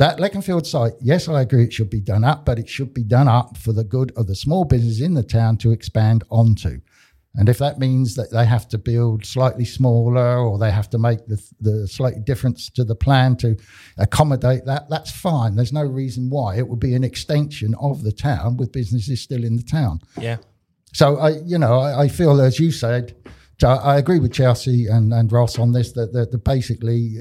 That 0.00 0.16
Leconfield 0.16 0.64
site, 0.64 0.94
yes, 1.02 1.28
I 1.28 1.42
agree 1.42 1.64
it 1.64 1.74
should 1.74 1.90
be 1.90 2.00
done 2.00 2.24
up, 2.24 2.46
but 2.46 2.58
it 2.58 2.70
should 2.70 2.94
be 2.94 3.04
done 3.04 3.28
up 3.28 3.58
for 3.58 3.74
the 3.74 3.84
good 3.84 4.12
of 4.16 4.28
the 4.28 4.34
small 4.34 4.64
business 4.64 5.02
in 5.02 5.12
the 5.12 5.22
town 5.22 5.58
to 5.58 5.72
expand 5.72 6.24
onto. 6.30 6.80
And 7.34 7.50
if 7.50 7.58
that 7.58 7.78
means 7.78 8.14
that 8.14 8.30
they 8.30 8.46
have 8.46 8.66
to 8.70 8.78
build 8.78 9.26
slightly 9.26 9.66
smaller 9.66 10.38
or 10.38 10.58
they 10.58 10.70
have 10.70 10.88
to 10.90 10.98
make 10.98 11.26
the, 11.26 11.38
the 11.60 11.86
slight 11.86 12.24
difference 12.24 12.70
to 12.70 12.82
the 12.82 12.94
plan 12.94 13.36
to 13.36 13.58
accommodate 13.98 14.64
that, 14.64 14.88
that's 14.88 15.10
fine. 15.10 15.54
There's 15.54 15.70
no 15.70 15.84
reason 15.84 16.30
why. 16.30 16.56
It 16.56 16.66
would 16.66 16.80
be 16.80 16.94
an 16.94 17.04
extension 17.04 17.74
of 17.78 18.02
the 18.02 18.10
town 18.10 18.56
with 18.56 18.72
businesses 18.72 19.20
still 19.20 19.44
in 19.44 19.56
the 19.56 19.62
town. 19.62 20.00
Yeah. 20.18 20.38
So 20.94 21.18
I, 21.18 21.40
you 21.44 21.58
know, 21.58 21.78
I, 21.78 22.04
I 22.04 22.08
feel 22.08 22.40
as 22.40 22.58
you 22.58 22.72
said, 22.72 23.14
I 23.62 23.98
agree 23.98 24.18
with 24.18 24.32
Chelsea 24.32 24.86
and, 24.86 25.12
and 25.12 25.30
Ross 25.30 25.58
on 25.58 25.72
this 25.72 25.92
that, 25.92 26.14
that, 26.14 26.32
that 26.32 26.42
basically 26.42 27.18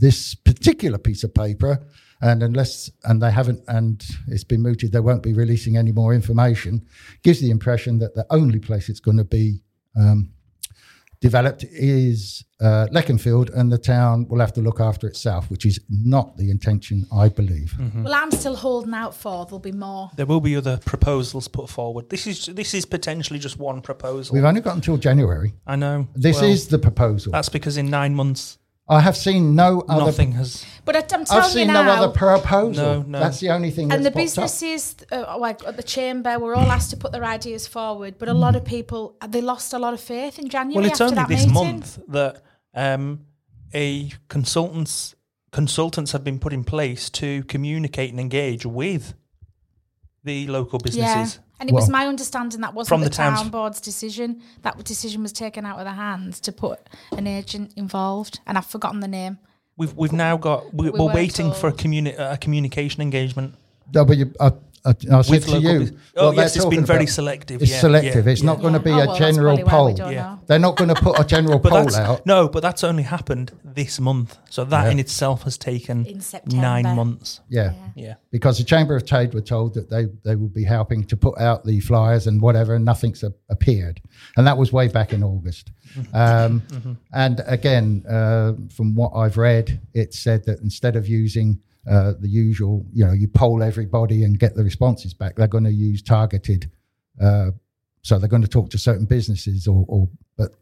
this 0.00 0.34
particular 0.34 0.96
piece 0.96 1.24
of 1.24 1.34
paper, 1.34 1.86
and 2.22 2.42
unless 2.42 2.90
and 3.04 3.20
they 3.20 3.30
haven't, 3.30 3.60
and 3.68 4.02
it's 4.28 4.44
been 4.44 4.62
mooted, 4.62 4.92
they 4.92 5.00
won't 5.00 5.22
be 5.22 5.32
releasing 5.32 5.76
any 5.76 5.92
more 5.92 6.14
information. 6.14 6.86
Gives 7.22 7.40
the 7.40 7.50
impression 7.50 7.98
that 7.98 8.14
the 8.14 8.24
only 8.30 8.60
place 8.60 8.88
it's 8.88 9.00
going 9.00 9.16
to 9.18 9.24
be 9.24 9.60
um, 9.96 10.30
developed 11.20 11.64
is 11.64 12.44
uh, 12.60 12.86
Leconfield, 12.92 13.52
and 13.56 13.72
the 13.72 13.78
town 13.78 14.26
will 14.28 14.38
have 14.38 14.52
to 14.52 14.60
look 14.60 14.78
after 14.80 15.08
itself, 15.08 15.50
which 15.50 15.66
is 15.66 15.80
not 15.88 16.36
the 16.36 16.48
intention, 16.48 17.06
I 17.12 17.28
believe. 17.28 17.74
Well, 17.94 18.14
I'm 18.14 18.30
still 18.30 18.54
holding 18.54 18.94
out 18.94 19.16
for 19.16 19.44
there'll 19.44 19.58
be 19.58 19.72
more. 19.72 20.10
There 20.14 20.26
will 20.26 20.40
be 20.40 20.54
other 20.54 20.78
proposals 20.84 21.48
put 21.48 21.68
forward. 21.68 22.08
This 22.08 22.28
is 22.28 22.46
this 22.46 22.72
is 22.72 22.84
potentially 22.86 23.40
just 23.40 23.58
one 23.58 23.80
proposal. 23.80 24.34
We've 24.34 24.44
only 24.44 24.60
got 24.60 24.76
until 24.76 24.96
January. 24.96 25.54
I 25.66 25.74
know. 25.74 26.06
This 26.14 26.40
Well, 26.40 26.50
is 26.50 26.68
the 26.68 26.78
proposal. 26.78 27.32
That's 27.32 27.48
because 27.48 27.76
in 27.76 27.90
nine 27.90 28.14
months 28.14 28.58
I 28.88 29.00
have 29.00 29.16
seen 29.16 29.54
no 29.54 29.82
other 29.88 30.06
nothing 30.06 30.32
has. 30.32 30.66
But 30.84 30.96
I, 30.96 30.98
I'm 31.00 31.24
telling 31.24 31.28
I've 31.30 31.44
you 31.44 31.50
seen 31.50 31.66
now, 31.68 31.82
no 31.84 31.92
other 31.92 32.12
proposal. 32.12 32.84
No, 32.84 33.02
no. 33.02 33.20
That's 33.20 33.38
the 33.40 33.50
only 33.50 33.70
thing. 33.70 33.92
and 33.92 34.04
the 34.04 34.10
that's 34.10 34.34
popped 34.34 34.38
up. 34.38 34.44
businesses, 34.44 34.96
uh, 35.12 35.38
like 35.38 35.64
at 35.64 35.76
the 35.76 35.82
chamber, 35.82 36.38
were 36.38 36.54
all 36.54 36.70
asked 36.70 36.90
to 36.90 36.96
put 36.96 37.12
their 37.12 37.24
ideas 37.24 37.66
forward. 37.66 38.18
But 38.18 38.28
a 38.28 38.34
lot 38.34 38.56
of 38.56 38.64
people, 38.64 39.16
they 39.28 39.40
lost 39.40 39.72
a 39.72 39.78
lot 39.78 39.94
of 39.94 40.00
faith 40.00 40.38
in 40.38 40.48
January. 40.48 40.82
Well, 40.82 40.90
it's 40.90 41.00
after 41.00 41.04
only 41.04 41.16
that 41.16 41.28
this 41.28 41.46
meeting. 41.46 41.54
month 41.54 41.98
that 42.08 42.42
um, 42.74 43.26
a 43.72 44.10
consultants 44.28 45.14
consultants 45.52 46.12
have 46.12 46.24
been 46.24 46.38
put 46.38 46.52
in 46.52 46.64
place 46.64 47.10
to 47.10 47.44
communicate 47.44 48.10
and 48.10 48.18
engage 48.18 48.64
with 48.66 49.14
the 50.24 50.46
local 50.48 50.80
Yeah, 50.82 50.84
businesses. 50.84 51.40
And 51.62 51.70
it 51.70 51.72
was 51.72 51.88
my 51.88 52.06
understanding 52.06 52.60
that 52.60 52.74
wasn't 52.74 52.88
From 52.88 53.00
the, 53.02 53.08
the 53.08 53.14
towns- 53.14 53.40
town 53.40 53.50
board's 53.50 53.80
decision. 53.80 54.42
That 54.62 54.82
decision 54.84 55.22
was 55.22 55.32
taken 55.32 55.64
out 55.64 55.78
of 55.78 55.84
their 55.84 55.94
hands 55.94 56.40
to 56.40 56.52
put 56.52 56.80
an 57.16 57.26
agent 57.26 57.72
involved, 57.76 58.40
and 58.46 58.58
I've 58.58 58.66
forgotten 58.66 59.00
the 59.00 59.08
name. 59.08 59.38
We've 59.76 59.94
we've 59.96 60.12
now 60.12 60.36
got 60.36 60.74
we, 60.74 60.84
We 60.86 60.90
we 60.90 60.98
are 60.98 61.02
weren't 61.04 61.14
waiting 61.14 61.52
for 61.52 61.68
a 61.68 61.70
told. 61.70 61.78
communi- 61.80 62.18
a 62.18 62.36
communication 62.36 63.00
engagement 63.00 63.54
W, 63.92 64.32
I, 64.40 64.50
I, 64.84 64.90
I 65.12 65.22
said 65.22 65.42
to 65.42 65.58
you. 65.60 65.78
bus- 65.78 65.90
what 65.90 65.98
oh 66.16 66.30
they're 66.32 66.40
yes, 66.40 66.56
it's 66.56 66.64
talking 66.64 66.78
been 66.80 66.86
very 66.86 66.98
about- 67.04 67.08
selective. 67.14 67.62
It's 67.62 67.70
yeah, 67.70 67.80
selective. 67.80 68.26
yeah, 68.26 68.32
it's 68.32 68.40
yeah. 68.42 68.46
not 68.46 68.60
going 68.60 68.72
to 68.72 68.80
be 68.80 68.90
Oh, 68.90 68.94
a 68.94 68.96
well, 68.98 69.06
that's 69.06 69.18
general 69.20 69.56
probably 69.58 69.64
why 69.64 69.92
we 69.92 69.96
poll. 69.98 70.12
Yeah. 70.12 70.36
They're 70.48 70.58
not 70.58 70.76
going 70.76 70.88
to 70.92 71.00
put 71.00 71.20
a 71.20 71.24
general 71.24 71.60
poll 71.70 71.94
out. 71.94 72.26
no, 72.26 72.48
but 72.48 72.62
that's 72.62 72.82
only 72.82 73.04
happened 73.04 73.52
this 73.64 74.00
month. 74.00 74.36
So 74.50 74.64
that 74.64 74.84
Yeah. 74.86 74.90
in 74.90 74.98
itself 74.98 75.42
has 75.44 75.56
taken 75.56 76.04
In 76.06 76.20
nine 76.46 76.84
months. 76.96 77.40
Yeah. 77.48 77.74
Yeah. 77.94 78.14
because 78.32 78.58
the 78.58 78.64
Chamber 78.64 78.96
of 78.96 79.06
Trade 79.06 79.34
were 79.34 79.40
told 79.40 79.74
that 79.74 79.88
they, 79.88 80.06
they 80.24 80.34
would 80.34 80.52
be 80.52 80.64
helping 80.64 81.04
to 81.04 81.16
put 81.16 81.38
out 81.38 81.64
the 81.64 81.78
flyers 81.80 82.26
and 82.26 82.40
whatever, 82.42 82.74
and 82.74 82.84
nothing's 82.84 83.22
a, 83.22 83.32
appeared. 83.50 84.00
And 84.36 84.46
that 84.48 84.58
was 84.58 84.72
way 84.72 84.88
back 84.88 85.12
in 85.12 85.22
August. 85.22 85.70
Um, 86.12 86.62
And 87.12 87.40
again, 87.46 88.04
uh, 88.08 88.54
from 88.74 88.94
what 88.94 89.12
I've 89.14 89.36
read, 89.36 89.80
it 89.94 90.12
said 90.14 90.44
that 90.46 90.60
instead 90.60 90.96
of 90.96 91.06
using 91.06 91.60
uh, 91.90 92.12
the 92.20 92.28
usual, 92.28 92.86
you 92.92 93.04
know, 93.04 93.12
you 93.12 93.28
poll 93.28 93.62
everybody 93.62 94.24
and 94.24 94.38
get 94.38 94.54
the 94.54 94.62
responses 94.64 95.14
back, 95.14 95.34
they're 95.36 95.48
going 95.48 95.64
to 95.64 95.72
use 95.72 96.02
targeted. 96.02 96.70
Uh, 97.20 97.50
so 98.02 98.18
they're 98.18 98.28
going 98.28 98.42
to 98.42 98.48
talk 98.48 98.70
to 98.70 98.78
certain 98.78 99.04
businesses, 99.04 99.66
or, 99.66 99.84
or 99.88 100.08
but 100.36 100.52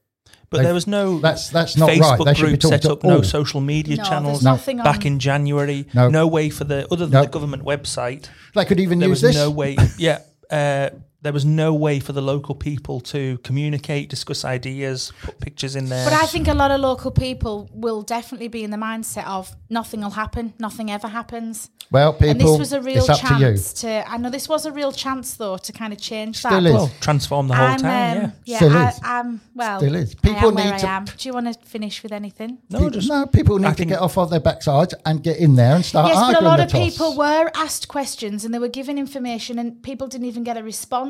But 0.51 0.59
They- 0.59 0.65
there 0.65 0.75
was 0.75 0.87
no 0.87 1.19
that's 1.21 1.49
that's 1.51 1.77
not 1.77 1.91
Facebook 1.91 2.19
right. 2.27 2.35
They 2.37 2.41
group 2.43 2.63
set 2.63 2.87
up, 2.87 3.03
no 3.05 3.23
social 3.23 3.61
media 3.61 3.97
No, 3.97 4.05
channels 4.05 4.41
there's 4.41 4.45
nothing 4.45 4.79
back 4.79 5.01
on- 5.01 5.07
in 5.07 5.19
January. 5.19 5.87
No. 5.95 6.09
No. 6.09 6.27
way 6.27 6.51
for 6.51 6.65
the 6.65 6.87
other 6.93 7.07
than 7.07 7.13
No. 7.13 7.23
the 7.23 7.29
government 7.31 7.65
website. 7.65 8.29
They 8.55 8.65
could 8.65 8.81
even 8.81 8.99
There 8.99 9.09
use 9.09 9.23
was 9.23 9.35
this. 9.35 9.37
no 9.37 9.51
way. 9.51 9.77
Yeah. 9.99 10.19
Uh, 10.51 10.91
there 11.23 11.33
was 11.33 11.45
no 11.45 11.75
way 11.75 12.01
for 12.01 12.13
the 12.13 12.23
local 12.23 12.55
people 12.55 13.01
to 13.01 13.39
communicate, 13.39 14.09
discuss 14.09 14.45
ideas, 14.45 15.13
put 15.23 15.39
pictures 15.41 15.77
in 15.77 15.87
there. 15.89 16.05
But 16.09 16.15
I 16.15 16.27
think 16.27 16.49
a 16.49 16.55
lot 16.55 16.71
of 16.71 16.81
local 16.81 17.11
people 17.11 17.69
will 17.73 18.03
definitely 18.03 18.49
be 18.49 18.65
in 18.65 18.71
the 18.71 18.77
mindset 18.79 19.27
of 19.27 19.55
nothing 19.69 20.01
will 20.01 20.11
happen, 20.11 20.55
nothing 20.59 20.91
ever 20.91 21.09
happens. 21.09 21.71
Well, 21.93 22.13
people, 22.13 22.29
and 22.31 22.41
this 22.41 22.59
was 22.59 22.73
a 22.73 22.81
real 22.81 22.99
it's 22.99 23.09
up 23.09 23.19
to 23.19 23.35
you. 23.35 23.41
chance 23.41 23.73
to, 23.81 24.09
I 24.09 24.17
know 24.17 24.31
this 24.31 24.49
was 24.49 24.65
a 24.65 24.71
real 24.71 24.93
chance 24.93 25.35
though 25.35 25.57
to 25.57 25.73
kind 25.73 25.93
of 25.93 25.99
change 26.01 26.37
Still 26.39 26.53
that. 26.53 26.65
is. 26.65 26.73
but 26.73 26.79
well, 26.79 26.91
transform 27.01 27.49
the 27.49 27.55
whole 27.57 27.67
I'm, 27.67 27.81
town. 27.81 28.17
um, 28.17 28.23
yeah. 28.23 28.31
yeah, 28.45 28.57
Still 28.59 28.77
I, 28.77 28.89
is. 28.91 29.01
I'm 29.03 29.41
well. 29.57 29.81
Still 29.81 29.95
is. 29.97 30.15
I 30.23 30.29
People 30.29 30.49
am 30.51 30.55
where 30.55 30.65
need 30.67 30.73
I 30.75 30.79
to- 30.79 30.89
am. 30.89 31.05
Do 31.05 31.29
you 31.29 31.33
want 31.33 31.53
to 31.53 31.67
finish 31.69 32.03
with 32.05 32.13
anything? 32.13 32.59
No, 32.71 32.79
People, 32.79 32.91
just 32.93 33.09
no, 33.09 33.27
people 33.27 33.59
need 33.59 33.67
I 33.67 33.75
to 33.75 33.85
get 33.85 33.99
off 33.99 34.17
of 34.19 34.31
their 34.31 34.39
backsides 34.41 34.95
and 35.05 35.21
get 35.21 35.39
in 35.39 35.57
there 35.57 35.75
and 35.75 35.85
start 35.85 36.09
yes, 36.15 36.17
but 36.33 36.41
a 36.41 36.45
lot 36.45 36.61
of 36.61 36.69
toss. 36.69 36.81
people 36.81 37.17
were 37.17 37.51
asked 37.57 37.89
questions 37.89 38.45
and 38.45 38.55
they 38.55 38.61
were 38.61 38.69
given 38.69 38.97
information, 38.97 39.59
and 39.59 39.83
people 39.83 40.07
didn't 40.07 40.27
even 40.29 40.45
get 40.45 40.57
a 40.57 40.63
response, 40.63 41.10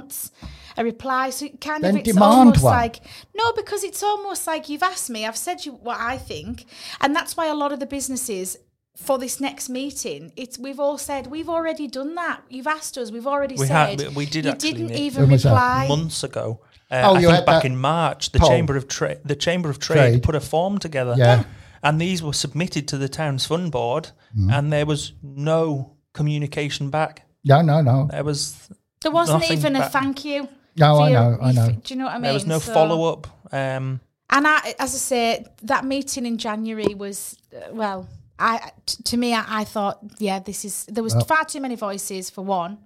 a 0.77 0.85
reply. 0.85 1.31
So 1.31 1.47
it 1.47 1.61
kind 1.61 1.83
Then 1.85 1.97
of 1.97 2.07
it's 2.07 2.17
almost 2.17 2.63
one. 2.63 2.73
like 2.73 3.01
no, 3.35 3.53
because 3.53 3.85
it's 3.85 4.03
almost 4.03 4.47
like 4.47 4.69
you've 4.69 4.83
asked 4.83 5.11
me, 5.11 5.27
I've 5.27 5.37
said 5.37 5.65
you 5.67 5.73
what 5.73 5.99
I 6.01 6.17
think, 6.19 6.67
and 7.01 7.15
that's 7.17 7.37
why 7.37 7.47
a 7.47 7.55
lot 7.55 7.73
of 7.73 7.81
the 7.81 7.87
businesses. 7.87 8.57
For 8.97 9.19
this 9.19 9.41
next 9.41 9.71
meeting, 9.71 10.31
it's 10.37 10.59
we've 10.59 10.81
all 10.81 10.99
said 10.99 11.29
we've 11.29 11.49
already 11.49 11.87
done 11.89 12.17
that. 12.17 12.43
You've 12.51 12.67
asked 12.67 12.99
us, 12.99 13.11
we've 13.11 13.27
already 13.27 13.55
We 13.55 13.67
said. 13.67 14.01
had- 14.01 14.15
we 14.15 14.27
did 14.27 14.45
You 14.45 14.51
actually, 14.51 14.73
didn't 14.73 14.87
Nick. 14.89 14.99
even 15.01 15.23
When 15.23 15.31
was 15.31 15.43
that? 15.45 15.51
reply. 15.53 15.87
months 15.89 16.23
ago. 16.25 16.61
Uh, 16.91 17.03
Oh, 17.05 17.15
I 17.15 17.21
you 17.21 17.31
think 17.31 17.47
back 17.47 17.65
in 17.65 17.77
March, 17.79 18.31
the 18.33 18.41
poll. 18.41 18.49
Chamber 18.51 18.77
of 18.77 18.89
Trade, 18.89 19.19
the 19.25 19.37
Chamber 19.37 19.71
of 19.71 19.79
Trade, 19.79 19.97
Trade. 20.11 20.23
put 20.23 20.35
a 20.35 20.41
form 20.41 20.77
together. 20.79 21.15
Yeah. 21.17 21.45
and 21.83 21.99
these 21.99 22.23
were 22.23 22.35
submitted 22.35 22.87
to 22.89 22.99
the 22.99 23.09
town's 23.09 23.47
fund 23.47 23.73
board, 23.73 24.09
Mm-hmm. 24.37 24.51
and 24.51 24.71
there 24.73 24.85
was 24.85 25.15
no 25.23 25.93
communication 26.13 26.91
back. 26.91 27.27
No, 27.43 27.63
no, 27.63 27.81
no. 27.81 28.07
There 28.11 28.25
was 28.25 28.69
There 29.01 29.11
wasn't 29.11 29.41
nothing 29.41 29.57
even 29.59 29.77
a 29.77 29.81
back. 29.81 29.93
thank 29.93 30.25
you. 30.25 30.49
No, 30.77 30.97
for 30.97 31.03
I 31.03 31.11
your- 31.11 31.21
know, 31.21 31.39
I 31.43 31.53
know. 31.53 31.69
Do 31.71 31.95
you 31.95 31.99
know 31.99 32.05
what 32.05 32.13
I 32.15 32.17
mean? 32.17 32.23
there 32.23 32.33
was 32.35 32.47
no 32.47 32.59
So- 32.59 32.73
follow 32.75 33.13
up. 33.13 33.27
Um, 33.53 34.01
And 34.33 34.47
I, 34.47 34.75
as 34.79 34.95
I 34.95 34.99
say, 34.99 35.47
that 35.63 35.85
meeting 35.85 36.25
in 36.27 36.39
January 36.39 36.95
was 36.95 37.37
uh, 37.55 37.73
well. 37.75 38.07
I 38.39 38.71
t- 38.87 39.03
to 39.03 39.17
me, 39.19 39.35
I, 39.35 39.45
I 39.61 39.65
thought, 39.65 39.99
yeah, 40.19 40.39
this 40.39 40.65
is 40.65 40.85
there 40.87 41.03
was 41.05 41.15
far 41.27 41.45
too 41.45 41.61
many 41.61 41.75
voices 41.77 42.31
for 42.31 42.43
one. 42.43 42.79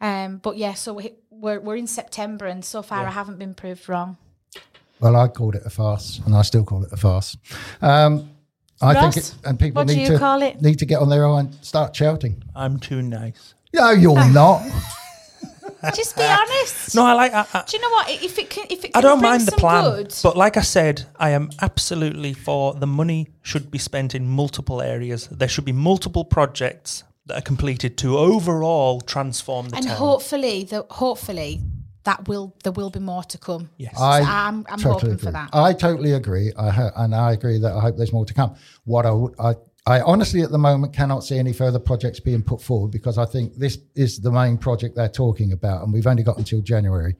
Um, 0.00 0.38
but 0.38 0.56
yeah, 0.56 0.74
so 0.74 0.94
we, 0.94 1.12
we're 1.30 1.60
we're 1.60 1.76
in 1.76 1.86
September, 1.86 2.46
and 2.46 2.64
so 2.64 2.82
far 2.82 3.04
I 3.06 3.10
haven't 3.10 3.38
been 3.38 3.52
proved 3.54 3.88
wrong. 3.88 4.16
Well, 5.00 5.16
I 5.16 5.28
called 5.28 5.54
it 5.56 5.62
a 5.66 5.70
farce, 5.70 6.20
and 6.24 6.34
I 6.34 6.42
still 6.42 6.64
call 6.64 6.84
it 6.84 6.92
a 6.92 6.96
farce. 6.96 7.36
Um, 7.82 8.30
I 8.80 8.94
Ross, 8.94 9.14
think, 9.14 9.26
it, 9.26 9.34
and 9.44 9.58
people 9.58 9.80
what 9.80 9.88
do 9.88 9.94
need 9.96 10.02
you 10.06 10.12
to 10.12 10.18
call 10.18 10.40
it? 10.42 10.62
need 10.62 10.78
to 10.78 10.86
get 10.86 11.00
on 11.00 11.08
their 11.10 11.24
own 11.24 11.38
and 11.46 11.54
start 11.64 11.94
shouting. 11.96 12.42
I'm 12.54 12.78
too 12.78 13.02
nice. 13.02 13.54
No, 13.74 13.90
you're 13.90 14.28
not. 14.32 14.62
Just 15.94 16.16
be 16.16 16.22
honest. 16.24 16.94
No, 16.94 17.04
I 17.04 17.12
like. 17.12 17.32
I, 17.32 17.46
I, 17.54 17.64
Do 17.66 17.76
you 17.76 17.82
know 17.82 17.90
what? 17.90 18.10
If 18.10 18.38
it 18.38 18.50
can, 18.50 18.66
if 18.68 18.84
it 18.84 18.90
I 18.94 19.00
don't 19.00 19.20
bring 19.20 19.30
mind 19.30 19.42
the 19.42 19.52
some 19.52 19.60
plan, 19.60 19.84
good, 19.84 20.14
but 20.24 20.36
like 20.36 20.56
I 20.56 20.62
said, 20.62 21.06
I 21.16 21.30
am 21.30 21.50
absolutely 21.60 22.32
for 22.32 22.74
the 22.74 22.86
money 22.86 23.28
should 23.42 23.70
be 23.70 23.78
spent 23.78 24.14
in 24.14 24.26
multiple 24.26 24.82
areas. 24.82 25.28
There 25.28 25.48
should 25.48 25.64
be 25.64 25.72
multiple 25.72 26.24
projects 26.24 27.04
that 27.26 27.38
are 27.38 27.42
completed 27.42 27.96
to 27.98 28.18
overall 28.18 29.00
transform 29.02 29.68
the 29.68 29.76
and 29.76 29.86
town. 29.86 29.96
hopefully, 29.96 30.64
the 30.64 30.84
hopefully 30.90 31.60
that 32.04 32.26
will 32.26 32.56
there 32.64 32.72
will 32.72 32.90
be 32.90 32.98
more 33.00 33.22
to 33.24 33.38
come. 33.38 33.70
Yes. 33.76 33.94
I 34.00 34.20
I'm, 34.20 34.66
I'm 34.68 34.78
totally 34.78 34.92
hoping 34.94 35.10
agree. 35.12 35.24
for 35.26 35.30
that. 35.32 35.50
I 35.52 35.74
totally 35.74 36.12
agree. 36.12 36.52
I 36.58 36.70
ho- 36.70 36.90
and 36.96 37.14
I 37.14 37.32
agree 37.32 37.58
that 37.60 37.72
I 37.72 37.80
hope 37.80 37.96
there's 37.96 38.12
more 38.12 38.24
to 38.24 38.34
come. 38.34 38.56
What 38.84 39.06
I 39.06 39.10
would, 39.12 39.34
I, 39.38 39.54
I 39.88 40.02
honestly 40.02 40.42
at 40.42 40.50
the 40.50 40.58
moment 40.58 40.92
cannot 40.92 41.24
see 41.24 41.38
any 41.38 41.54
further 41.54 41.78
projects 41.78 42.20
being 42.20 42.42
put 42.42 42.60
forward 42.60 42.90
because 42.90 43.16
I 43.16 43.24
think 43.24 43.54
this 43.54 43.78
is 43.94 44.20
the 44.20 44.30
main 44.30 44.58
project 44.58 44.94
they're 44.94 45.08
talking 45.08 45.52
about, 45.52 45.82
and 45.82 45.94
we've 45.94 46.06
only 46.06 46.22
got 46.22 46.36
until 46.36 46.60
January. 46.60 47.16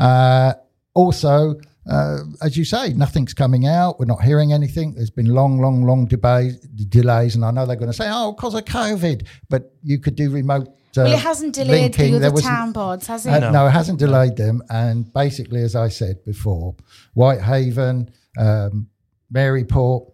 Uh, 0.00 0.54
also, 0.94 1.54
uh, 1.88 2.18
as 2.42 2.56
you 2.56 2.64
say, 2.64 2.92
nothing's 2.92 3.34
coming 3.34 3.68
out. 3.68 4.00
We're 4.00 4.06
not 4.06 4.20
hearing 4.20 4.52
anything. 4.52 4.94
There's 4.94 5.10
been 5.10 5.32
long, 5.32 5.60
long, 5.60 5.84
long 5.84 6.06
debate, 6.06 6.54
delays, 6.88 7.36
and 7.36 7.44
I 7.44 7.52
know 7.52 7.64
they're 7.66 7.76
going 7.76 7.92
to 7.92 7.96
say, 7.96 8.08
"Oh, 8.10 8.32
because 8.32 8.54
of 8.54 8.64
COVID," 8.64 9.24
but 9.48 9.72
you 9.84 10.00
could 10.00 10.16
do 10.16 10.28
remote. 10.30 10.66
Uh, 10.96 11.04
well, 11.04 11.12
it 11.12 11.20
hasn't 11.20 11.54
delayed 11.54 11.96
linking. 11.96 12.18
the 12.18 12.26
other 12.26 12.40
town 12.40 12.72
boards, 12.72 13.06
has 13.06 13.26
it? 13.26 13.30
uh, 13.30 13.52
no. 13.52 13.68
it 13.68 13.70
hasn't 13.70 14.00
delayed 14.00 14.36
them. 14.36 14.60
And 14.70 15.12
basically, 15.12 15.62
as 15.62 15.76
I 15.76 15.88
said 15.88 16.24
before, 16.24 16.74
Whitehaven, 17.14 18.10
um, 18.36 18.88
Maryport, 19.30 20.10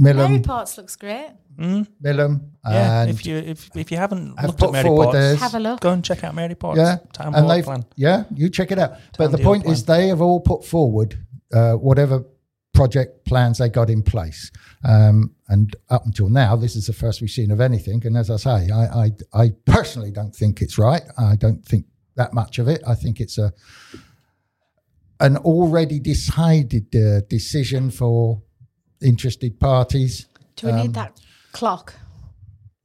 uh, 0.00 0.14
Mary 0.14 0.16
Millom, 0.16 0.42
Ports 0.42 0.78
looks 0.78 0.96
great. 0.96 1.30
Mm, 1.58 1.86
Millom, 2.02 2.40
yeah, 2.64 3.02
and 3.02 3.10
if 3.10 3.26
you 3.26 3.36
if, 3.36 3.70
if 3.76 3.90
you 3.90 3.98
haven't 3.98 4.38
have 4.38 4.50
looked 4.50 4.62
at 4.62 4.66
put 4.66 4.72
Mary 4.72 4.88
forward 4.88 5.04
Potts, 5.06 5.16
theirs. 5.18 5.40
Have 5.40 5.54
a 5.54 5.60
look. 5.60 5.80
go 5.80 5.92
and 5.92 6.04
check 6.04 6.24
out 6.24 6.34
Maryport's. 6.34 6.78
yeah, 6.78 6.98
town 7.12 7.34
and 7.34 7.46
board 7.46 7.56
they've 7.56 7.64
plan. 7.64 7.84
yeah, 7.96 8.24
you 8.34 8.48
check 8.48 8.70
it 8.70 8.78
out. 8.78 8.92
but 9.18 9.30
the 9.30 9.36
deal 9.36 9.46
point 9.46 9.64
plan. 9.64 9.72
is, 9.72 9.84
they 9.84 10.08
have 10.08 10.20
all 10.20 10.40
put 10.40 10.64
forward 10.64 11.18
uh, 11.52 11.74
whatever 11.74 12.24
project 12.72 13.26
plans 13.26 13.58
they 13.58 13.68
got 13.68 13.90
in 13.90 14.02
place. 14.02 14.50
Um, 14.84 15.34
and 15.48 15.74
up 15.90 16.06
until 16.06 16.28
now, 16.28 16.56
this 16.56 16.76
is 16.76 16.86
the 16.86 16.92
first 16.92 17.20
we've 17.20 17.30
seen 17.30 17.50
of 17.50 17.60
anything. 17.60 18.06
And 18.06 18.16
as 18.16 18.30
I 18.30 18.36
say, 18.36 18.70
I, 18.70 19.04
I, 19.04 19.10
I 19.34 19.50
personally 19.66 20.10
don't 20.10 20.34
think 20.34 20.62
it's 20.62 20.78
right. 20.78 21.02
I 21.18 21.36
don't 21.36 21.62
think 21.64 21.86
that 22.16 22.32
much 22.32 22.58
of 22.58 22.68
it. 22.68 22.80
I 22.86 22.94
think 22.94 23.20
it's 23.20 23.38
a 23.38 23.52
an 25.20 25.36
already 25.36 26.00
decided 26.00 26.96
uh, 26.96 27.20
decision 27.28 27.90
for 27.90 28.42
interested 29.02 29.58
parties. 29.60 30.26
Do 30.56 30.66
we 30.68 30.72
Um, 30.72 30.78
need 30.80 30.94
that 30.94 31.20
clock? 31.52 31.94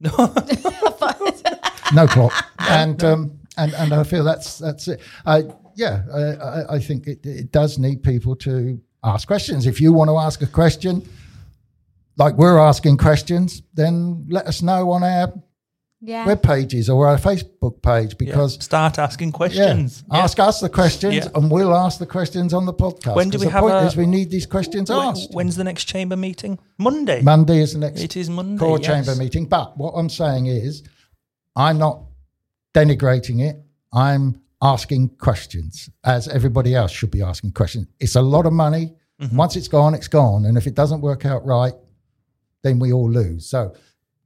no 1.94 2.06
clock, 2.06 2.32
and 2.58 3.02
um, 3.04 3.38
and 3.56 3.72
and 3.74 3.92
I 3.94 4.02
feel 4.02 4.24
that's 4.24 4.58
that's 4.58 4.88
it. 4.88 5.00
I 5.24 5.44
yeah, 5.74 6.02
I, 6.12 6.20
I, 6.20 6.74
I 6.76 6.78
think 6.80 7.06
it, 7.06 7.24
it 7.24 7.52
does 7.52 7.78
need 7.78 8.02
people 8.02 8.34
to 8.36 8.80
ask 9.04 9.26
questions. 9.26 9.66
If 9.66 9.80
you 9.80 9.92
want 9.92 10.08
to 10.08 10.16
ask 10.16 10.42
a 10.42 10.46
question, 10.46 11.02
like 12.16 12.34
we're 12.36 12.58
asking 12.58 12.96
questions, 12.98 13.62
then 13.74 14.26
let 14.28 14.46
us 14.46 14.62
know 14.62 14.90
on 14.90 15.02
our 15.02 15.32
Yeah. 16.02 16.26
web 16.26 16.42
pages 16.42 16.90
or 16.90 17.06
our 17.08 17.16
Facebook 17.16 17.80
page 17.82 18.10
Yeah, 18.10 18.16
because. 18.18 18.62
start 18.62 18.98
asking 18.98 19.32
questions. 19.32 20.04
Yeah. 20.12 20.18
ask 20.24 20.38
us 20.38 20.60
the 20.60 20.68
questions, 20.68 21.14
Yeah. 21.14 21.28
and 21.34 21.50
we'll 21.50 21.74
ask 21.74 21.98
the 21.98 22.06
questions 22.06 22.52
on 22.52 22.66
the 22.66 22.74
podcast. 22.74 23.16
When 23.16 23.30
do 23.30 23.38
'Cause 23.38 23.40
we 23.40 23.46
the 23.46 23.52
have 23.52 23.62
point 23.62 23.74
a- 23.74 23.86
is 23.86 23.96
we 23.96 24.06
need 24.06 24.30
these 24.30 24.46
questions 24.46 24.90
When- 24.90 24.98
asked. 24.98 25.32
when's 25.32 25.56
the 25.56 25.64
next 25.64 25.84
chamber 25.84 26.16
meeting? 26.16 26.58
Monday. 26.78 27.22
Monday 27.22 27.60
is 27.60 27.72
the 27.72 27.78
next 27.78 28.00
It 28.02 28.16
is 28.16 28.28
Monday. 28.28 28.58
core 28.58 28.78
yes. 28.78 28.86
chamber 28.86 29.14
meeting. 29.16 29.46
But 29.46 29.76
what 29.78 29.92
I'm 29.96 30.10
saying 30.10 30.46
is, 30.46 30.82
I'm 31.56 31.78
not 31.78 32.02
denigrating 32.74 33.40
it. 33.40 33.56
I'm 33.92 34.40
asking 34.62 35.08
questions, 35.18 35.88
as 36.04 36.28
everybody 36.28 36.74
else 36.74 36.90
should 36.90 37.10
be 37.10 37.22
asking 37.22 37.52
questions. 37.52 37.86
It's 38.00 38.16
a 38.16 38.22
lot 38.22 38.46
of 38.46 38.52
money. 38.52 38.94
Mm-hmm. 39.20 39.36
Once 39.36 39.56
it's 39.56 39.68
gone, 39.68 39.94
it's 39.94 40.08
gone. 40.08 40.44
And 40.44 40.58
if 40.58 40.66
it 40.66 40.74
doesn't 40.74 41.00
work 41.00 41.24
out 41.24 41.44
right, 41.46 41.72
then 42.62 42.78
we 42.78 42.92
all 42.92 43.10
lose. 43.10 43.46
So 43.46 43.72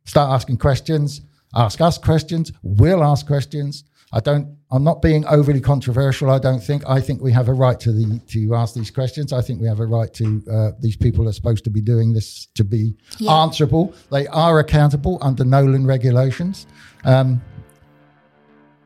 start 0.04 0.32
asking 0.32 0.56
questions. 0.58 1.20
Ask 1.54 1.80
us 1.80 1.98
questions. 1.98 2.52
We'll 2.62 3.02
ask 3.02 3.26
questions. 3.26 3.84
I 4.12 4.20
don't. 4.20 4.56
I'm 4.72 4.82
not 4.84 5.02
being 5.02 5.24
overly 5.26 5.60
controversial. 5.60 6.30
I 6.30 6.38
don't 6.38 6.60
think. 6.62 6.82
I 6.88 7.00
think 7.00 7.20
we 7.22 7.30
have 7.32 7.48
a 7.48 7.52
right 7.52 7.78
to 7.80 7.92
the 7.92 8.20
to 8.28 8.54
ask 8.54 8.74
these 8.74 8.90
questions. 8.90 9.32
I 9.32 9.40
think 9.40 9.60
we 9.60 9.68
have 9.68 9.78
a 9.80 9.86
right 9.86 10.12
to. 10.14 10.42
Uh, 10.50 10.70
these 10.80 10.96
people 10.96 11.28
are 11.28 11.32
supposed 11.32 11.62
to 11.64 11.70
be 11.70 11.80
doing 11.80 12.12
this 12.12 12.46
to 12.56 12.64
be 12.64 12.94
Yeah. 13.18 13.32
answerable. 13.32 13.94
They 14.10 14.26
are 14.28 14.58
accountable 14.58 15.18
under 15.22 15.44
Nolan 15.44 15.86
regulations. 15.86 16.66
Um, 17.04 17.40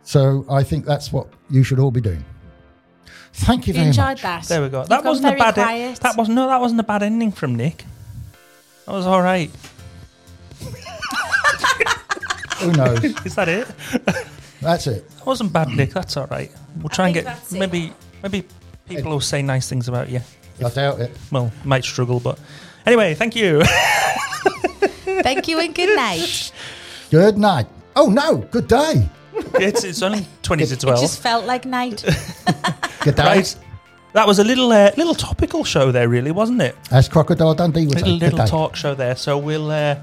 so 0.02 0.44
I 0.50 0.62
think 0.62 0.84
that's 0.84 1.12
what 1.12 1.28
you 1.50 1.62
should 1.64 1.78
all 1.78 1.90
be 1.90 2.00
doing. 2.00 2.24
Thank 3.32 3.66
you 3.66 3.72
You 3.72 3.78
very 3.78 3.88
enjoyed 3.88 4.04
much. 4.04 4.22
that. 4.22 4.44
There 4.44 4.62
we 4.62 4.68
go. 4.68 4.80
You've 4.80 4.88
That 4.90 5.04
wasn't 5.04 5.26
a 5.26 5.36
very 5.36 5.40
bad. 5.52 5.92
e- 5.92 5.98
that 6.00 6.16
was 6.16 6.28
no. 6.28 6.46
That 6.46 6.60
wasn't 6.60 6.80
a 6.80 6.84
bad 6.84 7.02
ending 7.02 7.32
from 7.32 7.54
Nick. 7.56 7.84
That 8.86 8.92
was 8.92 9.06
all 9.06 9.22
right. 9.22 9.50
Who 12.60 12.72
knows? 12.72 13.04
Is 13.26 13.34
that 13.34 13.48
it? 13.48 13.68
That's 14.60 14.86
it. 14.86 15.08
That 15.10 15.26
wasn't 15.26 15.52
bad, 15.52 15.68
Nick. 15.68 15.90
That's 15.90 16.16
all 16.16 16.26
right. 16.26 16.50
We'll 16.80 16.88
try 16.88 17.06
and 17.08 17.14
think 17.14 17.26
get 17.26 17.34
that's 17.34 17.52
it. 17.52 17.58
maybe 17.58 17.92
maybe 18.22 18.44
people 18.88 19.10
will 19.12 19.20
say 19.20 19.42
nice 19.42 19.68
things 19.68 19.88
about 19.88 20.08
you. 20.08 20.20
I 20.64 20.70
doubt 20.70 21.00
it. 21.00 21.10
Well, 21.30 21.50
might 21.64 21.84
struggle, 21.84 22.20
but 22.20 22.38
anyway, 22.86 23.14
thank 23.14 23.34
you. 23.36 23.62
Thank 25.22 25.48
you 25.48 25.60
and 25.60 25.74
good 25.74 25.94
night. 25.96 26.52
Good 27.10 27.38
night. 27.38 27.66
Oh 27.96 28.08
no, 28.10 28.38
good 28.50 28.66
day. 28.68 29.08
it's 29.54 29.84
it's 29.84 30.02
only 30.02 30.26
twenty 30.42 30.66
to 30.66 30.72
It 30.74 30.80
twelve. 30.80 31.00
just 31.00 31.20
felt 31.22 31.44
like 31.46 31.64
night. 31.64 32.02
Good 33.02 33.14
day. 33.16 33.22
Right. 33.24 33.56
That 34.12 34.26
was 34.26 34.38
a 34.38 34.44
little 34.44 34.70
uh, 34.72 34.90
little 34.96 35.14
topical 35.14 35.64
show 35.64 35.92
there, 35.92 36.08
really, 36.08 36.30
wasn't 36.30 36.62
it? 36.62 36.76
As 36.90 37.08
Crocodile 37.08 37.54
Dundee 37.54 37.86
would 37.86 37.98
say. 37.98 38.04
Little 38.04 38.18
Good 38.18 38.22
little 38.32 38.38
day. 38.38 38.46
talk 38.50 38.76
show 38.76 38.94
there. 38.94 39.16
So 39.16 39.38
we'll 39.38 39.70
uh, 39.70 39.96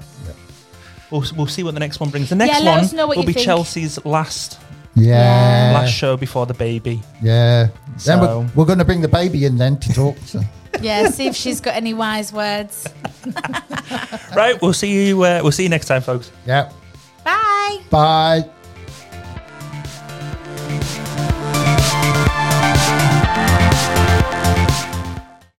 we'll 1.12 1.24
we'll 1.36 1.46
see 1.46 1.62
what 1.62 1.74
the 1.74 1.80
next 1.80 2.00
one 2.00 2.10
brings. 2.10 2.30
The 2.30 2.34
next 2.34 2.58
Yeah, 2.58 2.64
let 2.64 2.82
one 2.86 2.96
know 2.96 3.06
what 3.06 3.16
will 3.16 3.22
you 3.24 3.26
be 3.28 3.32
think. 3.34 3.44
Chelsea's 3.46 4.04
last 4.04 4.58
Yeah. 4.94 5.72
last 5.74 5.92
show 5.92 6.16
before 6.16 6.46
the 6.46 6.54
baby. 6.54 7.00
Yeah. 7.22 7.68
Then 8.04 8.20
we're, 8.20 8.50
we're 8.54 8.64
going 8.64 8.78
to 8.78 8.84
bring 8.84 9.00
the 9.02 9.08
baby 9.08 9.44
in 9.44 9.56
then 9.58 9.78
to 9.78 9.92
talk. 9.92 10.16
So. 10.24 10.40
yeah, 10.80 11.08
see 11.10 11.26
if 11.28 11.36
she's 11.36 11.60
got 11.60 11.76
any 11.76 11.94
wise 11.94 12.32
words. 12.32 12.88
Right. 14.34 14.60
We'll 14.62 14.72
see 14.72 15.08
you. 15.08 15.22
Uh, 15.22 15.40
we'll 15.42 15.52
see 15.52 15.62
you 15.64 15.68
next 15.68 15.86
time, 15.86 16.00
folks. 16.00 16.32
Yeah. 16.46 16.72
Bye. 17.22 17.80
Bye. 17.90 18.50